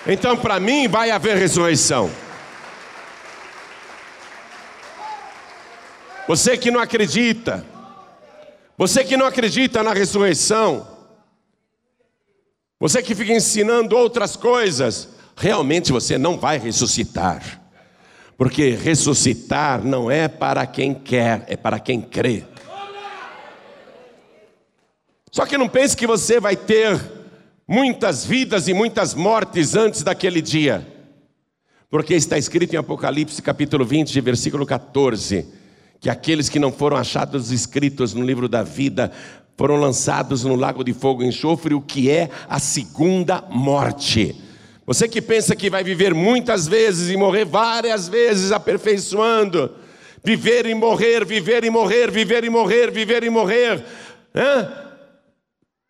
Então, 0.06 0.36
para 0.36 0.58
mim, 0.58 0.88
vai 0.88 1.10
haver 1.10 1.36
ressurreição. 1.36 2.10
Você 6.26 6.56
que 6.56 6.70
não 6.70 6.80
acredita, 6.80 7.64
você 8.76 9.04
que 9.04 9.16
não 9.16 9.26
acredita 9.26 9.82
na 9.82 9.92
ressurreição, 9.92 10.88
você 12.80 13.02
que 13.02 13.14
fica 13.14 13.32
ensinando 13.32 13.96
outras 13.96 14.34
coisas, 14.34 15.10
realmente 15.36 15.92
você 15.92 16.18
não 16.18 16.36
vai 16.38 16.58
ressuscitar. 16.58 17.60
Porque 18.36 18.70
ressuscitar 18.70 19.84
não 19.84 20.10
é 20.10 20.26
para 20.26 20.66
quem 20.66 20.94
quer, 20.94 21.44
é 21.46 21.56
para 21.56 21.78
quem 21.78 22.00
crê. 22.00 22.44
Só 25.30 25.46
que 25.46 25.56
não 25.56 25.68
pense 25.68 25.96
que 25.96 26.06
você 26.06 26.40
vai 26.40 26.56
ter 26.56 27.21
muitas 27.72 28.22
vidas 28.22 28.68
e 28.68 28.74
muitas 28.74 29.14
mortes 29.14 29.74
antes 29.74 30.02
daquele 30.02 30.42
dia. 30.42 30.86
Porque 31.88 32.12
está 32.12 32.36
escrito 32.36 32.74
em 32.74 32.76
Apocalipse 32.76 33.40
capítulo 33.40 33.82
20, 33.82 34.20
versículo 34.20 34.66
14, 34.66 35.46
que 35.98 36.10
aqueles 36.10 36.50
que 36.50 36.58
não 36.58 36.70
foram 36.70 36.98
achados 36.98 37.50
escritos 37.50 38.12
no 38.12 38.22
livro 38.22 38.46
da 38.46 38.62
vida 38.62 39.10
foram 39.56 39.76
lançados 39.76 40.44
no 40.44 40.54
lago 40.54 40.84
de 40.84 40.92
fogo 40.92 41.22
e 41.22 41.26
enxofre, 41.26 41.72
o 41.72 41.80
que 41.80 42.10
é 42.10 42.28
a 42.46 42.58
segunda 42.58 43.42
morte. 43.48 44.36
Você 44.84 45.08
que 45.08 45.22
pensa 45.22 45.56
que 45.56 45.70
vai 45.70 45.82
viver 45.82 46.12
muitas 46.12 46.68
vezes 46.68 47.08
e 47.08 47.16
morrer 47.16 47.46
várias 47.46 48.06
vezes 48.06 48.52
aperfeiçoando, 48.52 49.70
viver 50.22 50.66
e 50.66 50.74
morrer, 50.74 51.24
viver 51.24 51.64
e 51.64 51.70
morrer, 51.70 52.10
viver 52.10 52.44
e 52.44 52.50
morrer, 52.50 52.90
viver 52.90 53.24
e 53.24 53.30
morrer, 53.30 53.82
Hã? 54.34 54.91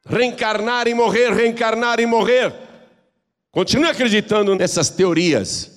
Reencarnar 0.06 0.88
e 0.88 0.94
morrer, 0.94 1.32
reencarnar 1.32 2.00
e 2.00 2.06
morrer. 2.06 2.52
Continue 3.50 3.88
acreditando 3.88 4.54
nessas 4.54 4.88
teorias. 4.88 5.70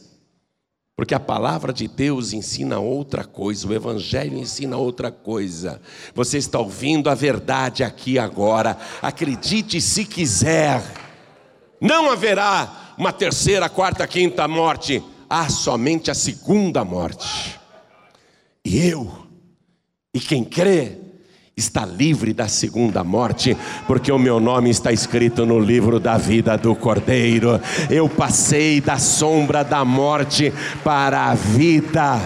Porque 0.95 1.13
a 1.13 1.19
palavra 1.19 1.73
de 1.73 1.89
Deus 1.89 2.31
ensina 2.31 2.79
outra 2.79 3.25
coisa, 3.25 3.67
o 3.67 3.73
Evangelho 3.73 4.37
ensina 4.37 4.77
outra 4.77 5.11
coisa. 5.11 5.81
Você 6.13 6.37
está 6.37 6.57
ouvindo 6.57 7.09
a 7.09 7.15
verdade 7.15 7.83
aqui 7.83 8.17
agora, 8.17 8.77
acredite 9.01 9.81
se 9.81 10.05
quiser. 10.05 10.81
Não 11.81 12.09
haverá 12.09 12.93
uma 12.97 13.11
terceira, 13.11 13.67
quarta, 13.67 14.07
quinta 14.07 14.47
morte, 14.47 15.03
há 15.29 15.49
somente 15.49 16.09
a 16.09 16.13
segunda 16.13 16.85
morte. 16.85 17.59
E 18.63 18.87
eu, 18.87 19.27
e 20.13 20.19
quem 20.21 20.45
crê, 20.45 20.97
está 21.57 21.85
livre 21.85 22.33
da 22.33 22.49
segunda 22.49 23.01
morte, 23.01 23.55
porque 23.87 24.11
o 24.11 24.19
meu 24.19 24.41
nome 24.41 24.69
está 24.69 24.91
escrito 24.91 25.45
no 25.45 25.57
livro 25.57 26.01
da 26.01 26.17
vida 26.17 26.57
do 26.57 26.75
Cordeiro. 26.75 27.61
Eu 27.89 28.09
passei 28.09 28.81
da 28.81 28.97
sombra 28.97 29.63
da 29.63 29.85
morte 29.85 30.53
para 30.83 31.27
a 31.27 31.33
vida. 31.33 32.19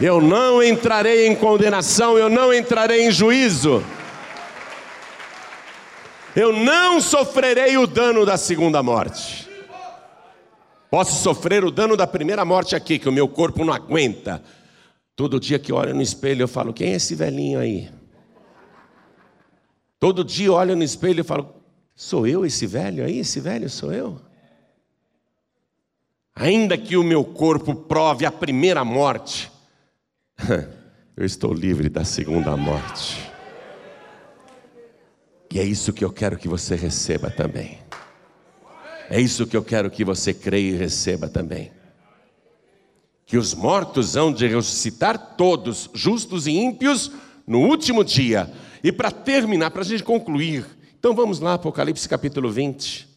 Eu 0.00 0.20
não 0.20 0.62
entrarei 0.62 1.26
em 1.26 1.34
condenação, 1.34 2.16
eu 2.16 2.30
não 2.30 2.54
entrarei 2.54 3.08
em 3.08 3.10
juízo. 3.10 3.82
Eu 6.36 6.52
não 6.52 7.00
sofrerei 7.00 7.76
o 7.76 7.84
dano 7.84 8.24
da 8.24 8.36
segunda 8.36 8.80
morte. 8.80 9.50
Posso 10.88 11.20
sofrer 11.20 11.64
o 11.64 11.70
dano 11.72 11.96
da 11.96 12.06
primeira 12.06 12.44
morte 12.44 12.76
aqui, 12.76 12.96
que 12.96 13.08
o 13.08 13.12
meu 13.12 13.26
corpo 13.26 13.64
não 13.64 13.74
aguenta 13.74 14.40
Todo 15.20 15.38
dia 15.38 15.58
que 15.58 15.70
olho 15.70 15.94
no 15.94 16.00
espelho 16.00 16.44
eu 16.44 16.48
falo: 16.48 16.72
quem 16.72 16.92
é 16.92 16.96
esse 16.96 17.14
velhinho 17.14 17.58
aí? 17.58 17.90
Todo 19.98 20.24
dia 20.24 20.50
olho 20.50 20.74
no 20.74 20.82
espelho 20.82 21.20
e 21.20 21.22
falo: 21.22 21.56
sou 21.94 22.26
eu 22.26 22.46
esse 22.46 22.66
velho 22.66 23.04
aí? 23.04 23.18
Esse 23.18 23.38
velho 23.38 23.68
sou 23.68 23.92
eu? 23.92 24.18
Ainda 26.34 26.78
que 26.78 26.96
o 26.96 27.04
meu 27.04 27.22
corpo 27.22 27.74
prove 27.74 28.24
a 28.24 28.32
primeira 28.32 28.82
morte, 28.82 29.52
eu 31.14 31.26
estou 31.26 31.52
livre 31.52 31.90
da 31.90 32.02
segunda 32.02 32.56
morte. 32.56 33.30
E 35.52 35.60
é 35.60 35.62
isso 35.62 35.92
que 35.92 36.02
eu 36.02 36.10
quero 36.10 36.38
que 36.38 36.48
você 36.48 36.74
receba 36.74 37.30
também. 37.30 37.78
É 39.10 39.20
isso 39.20 39.46
que 39.46 39.54
eu 39.54 39.62
quero 39.62 39.90
que 39.90 40.02
você 40.02 40.32
creia 40.32 40.70
e 40.70 40.78
receba 40.78 41.28
também 41.28 41.78
que 43.30 43.38
os 43.38 43.54
mortos 43.54 44.16
hão 44.16 44.32
de 44.32 44.44
ressuscitar 44.48 45.36
todos, 45.36 45.88
justos 45.94 46.48
e 46.48 46.50
ímpios, 46.50 47.12
no 47.46 47.60
último 47.60 48.02
dia. 48.02 48.52
E 48.82 48.90
para 48.90 49.12
terminar, 49.12 49.70
para 49.70 49.82
a 49.82 49.84
gente 49.84 50.02
concluir, 50.02 50.66
então 50.98 51.14
vamos 51.14 51.38
lá, 51.38 51.54
Apocalipse 51.54 52.08
capítulo 52.08 52.50
20, 52.50 53.08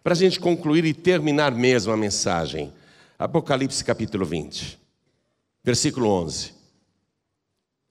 para 0.00 0.12
a 0.12 0.16
gente 0.16 0.38
concluir 0.38 0.84
e 0.84 0.94
terminar 0.94 1.50
mesmo 1.50 1.92
a 1.92 1.96
mensagem. 1.96 2.72
Apocalipse 3.18 3.84
capítulo 3.84 4.24
20, 4.24 4.78
versículo 5.64 6.08
11. 6.08 6.54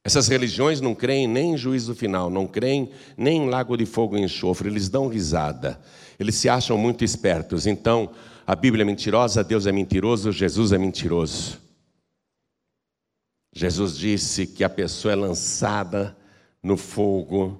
Essas 0.05 0.29
religiões 0.29 0.79
não 0.79 0.95
creem 0.95 1.27
nem 1.27 1.55
em 1.55 1.57
juízo 1.57 1.93
final, 1.93 2.29
não 2.29 2.47
creem 2.47 2.91
nem 3.17 3.43
em 3.43 3.49
lago 3.49 3.75
de 3.75 3.85
fogo 3.85 4.17
e 4.17 4.21
enxofre, 4.21 4.69
eles 4.69 4.87
dão 4.87 5.09
risada, 5.09 5.77
eles 6.17 6.35
se 6.35 6.47
acham 6.47 6.77
muito 6.77 7.03
espertos. 7.03 7.67
Então, 7.67 8.09
a 8.47 8.55
Bíblia 8.55 8.83
é 8.83 8.85
mentirosa, 8.85 9.43
Deus 9.43 9.67
é 9.67 9.73
mentiroso, 9.73 10.31
Jesus 10.31 10.71
é 10.71 10.77
mentiroso. 10.77 11.59
Jesus 13.53 13.97
disse 13.97 14.47
que 14.47 14.63
a 14.63 14.69
pessoa 14.69 15.11
é 15.11 15.15
lançada 15.15 16.15
no 16.63 16.77
fogo, 16.77 17.59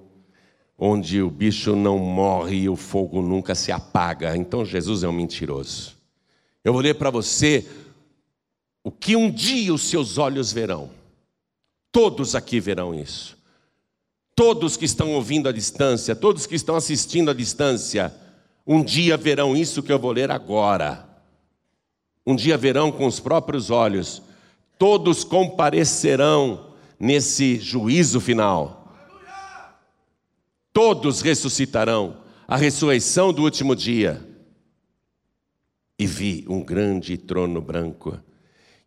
onde 0.78 1.22
o 1.22 1.30
bicho 1.30 1.76
não 1.76 2.00
morre 2.00 2.62
e 2.62 2.70
o 2.70 2.78
fogo 2.78 3.22
nunca 3.22 3.54
se 3.54 3.70
apaga. 3.70 4.38
Então 4.38 4.64
Jesus 4.64 5.04
é 5.04 5.10
um 5.10 5.12
mentiroso. 5.12 5.98
Eu 6.64 6.72
vou 6.72 6.82
ler 6.82 6.94
para 6.94 7.10
você 7.10 7.68
o 8.82 8.90
que 8.90 9.14
um 9.14 9.30
dia 9.30 9.74
os 9.74 9.90
seus 9.90 10.18
olhos 10.18 10.54
verão. 10.54 10.90
Todos 11.92 12.34
aqui 12.34 12.62
verão 12.62 12.96
isso. 12.96 13.38
Todos 14.34 14.78
que 14.78 14.86
estão 14.86 15.12
ouvindo 15.12 15.50
à 15.50 15.52
distância, 15.52 16.16
todos 16.16 16.46
que 16.46 16.56
estão 16.56 16.78
assistindo 16.78 17.30
à 17.30 17.34
distância, 17.34 18.16
um 18.68 18.84
dia 18.84 19.16
verão 19.16 19.56
isso 19.56 19.82
que 19.82 19.92
eu 19.92 19.98
vou 19.98 20.12
ler 20.12 20.30
agora. 20.30 21.08
Um 22.26 22.36
dia 22.36 22.58
verão 22.58 22.92
com 22.92 23.06
os 23.06 23.20
próprios 23.20 23.70
olhos. 23.70 24.22
Todos 24.78 25.24
comparecerão 25.24 26.74
nesse 27.00 27.58
juízo 27.58 28.20
final. 28.20 28.94
Todos 30.74 31.22
ressuscitarão. 31.22 32.18
A 32.48 32.58
ressurreição 32.58 33.32
do 33.32 33.44
último 33.44 33.76
dia. 33.76 34.22
E 35.98 36.06
vi 36.06 36.46
um 36.48 36.62
grande 36.62 37.18
trono 37.18 37.62
branco 37.62 38.20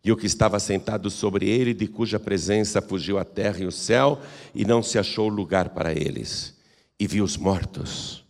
e 0.03 0.11
o 0.11 0.17
que 0.17 0.25
estava 0.25 0.59
sentado 0.59 1.09
sobre 1.09 1.47
ele, 1.47 1.73
de 1.73 1.87
cuja 1.87 2.19
presença 2.19 2.81
fugiu 2.81 3.19
a 3.19 3.25
terra 3.25 3.59
e 3.59 3.65
o 3.65 3.71
céu, 3.71 4.19
e 4.53 4.65
não 4.65 4.81
se 4.81 4.97
achou 4.97 5.27
lugar 5.27 5.69
para 5.69 5.93
eles. 5.93 6.57
E 6.99 7.05
vi 7.05 7.21
os 7.21 7.37
mortos, 7.37 8.20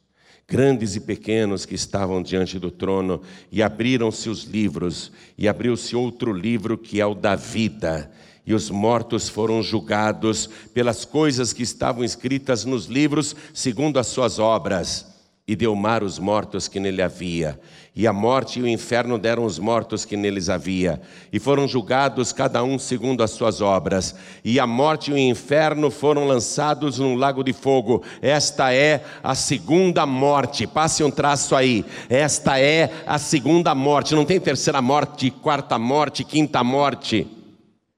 grandes 0.52 0.98
e 0.98 1.00
pequenos, 1.00 1.66
que 1.66 1.76
estavam 1.76 2.22
diante 2.22 2.60
do 2.60 2.70
trono, 2.70 3.22
e 3.50 3.64
abriram-se 3.64 4.30
os 4.30 4.44
livros, 4.44 5.10
e 5.38 5.48
abriu-se 5.48 5.96
outro 5.96 6.34
livro 6.34 6.78
que 6.78 7.00
é 7.00 7.06
o 7.06 7.16
da 7.16 7.38
vida. 7.38 8.12
E 8.46 8.54
os 8.54 8.70
mortos 8.70 9.30
foram 9.30 9.64
julgados 9.64 10.50
pelas 10.74 11.06
coisas 11.06 11.54
que 11.54 11.64
estavam 11.64 12.04
escritas 12.04 12.66
nos 12.66 12.88
livros, 12.88 13.34
segundo 13.54 13.98
as 13.98 14.08
suas 14.08 14.40
obras. 14.40 15.06
E 15.48 15.56
deu 15.56 15.74
mar 15.74 16.04
os 16.04 16.20
mortos 16.20 16.68
que 16.68 16.82
nele 16.82 17.02
havia 17.02 17.58
e 17.94 18.08
a 18.08 18.14
morte 18.14 18.60
e 18.60 18.64
o 18.64 18.68
inferno 18.68 19.20
deram 19.20 19.44
os 19.44 19.60
mortos 19.60 20.06
que 20.06 20.16
neles 20.16 20.48
havia, 20.48 21.02
e 21.32 21.40
foram 21.40 21.68
julgados 21.68 22.32
cada 22.32 22.64
um 22.64 22.80
segundo 22.80 23.22
as 23.22 23.32
suas 23.32 23.60
obras. 23.60 24.16
E 24.46 24.62
a 24.62 24.66
morte 24.66 25.12
e 25.12 25.14
o 25.14 25.18
inferno 25.18 25.92
foram 25.92 26.26
lançados 26.26 27.00
num 27.00 27.16
lago 27.16 27.44
de 27.44 27.52
fogo. 27.52 28.02
Esta 28.22 28.74
é 28.74 29.04
a 29.22 29.36
segunda 29.36 30.06
morte. 30.06 30.66
Passe 30.66 31.04
um 31.04 31.12
traço 31.12 31.54
aí. 31.54 31.84
Esta 32.10 32.58
é 32.60 32.90
a 33.06 33.20
segunda 33.20 33.76
morte. 33.76 34.16
Não 34.16 34.24
tem 34.24 34.40
terceira 34.40 34.82
morte, 34.82 35.30
quarta 35.30 35.78
morte, 35.78 36.24
quinta 36.24 36.64
morte. 36.64 37.28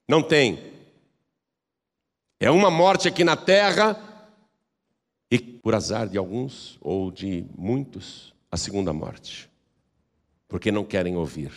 Não 0.09 0.23
tem. 0.23 0.59
É 2.39 2.49
uma 2.49 2.71
morte 2.71 3.07
aqui 3.07 3.23
na 3.23 3.35
terra, 3.35 3.95
e 5.31 5.37
por 5.37 5.75
azar 5.75 6.09
de 6.09 6.17
alguns 6.17 6.77
ou 6.81 7.11
de 7.11 7.45
muitos, 7.55 8.33
a 8.51 8.57
segunda 8.57 8.91
morte 8.91 9.52
porque 10.53 10.71
não 10.71 10.83
querem 10.83 11.17
ouvir. 11.17 11.51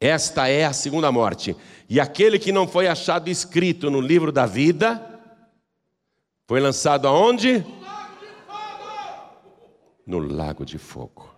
Esta 0.00 0.46
é 0.46 0.64
a 0.64 0.72
segunda 0.72 1.10
morte. 1.10 1.56
E 1.88 1.98
aquele 1.98 2.38
que 2.38 2.52
não 2.52 2.68
foi 2.68 2.86
achado 2.86 3.28
escrito 3.28 3.90
no 3.90 4.00
livro 4.00 4.30
da 4.30 4.46
vida 4.46 5.04
foi 6.46 6.60
lançado 6.60 7.08
aonde? 7.08 7.66
No 10.06 10.20
lago 10.20 10.64
de 10.64 10.78
fogo. 10.78 11.34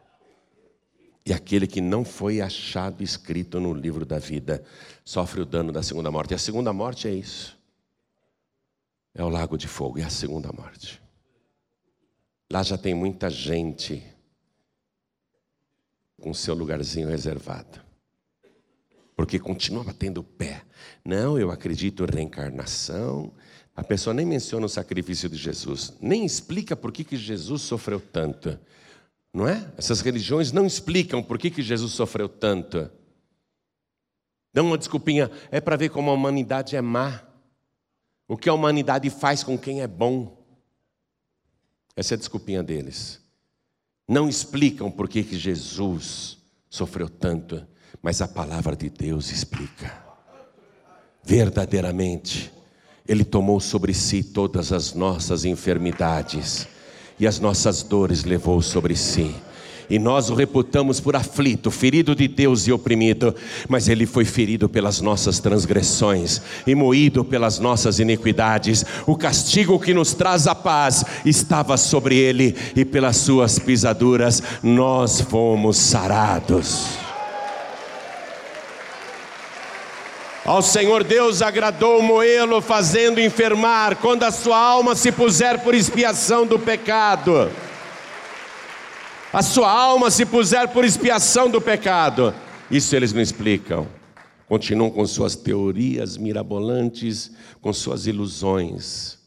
E 1.24 1.32
aquele 1.32 1.66
que 1.66 1.80
não 1.80 2.04
foi 2.04 2.42
achado 2.42 3.02
escrito 3.02 3.58
no 3.58 3.72
livro 3.72 4.04
da 4.04 4.18
vida 4.18 4.62
sofre 5.02 5.40
o 5.40 5.46
dano 5.46 5.72
da 5.72 5.82
segunda 5.82 6.10
morte. 6.10 6.32
E 6.32 6.34
a 6.34 6.38
segunda 6.38 6.70
morte 6.70 7.08
é 7.08 7.12
isso. 7.12 7.58
É 9.14 9.24
o 9.24 9.30
lago 9.30 9.56
de 9.56 9.66
fogo, 9.66 10.00
é 10.00 10.04
a 10.04 10.10
segunda 10.10 10.52
morte. 10.52 11.00
Lá 12.52 12.62
já 12.62 12.76
tem 12.76 12.92
muita 12.92 13.30
gente 13.30 14.17
com 16.20 16.34
seu 16.34 16.54
lugarzinho 16.54 17.08
reservado. 17.08 17.80
Porque 19.16 19.38
continua 19.38 19.84
batendo 19.84 20.18
o 20.18 20.24
pé. 20.24 20.62
Não, 21.04 21.38
eu 21.38 21.50
acredito 21.50 22.04
em 22.04 22.14
reencarnação. 22.14 23.32
A 23.74 23.82
pessoa 23.82 24.14
nem 24.14 24.26
menciona 24.26 24.66
o 24.66 24.68
sacrifício 24.68 25.28
de 25.28 25.36
Jesus, 25.36 25.92
nem 26.00 26.24
explica 26.24 26.74
por 26.76 26.92
que, 26.92 27.04
que 27.04 27.16
Jesus 27.16 27.62
sofreu 27.62 28.00
tanto. 28.00 28.58
Não 29.32 29.46
é? 29.46 29.72
Essas 29.76 30.00
religiões 30.00 30.50
não 30.50 30.66
explicam 30.66 31.22
por 31.22 31.38
que, 31.38 31.50
que 31.50 31.62
Jesus 31.62 31.92
sofreu 31.92 32.28
tanto. 32.28 32.90
Dão 34.52 34.66
uma 34.66 34.78
desculpinha, 34.78 35.30
é 35.50 35.60
para 35.60 35.76
ver 35.76 35.90
como 35.90 36.10
a 36.10 36.14
humanidade 36.14 36.74
é 36.74 36.80
má. 36.80 37.22
O 38.26 38.36
que 38.36 38.48
a 38.48 38.54
humanidade 38.54 39.08
faz 39.10 39.44
com 39.44 39.56
quem 39.56 39.80
é 39.80 39.86
bom. 39.86 40.36
Essa 41.94 42.14
é 42.14 42.16
a 42.16 42.18
desculpinha 42.18 42.62
deles 42.62 43.27
não 44.08 44.28
explicam 44.28 44.90
por 44.90 45.08
que, 45.08 45.22
Jesus 45.22 46.38
sofreu 46.70 47.08
tanto, 47.08 47.64
mas 48.02 48.22
a 48.22 48.26
palavra 48.26 48.74
de 48.74 48.88
Deus 48.88 49.30
explica. 49.30 49.92
Verdadeiramente, 51.22 52.50
Ele 53.06 53.24
tomou 53.24 53.60
sobre 53.60 53.92
si 53.92 54.22
todas 54.22 54.72
as 54.72 54.94
nossas 54.94 55.44
enfermidades 55.44 56.66
e 57.20 57.26
as 57.26 57.38
nossas 57.38 57.82
dores 57.82 58.24
levou 58.24 58.62
sobre 58.62 58.96
si 58.96 59.34
e 59.90 59.98
nós 59.98 60.28
o 60.28 60.34
reputamos 60.34 61.00
por 61.00 61.16
aflito, 61.16 61.70
ferido 61.70 62.14
de 62.14 62.28
Deus 62.28 62.66
e 62.66 62.72
oprimido, 62.72 63.34
mas 63.68 63.88
ele 63.88 64.06
foi 64.06 64.24
ferido 64.24 64.68
pelas 64.68 65.00
nossas 65.00 65.38
transgressões 65.38 66.42
e 66.66 66.74
moído 66.74 67.24
pelas 67.24 67.58
nossas 67.58 67.98
iniquidades. 67.98 68.84
O 69.06 69.16
castigo 69.16 69.78
que 69.78 69.94
nos 69.94 70.12
traz 70.12 70.46
a 70.46 70.54
paz 70.54 71.04
estava 71.24 71.76
sobre 71.76 72.16
ele, 72.16 72.54
e 72.76 72.84
pelas 72.84 73.16
suas 73.16 73.58
pisaduras 73.58 74.42
nós 74.62 75.20
fomos 75.20 75.76
sarados. 75.76 76.98
Ao 80.44 80.62
Senhor 80.62 81.04
Deus 81.04 81.42
agradou 81.42 82.02
moê-lo, 82.02 82.62
fazendo 82.62 83.20
enfermar, 83.20 83.96
quando 83.96 84.22
a 84.22 84.30
sua 84.30 84.58
alma 84.58 84.94
se 84.94 85.12
puser 85.12 85.58
por 85.60 85.74
expiação 85.74 86.46
do 86.46 86.58
pecado 86.58 87.50
a 89.32 89.42
sua 89.42 89.70
alma 89.70 90.10
se 90.10 90.24
puser 90.24 90.68
por 90.68 90.84
expiação 90.84 91.50
do 91.50 91.60
pecado. 91.60 92.34
Isso 92.70 92.96
eles 92.96 93.12
não 93.12 93.20
explicam. 93.20 93.86
Continuam 94.46 94.90
com 94.90 95.06
suas 95.06 95.36
teorias 95.36 96.16
mirabolantes, 96.16 97.30
com 97.60 97.70
suas 97.72 98.06
ilusões. 98.06 99.18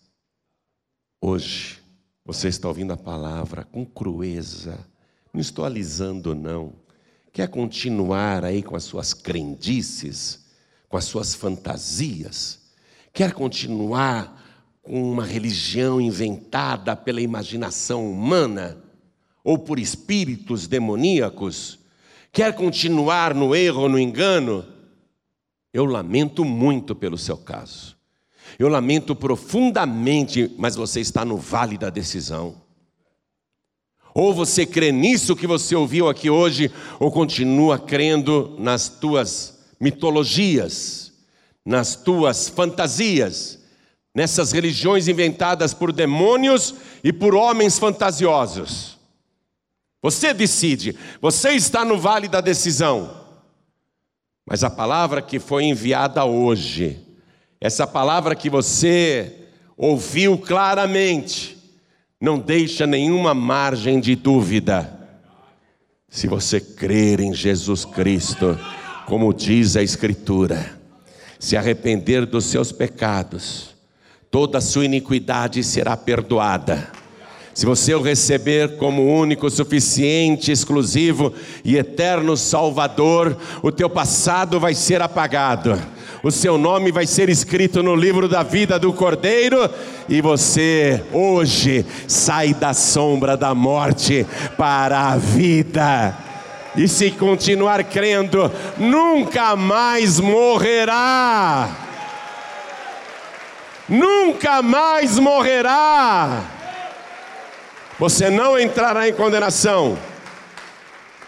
Hoje, 1.21 1.79
você 2.25 2.47
está 2.47 2.67
ouvindo 2.67 2.93
a 2.93 2.97
palavra 2.97 3.63
com 3.63 3.85
crueza. 3.85 4.79
Não 5.31 5.39
estou 5.39 5.63
alisando, 5.63 6.33
não. 6.33 6.73
Quer 7.31 7.47
continuar 7.47 8.43
aí 8.43 8.63
com 8.63 8.75
as 8.75 8.83
suas 8.83 9.13
crendices, 9.13 10.45
com 10.89 10.97
as 10.97 11.05
suas 11.05 11.35
fantasias? 11.35 12.59
Quer 13.13 13.33
continuar 13.33 14.41
com 14.81 15.11
uma 15.11 15.25
religião 15.25 16.01
inventada 16.01 16.95
pela 16.95 17.21
imaginação 17.21 18.11
humana? 18.11 18.81
Ou 19.43 19.57
por 19.57 19.79
espíritos 19.79 20.67
demoníacos, 20.67 21.79
quer 22.31 22.53
continuar 22.53 23.33
no 23.33 23.55
erro, 23.55 23.89
no 23.89 23.99
engano, 23.99 24.65
eu 25.73 25.85
lamento 25.85 26.43
muito 26.43 26.95
pelo 26.95 27.17
seu 27.17 27.37
caso. 27.37 27.95
Eu 28.59 28.67
lamento 28.67 29.15
profundamente, 29.15 30.53
mas 30.57 30.75
você 30.75 30.99
está 30.99 31.23
no 31.23 31.37
vale 31.37 31.77
da 31.77 31.89
decisão. 31.89 32.61
Ou 34.13 34.33
você 34.33 34.65
crê 34.65 34.91
nisso 34.91 35.35
que 35.35 35.47
você 35.47 35.75
ouviu 35.75 36.09
aqui 36.09 36.29
hoje, 36.29 36.69
ou 36.99 37.09
continua 37.09 37.79
crendo 37.79 38.55
nas 38.59 38.89
tuas 38.89 39.59
mitologias, 39.79 41.13
nas 41.65 41.95
tuas 41.95 42.49
fantasias, 42.49 43.59
nessas 44.13 44.51
religiões 44.51 45.07
inventadas 45.07 45.73
por 45.73 45.93
demônios 45.93 46.75
e 47.01 47.13
por 47.13 47.33
homens 47.33 47.79
fantasiosos. 47.79 48.99
Você 50.01 50.33
decide, 50.33 50.97
você 51.21 51.51
está 51.51 51.85
no 51.85 51.97
vale 51.99 52.27
da 52.27 52.41
decisão. 52.41 53.21
Mas 54.45 54.63
a 54.63 54.69
palavra 54.69 55.21
que 55.21 55.39
foi 55.39 55.65
enviada 55.65 56.25
hoje, 56.25 56.99
essa 57.59 57.85
palavra 57.85 58.35
que 58.35 58.49
você 58.49 59.35
ouviu 59.77 60.37
claramente, 60.37 61.57
não 62.19 62.39
deixa 62.39 62.87
nenhuma 62.87 63.35
margem 63.35 63.99
de 63.99 64.15
dúvida. 64.15 64.99
Se 66.09 66.27
você 66.27 66.59
crer 66.59 67.19
em 67.19 67.33
Jesus 67.33 67.85
Cristo, 67.85 68.59
como 69.05 69.31
diz 69.31 69.75
a 69.75 69.83
Escritura, 69.83 70.79
se 71.39 71.55
arrepender 71.55 72.25
dos 72.25 72.45
seus 72.45 72.71
pecados, 72.71 73.75
toda 74.31 74.57
a 74.57 74.61
sua 74.61 74.85
iniquidade 74.85 75.63
será 75.63 75.95
perdoada 75.95 77.00
se 77.53 77.65
você 77.65 77.93
o 77.93 78.01
receber 78.01 78.77
como 78.77 79.05
único, 79.05 79.49
suficiente, 79.49 80.51
exclusivo 80.51 81.33
e 81.63 81.77
eterno 81.77 82.37
Salvador, 82.37 83.37
o 83.61 83.71
teu 83.71 83.89
passado 83.89 84.59
vai 84.59 84.73
ser 84.73 85.01
apagado. 85.01 85.79
O 86.23 86.31
seu 86.31 86.57
nome 86.57 86.91
vai 86.91 87.07
ser 87.07 87.29
escrito 87.29 87.81
no 87.81 87.95
livro 87.95 88.27
da 88.27 88.43
vida 88.43 88.77
do 88.77 88.93
Cordeiro 88.93 89.69
e 90.07 90.21
você 90.21 91.03
hoje 91.11 91.85
sai 92.07 92.53
da 92.53 92.73
sombra 92.73 93.35
da 93.35 93.55
morte 93.55 94.25
para 94.57 95.09
a 95.09 95.17
vida. 95.17 96.17
E 96.75 96.87
se 96.87 97.11
continuar 97.11 97.83
crendo, 97.83 98.49
nunca 98.77 99.55
mais 99.55 100.19
morrerá 100.19 101.89
nunca 103.91 104.61
mais 104.61 105.19
morrerá. 105.19 106.60
Você 108.01 108.31
não 108.31 108.59
entrará 108.59 109.07
em 109.07 109.13
condenação. 109.13 109.95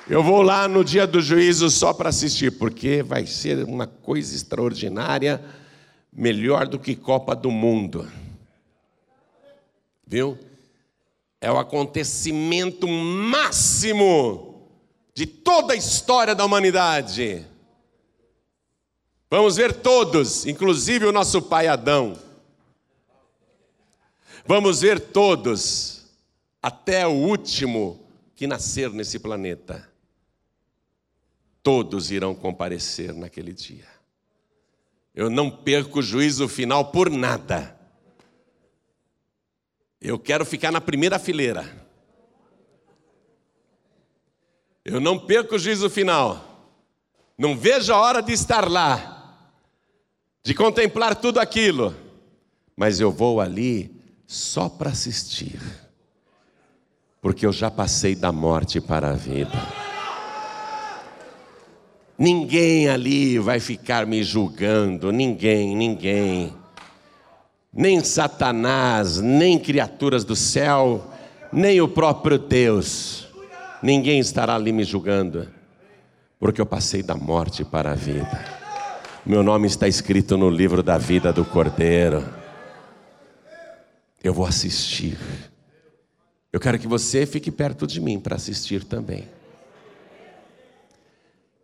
Eu 0.10 0.24
vou 0.24 0.42
lá 0.42 0.68
no 0.68 0.84
dia 0.84 1.06
do 1.06 1.22
juízo 1.22 1.70
só 1.70 1.94
para 1.94 2.10
assistir, 2.10 2.58
porque 2.58 3.04
vai 3.04 3.28
ser 3.28 3.64
uma 3.64 3.86
coisa 3.86 4.36
extraordinária, 4.36 5.40
melhor 6.12 6.68
do 6.68 6.80
que 6.80 6.96
Copa 6.96 7.36
do 7.36 7.52
Mundo. 7.52 8.12
Viu? 10.08 10.36
É 11.40 11.52
o 11.52 11.60
acontecimento 11.60 12.88
máximo 12.88 14.68
de 15.14 15.28
toda 15.28 15.74
a 15.74 15.78
história 15.78 16.34
da 16.34 16.44
humanidade. 16.44 17.46
Vamos 19.30 19.58
ver 19.58 19.74
todos, 19.74 20.48
inclusive 20.48 21.06
o 21.06 21.12
nosso 21.12 21.40
pai 21.40 21.68
Adão. 21.68 22.18
Vamos 24.48 24.82
ver 24.82 25.00
todos, 25.00 25.93
até 26.64 27.06
o 27.06 27.12
último 27.12 28.08
que 28.34 28.48
nascer 28.48 28.90
nesse 28.90 29.20
planeta 29.20 29.92
todos 31.62 32.10
irão 32.10 32.34
comparecer 32.34 33.14
naquele 33.14 33.52
dia. 33.54 33.88
Eu 35.14 35.30
não 35.30 35.52
perco 35.52 36.00
o 36.00 36.02
juízo 36.02 36.48
final 36.48 36.92
por 36.92 37.10
nada. 37.10 37.78
Eu 40.00 40.18
quero 40.18 40.46
ficar 40.46 40.72
na 40.72 40.82
primeira 40.82 41.20
fileira. 41.20 41.86
Eu 44.86 45.00
não 45.00 45.20
perco 45.20 45.56
o 45.56 45.60
juízo 45.60 45.90
final. 45.90 46.72
Não 47.38 47.58
vejo 47.58 47.94
a 47.94 48.00
hora 48.00 48.22
de 48.22 48.32
estar 48.32 48.70
lá, 48.70 49.50
de 50.44 50.54
contemplar 50.54 51.16
tudo 51.16 51.40
aquilo, 51.40 51.96
mas 52.76 53.00
eu 53.00 53.12
vou 53.12 53.42
ali 53.42 54.02
só 54.28 54.70
para 54.70 54.92
assistir, 54.92 55.60
porque 57.24 57.46
eu 57.46 57.54
já 57.54 57.72
passei 57.72 58.16
da 58.16 58.34
morte 58.34 58.82
para 58.82 59.12
a 59.12 59.14
vida. 59.14 59.58
Ninguém 62.18 62.90
ali 62.90 63.40
vai 63.40 63.62
ficar 63.62 64.06
me 64.06 64.22
julgando, 64.22 65.10
ninguém, 65.10 65.74
ninguém. 65.74 66.54
Nem 67.74 68.04
Satanás, 68.04 69.22
nem 69.22 69.58
criaturas 69.58 70.26
do 70.26 70.36
céu, 70.36 71.12
nem 71.52 71.80
o 71.80 71.88
próprio 71.88 72.38
Deus. 72.38 73.30
Ninguém 73.82 74.20
estará 74.20 74.56
ali 74.56 74.74
me 74.74 74.84
julgando, 74.84 75.48
porque 76.38 76.60
eu 76.60 76.66
passei 76.66 77.02
da 77.02 77.16
morte 77.16 77.64
para 77.64 77.92
a 77.92 77.96
vida. 77.96 78.46
Meu 79.26 79.42
nome 79.42 79.68
está 79.68 79.88
escrito 79.88 80.36
no 80.36 80.50
livro 80.50 80.84
da 80.84 80.98
vida 80.98 81.32
do 81.32 81.46
Cordeiro. 81.46 82.22
Eu 84.22 84.34
vou 84.34 84.46
assistir. 84.46 85.18
Eu 86.54 86.60
quero 86.60 86.78
que 86.78 86.88
você 86.88 87.26
fique 87.26 87.50
perto 87.50 87.88
de 87.88 88.00
mim 88.00 88.20
para 88.20 88.36
assistir 88.36 88.84
também. 88.84 89.28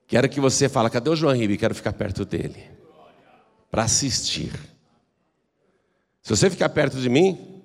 Quero 0.08 0.28
que 0.28 0.40
você 0.40 0.68
fale, 0.68 0.90
cadê 0.90 1.12
o 1.12 1.16
João 1.16 1.36
Ribe? 1.36 1.60
Quero 1.60 1.76
ficar 1.76 1.94
perto 1.94 2.26
dele. 2.26 2.66
Para 3.70 3.84
assistir. 3.84 4.52
Se 6.24 6.36
você 6.36 6.50
ficar 6.50 6.70
perto 6.70 6.98
de 6.98 7.08
mim, 7.08 7.62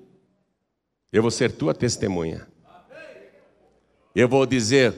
eu 1.11 1.23
vou 1.23 1.31
ser 1.31 1.51
tua 1.53 1.73
testemunha. 1.73 2.47
Eu 4.15 4.29
vou 4.29 4.45
dizer, 4.45 4.95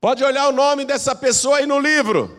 pode 0.00 0.24
olhar 0.24 0.48
o 0.48 0.52
nome 0.52 0.84
dessa 0.84 1.14
pessoa 1.14 1.58
aí 1.58 1.66
no 1.66 1.78
livro. 1.78 2.36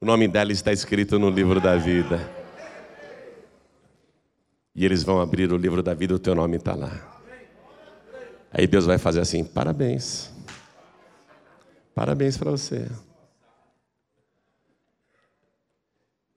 O 0.00 0.06
nome 0.06 0.26
dela 0.26 0.50
está 0.50 0.72
escrito 0.72 1.18
no 1.18 1.28
livro 1.28 1.60
da 1.60 1.76
vida. 1.76 2.18
E 4.74 4.82
eles 4.82 5.02
vão 5.02 5.20
abrir 5.20 5.52
o 5.52 5.58
livro 5.58 5.82
da 5.82 5.92
vida, 5.92 6.14
o 6.14 6.18
teu 6.18 6.34
nome 6.34 6.56
está 6.56 6.74
lá. 6.74 7.09
Aí 8.52 8.66
Deus 8.66 8.86
vai 8.86 8.98
fazer 8.98 9.20
assim: 9.20 9.44
parabéns. 9.44 10.30
Parabéns 11.94 12.36
para 12.36 12.50
você. 12.50 12.88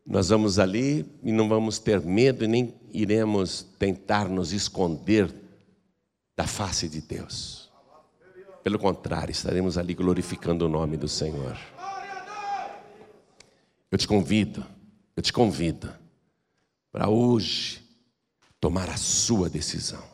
Nós 0.05 0.29
vamos 0.29 0.59
ali 0.59 1.05
e 1.23 1.31
não 1.31 1.47
vamos 1.47 1.79
ter 1.79 2.01
medo 2.01 2.43
e 2.43 2.47
nem 2.47 2.73
iremos 2.91 3.63
tentar 3.79 4.27
nos 4.27 4.51
esconder 4.51 5.33
da 6.35 6.45
face 6.45 6.89
de 6.89 7.01
Deus. 7.01 7.71
Pelo 8.63 8.77
contrário, 8.77 9.31
estaremos 9.31 9.77
ali 9.77 9.93
glorificando 9.93 10.65
o 10.65 10.69
nome 10.69 10.97
do 10.97 11.07
Senhor. 11.07 11.57
Eu 13.89 13.97
te 13.97 14.07
convido, 14.07 14.65
eu 15.15 15.21
te 15.21 15.31
convido 15.31 15.93
para 16.91 17.09
hoje 17.09 17.81
tomar 18.59 18.89
a 18.89 18.97
sua 18.97 19.49
decisão. 19.49 20.12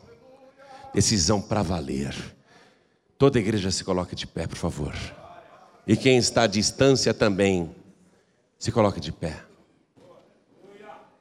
Decisão 0.94 1.40
para 1.40 1.62
valer. 1.62 2.14
Toda 3.16 3.38
igreja 3.38 3.70
se 3.70 3.84
coloque 3.84 4.14
de 4.14 4.26
pé, 4.26 4.46
por 4.46 4.56
favor. 4.56 4.94
E 5.86 5.96
quem 5.96 6.18
está 6.18 6.42
à 6.42 6.46
distância 6.46 7.12
também, 7.12 7.74
se 8.58 8.72
coloque 8.72 9.00
de 9.00 9.12
pé 9.12 9.50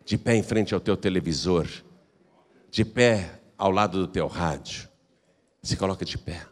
de 0.10 0.18
pé 0.18 0.36
em 0.36 0.42
frente 0.42 0.74
ao 0.74 0.80
teu 0.80 0.98
televisor, 0.98 1.68
de 2.72 2.84
pé 2.84 3.42
ao 3.56 3.70
lado 3.70 4.00
do 4.00 4.08
teu 4.08 4.26
rádio. 4.26 4.90
Se 5.62 5.78
coloca 5.78 6.04
de 6.04 6.18
pé. 6.18 6.48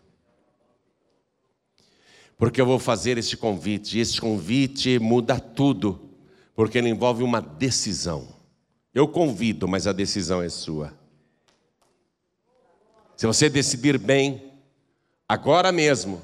Porque 2.37 2.61
eu 2.61 2.67
vou 2.67 2.77
fazer 2.77 3.17
este 3.17 3.35
convite, 3.35 3.97
e 3.97 4.01
este 4.01 4.21
convite 4.21 4.99
muda 4.99 5.39
tudo, 5.39 6.07
porque 6.53 6.77
ele 6.77 6.89
envolve 6.89 7.23
uma 7.23 7.41
decisão. 7.41 8.27
Eu 8.93 9.07
convido, 9.07 9.67
mas 9.67 9.87
a 9.87 9.91
decisão 9.91 10.39
é 10.39 10.49
sua. 10.49 10.95
Se 13.17 13.25
você 13.25 13.49
decidir 13.49 13.97
bem, 13.97 14.53
agora 15.27 15.71
mesmo, 15.71 16.21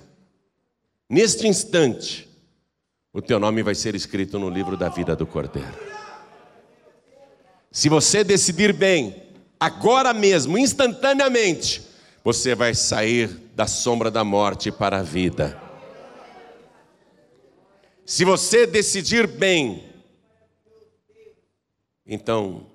neste 1.09 1.47
instante, 1.47 2.29
o 3.11 3.19
teu 3.19 3.39
nome 3.39 3.63
vai 3.63 3.73
ser 3.73 3.95
escrito 3.95 4.37
no 4.37 4.47
livro 4.47 4.77
da 4.77 4.89
vida 4.89 5.15
do 5.15 5.25
Cordeiro. 5.25 5.73
Se 7.71 7.89
você 7.89 8.23
decidir 8.23 8.71
bem, 8.73 9.23
agora 9.59 10.13
mesmo, 10.13 10.55
instantaneamente, 10.55 11.81
você 12.23 12.53
vai 12.53 12.75
sair 12.75 13.27
da 13.55 13.65
sombra 13.65 14.11
da 14.11 14.23
morte 14.23 14.71
para 14.71 14.99
a 14.99 15.03
vida. 15.03 15.59
Se 18.05 18.23
você 18.23 18.67
decidir 18.67 19.25
bem, 19.25 19.83
então 22.05 22.67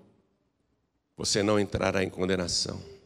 você 1.16 1.40
não 1.40 1.60
entrará 1.60 2.02
em 2.02 2.10
condenação. 2.10 2.97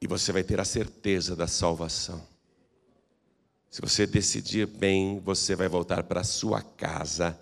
E 0.00 0.06
você 0.06 0.32
vai 0.32 0.42
ter 0.42 0.58
a 0.60 0.64
certeza 0.64 1.36
da 1.36 1.46
salvação. 1.46 2.26
Se 3.70 3.80
você 3.80 4.06
decidir 4.06 4.66
bem, 4.66 5.20
você 5.20 5.54
vai 5.54 5.68
voltar 5.68 6.02
para 6.04 6.24
sua 6.24 6.62
casa 6.62 7.38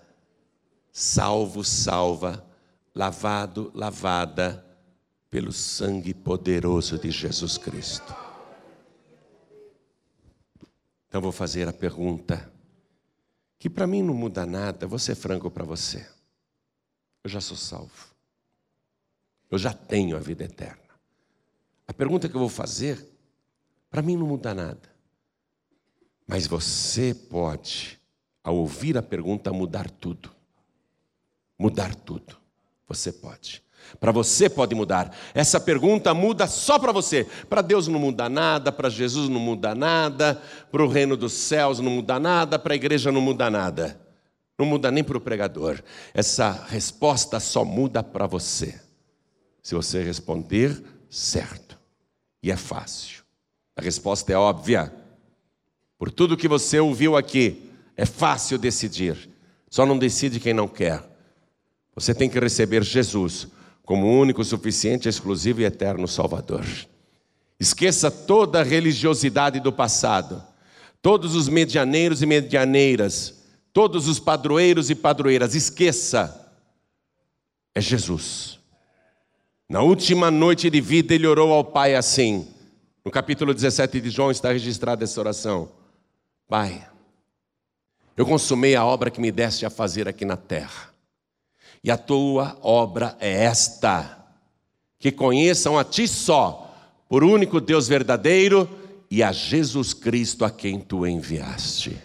salvo, 0.91 1.63
salva, 1.63 2.45
lavado, 2.93 3.71
lavada 3.73 4.65
pelo 5.29 5.51
sangue 5.51 6.13
poderoso 6.13 6.97
de 6.97 7.09
Jesus 7.11 7.57
Cristo. 7.57 8.13
Então 11.07 11.21
vou 11.21 11.31
fazer 11.31 11.67
a 11.67 11.73
pergunta 11.73 12.51
que 13.57 13.69
para 13.69 13.87
mim 13.87 14.03
não 14.03 14.13
muda 14.13 14.45
nada, 14.45 14.87
vou 14.87 14.99
ser 14.99 15.15
franco 15.15 15.49
para 15.49 15.63
você. 15.63 16.07
Eu 17.23 17.29
já 17.29 17.41
sou 17.41 17.57
salvo. 17.57 18.09
Eu 19.49 19.57
já 19.57 19.73
tenho 19.73 20.15
a 20.15 20.19
vida 20.19 20.43
eterna. 20.43 20.88
A 21.89 21.93
pergunta 21.93 22.29
que 22.29 22.35
eu 22.35 22.39
vou 22.39 22.47
fazer, 22.47 23.03
para 23.89 24.01
mim 24.01 24.15
não 24.15 24.27
muda 24.27 24.53
nada. 24.53 24.89
Mas 26.25 26.45
você 26.47 27.13
pode, 27.13 27.99
ao 28.41 28.55
ouvir 28.55 28.97
a 28.97 29.01
pergunta, 29.01 29.51
mudar 29.51 29.89
tudo 29.89 30.39
mudar 31.59 31.93
tudo. 31.93 32.37
Você 32.87 33.11
pode. 33.11 33.61
Para 33.99 34.11
você 34.11 34.49
pode 34.49 34.73
mudar. 34.73 35.13
Essa 35.33 35.59
pergunta 35.59 36.13
muda 36.13 36.47
só 36.47 36.79
para 36.79 36.91
você. 36.91 37.27
Para 37.49 37.61
Deus 37.61 37.87
não 37.87 37.99
muda 37.99 38.29
nada, 38.29 38.71
para 38.71 38.89
Jesus 38.89 39.27
não 39.27 39.39
muda 39.39 39.75
nada, 39.75 40.41
para 40.71 40.83
o 40.83 40.87
reino 40.87 41.17
dos 41.17 41.33
céus 41.33 41.79
não 41.79 41.91
muda 41.91 42.19
nada, 42.19 42.57
para 42.57 42.73
a 42.73 42.75
igreja 42.75 43.11
não 43.11 43.21
muda 43.21 43.49
nada. 43.49 43.99
Não 44.57 44.65
muda 44.65 44.89
nem 44.89 45.03
para 45.03 45.17
o 45.17 45.21
pregador. 45.21 45.81
Essa 46.13 46.51
resposta 46.69 47.39
só 47.39 47.65
muda 47.65 48.01
para 48.01 48.25
você. 48.25 48.79
Se 49.61 49.75
você 49.75 50.03
responder 50.03 50.81
certo. 51.09 51.68
E 52.41 52.51
é 52.51 52.57
fácil. 52.57 53.23
A 53.75 53.81
resposta 53.81 54.31
é 54.31 54.35
óbvia. 54.35 54.93
Por 55.97 56.11
tudo 56.11 56.37
que 56.37 56.47
você 56.47 56.79
ouviu 56.79 57.17
aqui, 57.17 57.69
é 57.95 58.05
fácil 58.05 58.57
decidir. 58.57 59.29
Só 59.69 59.85
não 59.85 59.97
decide 59.97 60.39
quem 60.39 60.53
não 60.53 60.67
quer. 60.67 61.03
Você 61.93 62.13
tem 62.13 62.29
que 62.29 62.39
receber 62.39 62.83
Jesus 62.83 63.47
como 63.83 64.07
único, 64.07 64.43
suficiente, 64.43 65.09
exclusivo 65.09 65.61
e 65.61 65.65
eterno 65.65 66.07
Salvador. 66.07 66.65
Esqueça 67.59 68.11
toda 68.11 68.59
a 68.61 68.63
religiosidade 68.63 69.59
do 69.59 69.73
passado, 69.73 70.41
todos 71.01 71.35
os 71.35 71.49
medianeiros 71.49 72.21
e 72.21 72.25
medianeiras, 72.25 73.43
todos 73.73 74.07
os 74.07 74.19
padroeiros 74.19 74.89
e 74.89 74.95
padroeiras. 74.95 75.55
Esqueça. 75.55 76.53
é 77.75 77.81
Jesus. 77.81 78.58
Na 79.69 79.83
última 79.83 80.31
noite 80.31 80.67
de 80.67 80.81
vida, 80.81 81.13
ele 81.13 81.27
orou 81.27 81.53
ao 81.53 81.63
Pai 81.63 81.93
assim. 81.93 82.47
No 83.05 83.11
capítulo 83.11 83.53
17 83.53 84.01
de 84.01 84.09
João 84.09 84.31
está 84.31 84.51
registrada 84.51 85.03
essa 85.03 85.19
oração: 85.19 85.69
Pai, 86.47 86.89
eu 88.17 88.25
consumei 88.25 88.75
a 88.75 88.83
obra 88.83 89.11
que 89.11 89.21
me 89.21 89.31
deste 89.31 89.67
a 89.67 89.69
fazer 89.69 90.07
aqui 90.07 90.25
na 90.25 90.35
terra, 90.35 90.91
e 91.83 91.91
a 91.91 91.97
tua 91.97 92.57
obra 92.63 93.15
é 93.19 93.43
esta: 93.43 94.25
que 94.97 95.11
conheçam 95.11 95.77
a 95.77 95.83
ti 95.83 96.07
só, 96.07 96.75
por 97.07 97.23
único 97.23 97.61
Deus 97.61 97.87
verdadeiro, 97.87 98.67
e 99.11 99.21
a 99.21 99.31
Jesus 99.31 99.93
Cristo 99.93 100.43
a 100.43 100.49
quem 100.49 100.79
tu 100.79 101.05
enviaste. 101.05 101.95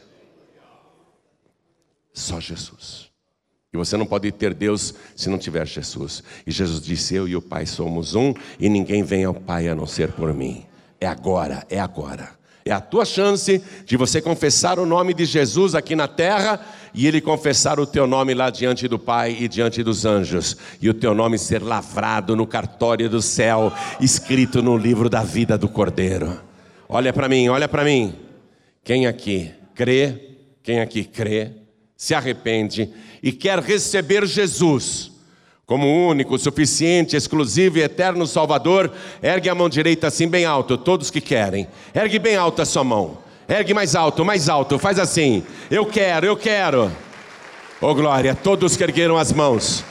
Só 2.13 2.39
Jesus. 2.39 3.04
E 3.75 3.77
você 3.77 3.97
não 3.97 4.07
pode 4.07 4.31
ter 4.31 4.55
Deus 4.55 4.95
se 5.17 5.29
não 5.29 5.37
tiver 5.37 5.67
Jesus. 5.67 6.23
E 6.47 6.53
Jesus 6.53 6.81
disse: 6.81 7.17
Eu 7.17 7.27
e 7.27 7.35
o 7.35 7.43
Pai 7.43 7.67
somos 7.67 8.15
um, 8.15 8.33
e 8.61 8.69
ninguém 8.69 9.03
vem 9.03 9.25
ao 9.25 9.35
Pai 9.35 9.69
a 9.69 9.75
não 9.75 9.85
ser 9.85 10.13
por 10.13 10.33
mim. 10.33 10.65
É 11.01 11.09
agora, 11.09 11.67
é 11.69 11.81
agora. 11.81 12.31
É 12.65 12.71
a 12.71 12.81
tua 12.81 13.05
chance 13.05 13.61
de 13.85 13.97
você 13.97 14.23
confessar 14.23 14.79
o 14.79 14.87
nome 14.87 15.13
de 15.13 15.25
Jesus 15.25 15.75
aqui 15.75 15.97
na 15.97 16.07
terra 16.07 16.65
e 16.95 17.07
ele 17.09 17.21
confessar 17.21 17.81
o 17.81 17.87
teu 17.87 18.07
nome 18.07 18.33
lá 18.33 18.49
diante 18.49 18.87
do 18.87 18.97
Pai 18.99 19.37
e 19.41 19.49
diante 19.49 19.83
dos 19.83 20.07
anjos, 20.07 20.57
e 20.81 20.89
o 20.89 20.95
teu 20.95 21.13
nome 21.13 21.37
ser 21.37 21.61
lavrado 21.61 22.37
no 22.37 22.47
cartório 22.47 23.11
do 23.11 23.21
céu, 23.21 23.73
escrito 24.01 24.63
no 24.63 24.79
livro 24.79 25.11
da 25.11 25.25
vida 25.25 25.59
do 25.59 25.69
Cordeiro. 25.69 26.41
Olha 26.89 27.13
para 27.13 27.29
mim, 27.29 27.49
olha 27.49 27.69
para 27.69 27.83
mim. 27.83 28.15
Quem 28.85 29.09
aqui 29.09 29.51
crê, 29.75 30.37
quem 30.63 30.81
aqui 30.81 31.03
crê, 31.03 31.51
se 31.97 32.15
arrepende 32.15 32.93
e 33.25 33.33
quer 33.33 33.59
receber 33.59 34.27
Jesus 34.27 35.11
como 35.67 36.11
único, 36.11 36.39
suficiente, 36.39 37.17
exclusivo 37.17 37.79
e 37.79 37.83
eterno 37.83 38.27
Salvador, 38.27 38.93
ergue 39.23 39.49
a 39.49 39.55
mão 39.55 39.67
direita 39.67 40.09
assim 40.09 40.29
bem 40.29 40.45
alto, 40.45 40.77
todos 40.77 41.11
que 41.11 41.23
querem. 41.23 41.67
Ergue 41.95 42.19
bem 42.19 42.37
alto 42.37 42.61
a 42.61 42.67
sua 42.67 42.85
mão. 42.85 43.17
Ergue 43.49 43.73
mais 43.73 43.95
alto, 43.95 44.27
mais 44.27 44.51
alto. 44.51 44.79
Faz 44.79 44.99
assim. 44.99 45.43
Eu 45.71 45.87
quero, 45.87 46.27
eu 46.27 46.37
quero. 46.37 46.93
Oh 47.81 47.95
glória, 47.95 48.35
todos 48.35 48.77
que 48.77 48.83
ergueram 48.83 49.17
as 49.17 49.33
mãos. 49.33 49.83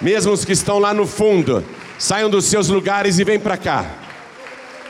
Mesmo 0.00 0.32
os 0.32 0.42
que 0.42 0.52
estão 0.52 0.78
lá 0.78 0.94
no 0.94 1.06
fundo, 1.06 1.62
saiam 1.98 2.30
dos 2.30 2.46
seus 2.46 2.68
lugares 2.68 3.18
e 3.18 3.24
vem 3.24 3.38
para 3.38 3.58
cá. 3.58 3.84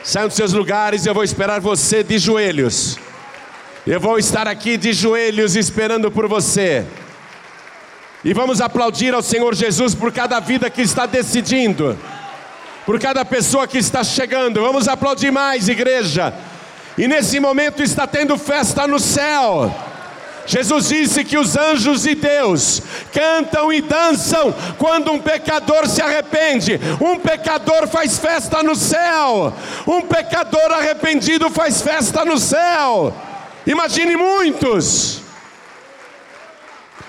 Saiam 0.05 0.29
dos 0.29 0.37
seus 0.37 0.53
lugares, 0.53 1.05
eu 1.05 1.13
vou 1.13 1.23
esperar 1.25 1.59
você 1.59 2.01
de 2.01 2.17
joelhos. 2.17 2.97
Eu 3.85 3.99
vou 3.99 4.17
estar 4.17 4.47
aqui 4.47 4.77
de 4.77 4.93
joelhos 4.93 5.57
esperando 5.57 6.09
por 6.09 6.29
você. 6.29 6.85
E 8.23 8.33
vamos 8.33 8.61
aplaudir 8.61 9.13
ao 9.13 9.21
Senhor 9.21 9.53
Jesus 9.53 9.93
por 9.93 10.11
cada 10.11 10.39
vida 10.39 10.69
que 10.69 10.81
está 10.81 11.05
decidindo, 11.05 11.97
por 12.85 12.99
cada 12.99 13.23
pessoa 13.23 13.67
que 13.67 13.77
está 13.77 14.03
chegando. 14.03 14.61
Vamos 14.61 14.87
aplaudir 14.87 15.31
mais, 15.31 15.69
igreja. 15.69 16.33
E 16.97 17.07
nesse 17.07 17.39
momento 17.39 17.83
está 17.83 18.07
tendo 18.07 18.37
festa 18.37 18.87
no 18.87 18.99
céu. 18.99 19.71
Jesus 20.47 20.87
disse 20.87 21.25
que 21.25 21.37
os 21.37 21.57
anjos 21.57 22.03
de 22.03 22.15
Deus 22.15 22.81
cantam 23.13 23.71
e 23.71 23.81
dançam 23.81 24.55
quando 24.77 25.11
um 25.11 25.19
pecador 25.19 25.87
se 25.87 26.01
arrepende. 26.01 26.79
Um 27.01 27.19
pecador 27.19 27.87
faz 27.87 28.17
festa 28.17 28.63
no 28.63 28.73
céu. 28.73 29.53
Um 29.85 30.01
pecador 30.01 30.71
arrependido 30.71 31.51
faz 31.51 31.81
festa 31.81 32.25
no 32.25 32.37
céu. 32.39 33.13
Imagine 33.67 34.15
muitos. 34.15 35.26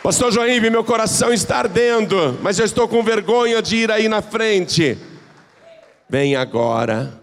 Pastor 0.02 0.32
Joaíbe, 0.32 0.70
meu 0.70 0.84
coração 0.84 1.32
está 1.32 1.58
ardendo, 1.58 2.38
mas 2.40 2.58
eu 2.58 2.64
estou 2.64 2.86
com 2.88 3.02
vergonha 3.02 3.60
de 3.60 3.76
ir 3.76 3.90
aí 3.90 4.08
na 4.08 4.22
frente. 4.22 4.96
Vem 6.08 6.36
agora, 6.36 7.20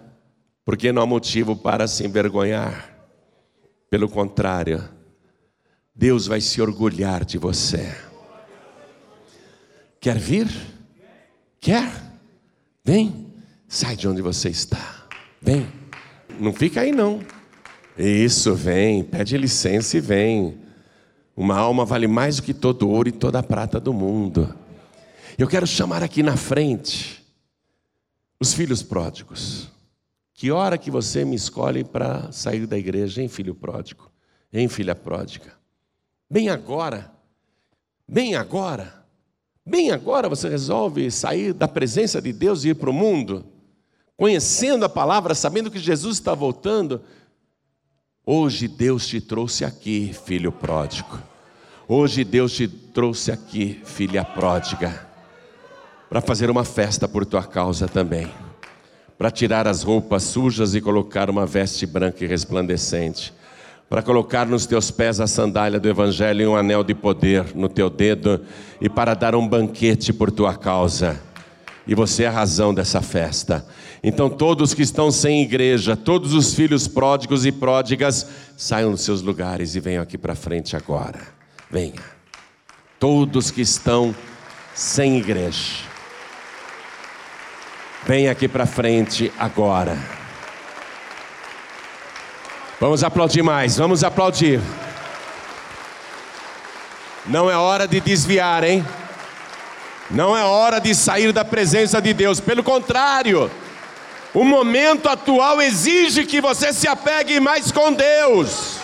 porque 0.66 0.92
não 0.92 1.02
há 1.02 1.06
motivo 1.06 1.56
para 1.56 1.88
se 1.88 2.06
envergonhar. 2.06 2.94
Pelo 3.90 4.10
contrário, 4.10 4.84
Deus 5.96 6.28
vai 6.28 6.42
se 6.42 6.62
orgulhar 6.62 7.24
de 7.24 7.38
você. 7.38 7.96
Quer 10.00 10.18
vir? 10.18 10.48
Quer? 11.60 11.90
Vem, 12.84 13.34
sai 13.68 13.96
de 13.96 14.08
onde 14.08 14.22
você 14.22 14.50
está. 14.50 15.08
Vem, 15.42 15.66
não 16.40 16.54
fica 16.54 16.82
aí 16.82 16.92
não. 16.92 17.22
Isso, 17.98 18.54
vem, 18.54 19.02
pede 19.02 19.38
licença 19.38 19.98
e 19.98 20.02
vem. 20.02 20.65
Uma 21.36 21.58
alma 21.58 21.84
vale 21.84 22.08
mais 22.08 22.38
do 22.38 22.44
que 22.44 22.54
todo 22.54 22.90
ouro 22.90 23.10
e 23.10 23.12
toda 23.12 23.40
a 23.40 23.44
prata 23.44 23.80
do 23.80 23.94
mundo. 23.94 24.56
Eu 25.38 25.48
quero 25.48 25.68
chamar 25.68 26.02
aqui 26.02 26.24
na 26.24 26.38
frente 26.38 27.26
os 28.40 28.54
filhos 28.54 28.82
pródigos. 28.82 29.70
Que 30.34 30.50
hora 30.50 30.78
que 30.78 30.90
você 30.90 31.26
me 31.26 31.36
escolhe 31.36 31.84
para 31.84 32.32
sair 32.32 32.66
da 32.66 32.78
igreja, 32.78 33.22
hein, 33.22 33.28
filho 33.28 33.54
pródigo? 33.54 34.10
Hein, 34.52 34.70
filha 34.70 34.96
pródiga? 34.96 35.54
Bem 36.30 36.50
agora, 36.50 37.12
bem 38.08 38.36
agora, 38.36 39.06
bem 39.66 39.92
agora 39.92 40.30
você 40.30 40.48
resolve 40.48 41.12
sair 41.12 41.54
da 41.54 41.68
presença 41.68 42.22
de 42.22 42.32
Deus 42.32 42.64
e 42.64 42.70
ir 42.70 42.76
para 42.76 42.90
o 42.90 42.94
mundo, 42.94 43.46
conhecendo 44.16 44.86
a 44.86 44.90
palavra, 44.90 45.36
sabendo 45.36 45.70
que 45.70 45.80
Jesus 45.80 46.16
está 46.18 46.34
voltando. 46.34 47.02
Hoje 48.28 48.68
Deus 48.68 49.06
te 49.06 49.22
trouxe 49.22 49.64
aqui, 49.64 50.12
filho 50.26 50.52
pródigo. 50.52 51.20
Hoje 51.88 52.24
Deus 52.24 52.54
te 52.54 52.68
trouxe 52.68 53.32
aqui, 53.32 53.80
filha 53.86 54.26
pródiga, 54.26 55.08
para 56.10 56.22
fazer 56.22 56.50
uma 56.50 56.66
festa 56.66 57.08
por 57.08 57.24
tua 57.24 57.44
causa 57.44 57.88
também. 57.88 58.28
Para 59.16 59.30
tirar 59.30 59.68
as 59.68 59.84
roupas 59.84 60.24
sujas 60.24 60.74
e 60.74 60.82
colocar 60.82 61.30
uma 61.30 61.46
veste 61.46 61.86
branca 61.86 62.24
e 62.24 62.28
resplandecente. 62.28 63.32
Para 63.88 64.02
colocar 64.02 64.48
nos 64.48 64.66
teus 64.66 64.90
pés 64.90 65.20
a 65.20 65.28
sandália 65.28 65.80
do 65.80 65.88
Evangelho 65.88 66.42
e 66.42 66.48
um 66.48 66.56
anel 66.56 66.84
de 66.84 66.96
poder 66.96 67.56
no 67.56 67.70
teu 67.70 67.92
dedo. 67.92 68.42
E 68.82 68.90
para 68.90 69.14
dar 69.14 69.36
um 69.36 69.48
banquete 69.48 70.12
por 70.12 70.32
tua 70.32 70.56
causa. 70.56 71.22
E 71.86 71.94
você 71.94 72.24
é 72.24 72.28
a 72.28 72.32
razão 72.32 72.74
dessa 72.74 73.04
festa. 73.04 73.64
Então, 74.08 74.30
todos 74.30 74.72
que 74.72 74.84
estão 74.84 75.10
sem 75.10 75.42
igreja, 75.42 75.98
todos 75.98 76.32
os 76.36 76.54
filhos 76.54 76.88
pródigos 76.88 77.44
e 77.44 77.52
pródigas, 77.52 78.28
saiam 78.56 78.92
dos 78.92 79.02
seus 79.02 79.24
lugares 79.24 79.74
e 79.74 79.80
venham 79.80 80.04
aqui 80.04 80.16
para 80.16 80.36
frente 80.36 80.76
agora. 80.76 81.20
Venha. 81.72 82.04
Todos 83.00 83.50
que 83.50 83.62
estão 83.62 84.14
sem 84.76 85.18
igreja, 85.18 85.82
venha 88.06 88.32
aqui 88.32 88.48
para 88.48 88.68
frente 88.68 89.34
agora. 89.40 89.98
Vamos 92.80 93.04
aplaudir 93.04 93.42
mais, 93.42 93.78
vamos 93.78 94.04
aplaudir. 94.04 94.62
Não 97.26 97.50
é 97.50 97.58
hora 97.58 97.88
de 97.88 98.00
desviar, 98.00 98.64
hein? 98.64 98.86
Não 100.12 100.38
é 100.38 100.44
hora 100.44 100.80
de 100.80 100.94
sair 100.94 101.34
da 101.34 101.44
presença 101.44 102.00
de 102.00 102.14
Deus, 102.14 102.40
pelo 102.40 102.62
contrário, 102.62 103.50
o 104.36 104.44
momento 104.44 105.10
atual 105.10 105.60
exige 105.62 106.26
que 106.26 106.40
você 106.40 106.72
se 106.72 106.88
apegue 106.88 107.40
mais 107.40 107.72
com 107.72 107.92
Deus. 107.92 108.78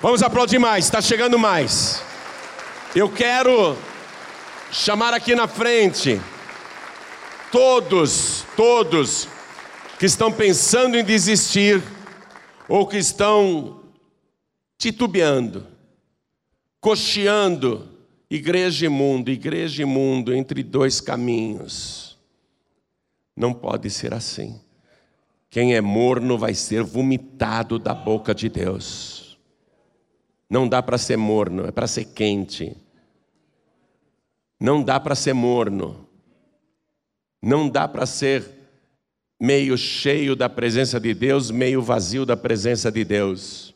Vamos 0.00 0.22
aplaudir 0.22 0.58
mais, 0.58 0.86
está 0.86 1.02
chegando 1.02 1.38
mais. 1.38 2.02
Eu 2.96 3.10
quero 3.10 3.76
chamar 4.72 5.12
aqui 5.12 5.34
na 5.34 5.46
frente 5.46 6.18
todos, 7.52 8.46
todos 8.56 9.28
que 9.98 10.06
estão 10.06 10.32
pensando 10.32 10.96
em 10.96 11.04
desistir 11.04 11.82
ou 12.66 12.86
que 12.86 12.96
estão 12.96 13.82
titubeando 14.78 15.70
cocheando 16.80 17.86
igreja 18.30 18.86
e 18.86 18.88
mundo, 18.88 19.30
igreja 19.30 19.82
e 19.82 19.84
mundo 19.84 20.32
entre 20.32 20.62
dois 20.62 21.00
caminhos. 21.00 22.16
Não 23.36 23.52
pode 23.52 23.90
ser 23.90 24.14
assim. 24.14 24.60
Quem 25.50 25.74
é 25.74 25.80
morno 25.80 26.38
vai 26.38 26.54
ser 26.54 26.82
vomitado 26.84 27.78
da 27.78 27.92
boca 27.92 28.32
de 28.32 28.48
Deus. 28.48 29.36
Não 30.48 30.68
dá 30.68 30.80
para 30.82 30.96
ser 30.96 31.16
morno, 31.16 31.66
é 31.66 31.72
para 31.72 31.88
ser 31.88 32.04
quente. 32.04 32.76
Não 34.60 34.82
dá 34.82 35.00
para 35.00 35.14
ser 35.14 35.32
morno. 35.32 36.06
Não 37.42 37.68
dá 37.68 37.88
para 37.88 38.06
ser 38.06 38.44
meio 39.40 39.76
cheio 39.78 40.36
da 40.36 40.48
presença 40.48 41.00
de 41.00 41.14
Deus, 41.14 41.50
meio 41.50 41.80
vazio 41.80 42.26
da 42.26 42.36
presença 42.36 42.92
de 42.92 43.04
Deus. 43.04 43.74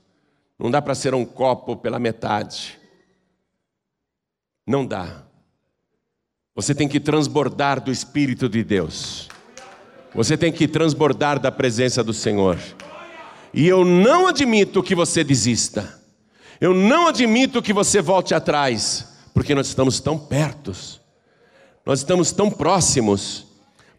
Não 0.58 0.70
dá 0.70 0.82
para 0.82 0.94
ser 0.94 1.14
um 1.14 1.24
copo 1.24 1.76
pela 1.76 1.98
metade. 1.98 2.78
Não 4.66 4.86
dá. 4.86 5.22
Você 6.54 6.74
tem 6.74 6.88
que 6.88 7.00
transbordar 7.00 7.80
do 7.80 7.90
Espírito 7.90 8.48
de 8.48 8.62
Deus. 8.62 9.28
Você 10.14 10.36
tem 10.36 10.52
que 10.52 10.68
transbordar 10.68 11.38
da 11.40 11.50
presença 11.50 12.02
do 12.02 12.12
Senhor. 12.12 12.58
E 13.52 13.66
eu 13.66 13.84
não 13.84 14.26
admito 14.26 14.82
que 14.82 14.94
você 14.94 15.24
desista. 15.24 16.00
Eu 16.60 16.72
não 16.72 17.08
admito 17.08 17.60
que 17.60 17.72
você 17.72 18.00
volte 18.00 18.34
atrás. 18.34 19.12
porque 19.34 19.52
nós 19.52 19.66
estamos 19.66 19.98
tão 19.98 20.16
pertos, 20.16 21.00
nós 21.84 21.98
estamos 21.98 22.30
tão 22.30 22.48
próximos, 22.48 23.44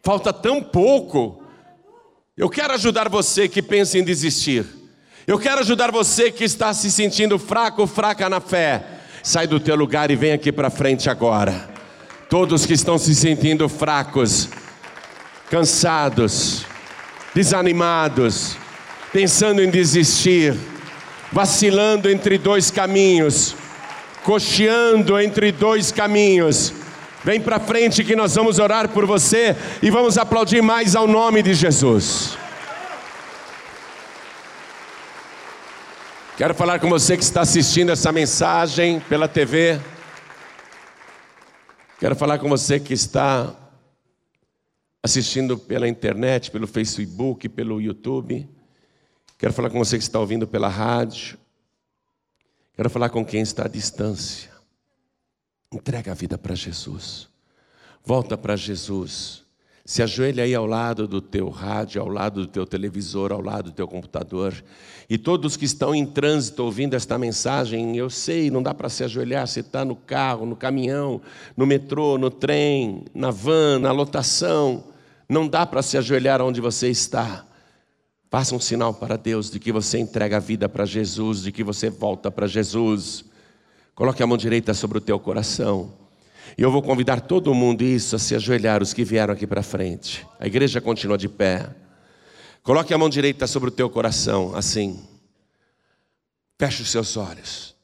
falta 0.02 0.32
tão 0.32 0.64
pouco. 0.64 1.44
Eu 2.38 2.50
quero 2.50 2.74
ajudar 2.74 3.10
você 3.10 3.50
que 3.50 3.62
pensa 3.62 4.00
em 4.00 4.04
desistir. 4.04 4.66
Eu 5.28 5.38
quero 5.38 5.60
ajudar 5.60 5.92
você 5.92 6.32
que 6.32 6.46
está 6.46 6.74
se 6.74 6.90
sentindo 6.90 7.38
fraco, 7.38 7.86
fraca 7.86 8.30
na 8.30 8.40
fé. 8.40 8.95
Sai 9.26 9.48
do 9.48 9.60
teu 9.60 9.76
lugar 9.76 10.12
e 10.12 10.16
vem 10.16 10.34
aqui 10.34 10.52
para 10.52 10.70
frente 10.70 11.10
agora. 11.10 11.68
Todos 12.30 12.64
que 12.64 12.74
estão 12.74 12.96
se 13.00 13.16
sentindo 13.16 13.68
fracos, 13.68 14.48
cansados, 15.50 16.64
desanimados, 17.34 18.56
pensando 19.12 19.64
em 19.64 19.72
desistir, 19.72 20.56
vacilando 21.32 22.08
entre 22.08 22.38
dois 22.38 22.70
caminhos, 22.70 23.56
cocheando 24.24 25.20
entre 25.20 25.52
dois 25.52 25.92
caminhos. 25.92 26.72
Vem 27.24 27.42
para 27.42 27.60
frente 27.60 28.04
que 28.04 28.16
nós 28.16 28.36
vamos 28.36 28.60
orar 28.60 28.90
por 28.90 29.08
você 29.08 29.56
e 29.82 29.90
vamos 29.90 30.20
aplaudir 30.20 30.62
mais 30.62 30.96
ao 30.96 31.08
nome 31.08 31.42
de 31.42 31.56
Jesus. 31.56 32.38
Quero 36.38 36.54
falar 36.54 36.80
com 36.82 36.90
você 36.90 37.16
que 37.16 37.24
está 37.24 37.40
assistindo 37.40 37.94
essa 37.94 38.12
mensagem 38.12 39.00
pela 39.00 39.26
TV. 39.26 39.80
Quero 41.98 42.14
falar 42.14 42.40
com 42.40 42.50
você 42.50 42.78
que 42.78 42.94
está 42.94 43.56
assistindo 45.02 45.58
pela 45.58 45.88
internet, 45.88 46.52
pelo 46.52 46.68
Facebook, 46.68 47.48
pelo 47.48 47.80
YouTube. 47.80 48.50
Quero 49.38 49.54
falar 49.54 49.70
com 49.70 49.80
você 49.80 49.98
que 49.98 50.04
está 50.04 50.20
ouvindo 50.20 50.46
pela 50.46 50.68
rádio. 50.68 51.38
Quero 52.74 52.90
falar 52.90 53.08
com 53.08 53.26
quem 53.26 53.40
está 53.40 53.64
à 53.64 53.70
distância. 53.70 54.52
Entrega 55.72 56.12
a 56.12 56.16
vida 56.16 56.38
para 56.38 56.54
Jesus. 56.54 57.30
Volta 58.04 58.38
para 58.38 58.58
Jesus. 58.58 59.45
Se 59.88 60.02
ajoelha 60.02 60.44
aí 60.44 60.56
ao 60.56 60.66
lado 60.66 61.08
do 61.08 61.22
teu 61.22 61.48
rádio, 61.48 62.02
ao 62.02 62.08
lado 62.08 62.42
do 62.42 62.48
teu 62.48 62.66
televisor, 62.66 63.32
ao 63.32 63.40
lado 63.40 63.66
do 63.66 63.72
teu 63.72 63.88
computador. 63.88 64.52
E 65.08 65.16
todos 65.16 65.56
que 65.56 65.66
estão 65.66 65.94
em 65.94 66.04
trânsito 66.04 66.64
ouvindo 66.64 66.96
esta 66.96 67.20
mensagem, 67.20 67.96
eu 67.96 68.10
sei, 68.10 68.50
não 68.50 68.64
dá 68.64 68.74
para 68.74 68.90
se 68.90 69.04
ajoelhar, 69.04 69.46
você 69.48 69.60
está 69.60 69.86
no 69.86 69.96
carro, 69.96 70.44
no 70.44 70.56
caminhão, 70.56 71.22
no 71.56 71.68
metrô, 71.68 72.18
no 72.18 72.32
trem, 72.32 73.06
na 73.14 73.30
van, 73.30 73.78
na 73.78 73.92
lotação. 73.92 74.86
Não 75.30 75.48
dá 75.48 75.68
para 75.68 75.84
se 75.84 76.00
ajoelhar 76.00 76.42
onde 76.42 76.60
você 76.60 76.90
está. 76.90 77.46
Faça 78.32 78.56
um 78.56 78.60
sinal 78.60 78.92
para 78.92 79.16
Deus 79.18 79.52
de 79.52 79.60
que 79.60 79.72
você 79.72 80.00
entrega 80.00 80.38
a 80.38 80.40
vida 80.40 80.68
para 80.68 80.86
Jesus, 80.86 81.44
de 81.44 81.52
que 81.52 81.64
você 81.64 81.92
volta 81.92 82.32
para 82.32 82.48
Jesus. 82.48 83.24
Coloque 83.94 84.24
a 84.24 84.26
mão 84.26 84.36
direita 84.36 84.74
sobre 84.74 84.98
o 84.98 85.02
teu 85.02 85.20
coração. 85.20 86.05
E 86.58 86.62
eu 86.62 86.72
vou 86.72 86.82
convidar 86.82 87.22
todo 87.22 87.54
mundo 87.54 87.84
isso 87.84 88.16
a 88.16 88.20
se 88.20 88.36
ajoelhar, 88.36 88.82
os 88.82 88.94
que 88.94 89.04
vieram 89.04 89.34
aqui 89.34 89.46
para 89.46 89.64
frente. 89.64 90.26
A 90.40 90.48
igreja 90.48 90.80
continua 90.80 91.18
de 91.18 91.28
pé. 91.28 91.70
Coloque 92.64 92.94
a 92.94 92.98
mão 92.98 93.10
direita 93.10 93.46
sobre 93.48 93.70
o 93.70 93.72
teu 93.72 93.90
coração, 93.90 94.56
assim. 94.56 95.04
Feche 96.58 96.82
os 96.82 96.90
seus 96.90 97.18
olhos. 97.18 97.76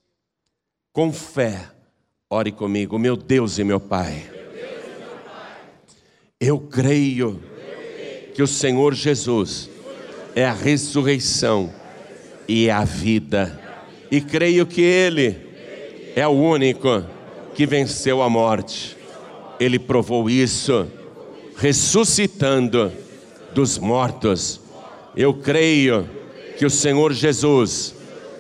Com 0.94 1.12
fé, 1.12 1.70
ore 2.30 2.52
comigo, 2.52 2.98
meu 2.98 3.18
Deus 3.18 3.58
e 3.60 3.64
meu 3.64 3.80
Pai. 3.80 4.30
Eu 6.40 6.60
creio 6.60 7.42
que 8.34 8.42
o 8.42 8.48
Senhor 8.48 8.94
Jesus 8.94 9.70
é 10.36 10.46
a 10.46 10.54
ressurreição 10.54 11.72
e 12.48 12.68
é 12.68 12.72
a 12.72 12.84
vida. 12.84 13.60
E 14.10 14.20
creio 14.22 14.66
que 14.66 14.82
Ele 14.82 15.38
é 16.16 16.28
o 16.28 16.32
único 16.32 17.06
que 17.56 17.66
venceu 17.66 18.22
a 18.22 18.30
morte. 18.30 18.98
Ele 19.60 19.78
provou 19.78 20.30
isso, 20.30 20.88
ressuscitando 21.58 22.92
dos 23.54 23.78
mortos. 23.78 24.60
Eu 25.16 25.34
creio 25.34 26.10
que 26.58 26.66
o 26.66 26.70
Senhor 26.70 27.14
Jesus 27.14 27.96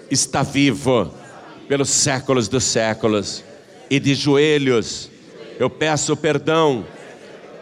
está 0.10 0.44
vivo 0.44 1.14
pelos 1.68 1.90
séculos 1.90 2.48
dos 2.48 2.64
séculos. 2.64 3.44
E 3.90 4.00
de 4.00 4.16
joelhos 4.16 5.10
eu 5.60 5.70
peço 5.70 6.16
perdão 6.16 6.86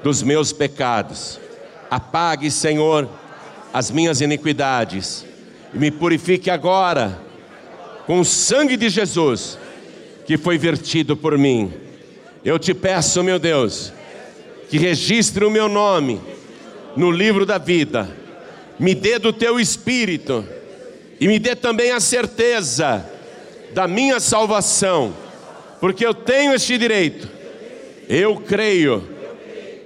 dos 0.04 0.24
meus 0.24 0.54
pecados. 0.54 1.39
Apague, 1.89 2.50
Senhor, 2.52 3.10
as 3.74 3.91
minhas 3.91 4.22
iniquidades 4.22 5.26
e 5.74 5.78
me 5.78 5.91
purifique 5.91 6.50
agora 6.50 7.20
com 8.06 8.20
o 8.20 8.26
sangue 8.26 8.78
de 8.78 8.89
Jesus 8.89 9.58
que 10.30 10.38
foi 10.38 10.60
vertido 10.60 11.18
por 11.18 11.36
mim. 11.40 11.74
Eu 12.46 12.60
te 12.60 12.72
peço, 12.72 13.24
meu 13.24 13.40
Deus, 13.40 13.92
que 14.70 14.78
registre 14.78 15.44
o 15.44 15.50
meu 15.50 15.68
nome 15.68 16.22
no 16.96 17.10
livro 17.10 17.48
da 17.48 17.58
vida, 17.58 18.16
me 18.78 18.94
dê 18.94 19.18
do 19.18 19.34
teu 19.34 19.60
espírito 19.60 20.46
e 21.20 21.28
me 21.28 21.40
dê 21.40 21.56
também 21.56 21.90
a 21.90 22.00
certeza 22.00 23.04
da 23.74 23.88
minha 23.88 24.20
salvação, 24.20 25.16
porque 25.80 26.06
eu 26.06 26.14
tenho 26.14 26.54
este 26.54 26.78
direito. 26.78 27.28
Eu 28.08 28.36
creio 28.36 29.04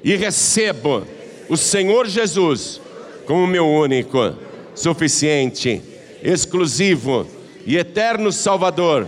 e 0.04 0.14
recebo 0.18 1.08
o 1.48 1.56
Senhor 1.56 2.06
Jesus 2.06 2.82
como 3.26 3.48
meu 3.48 3.66
único, 3.66 4.36
suficiente, 4.76 5.82
exclusivo 6.22 7.26
e 7.66 7.78
eterno 7.78 8.30
Salvador 8.30 9.08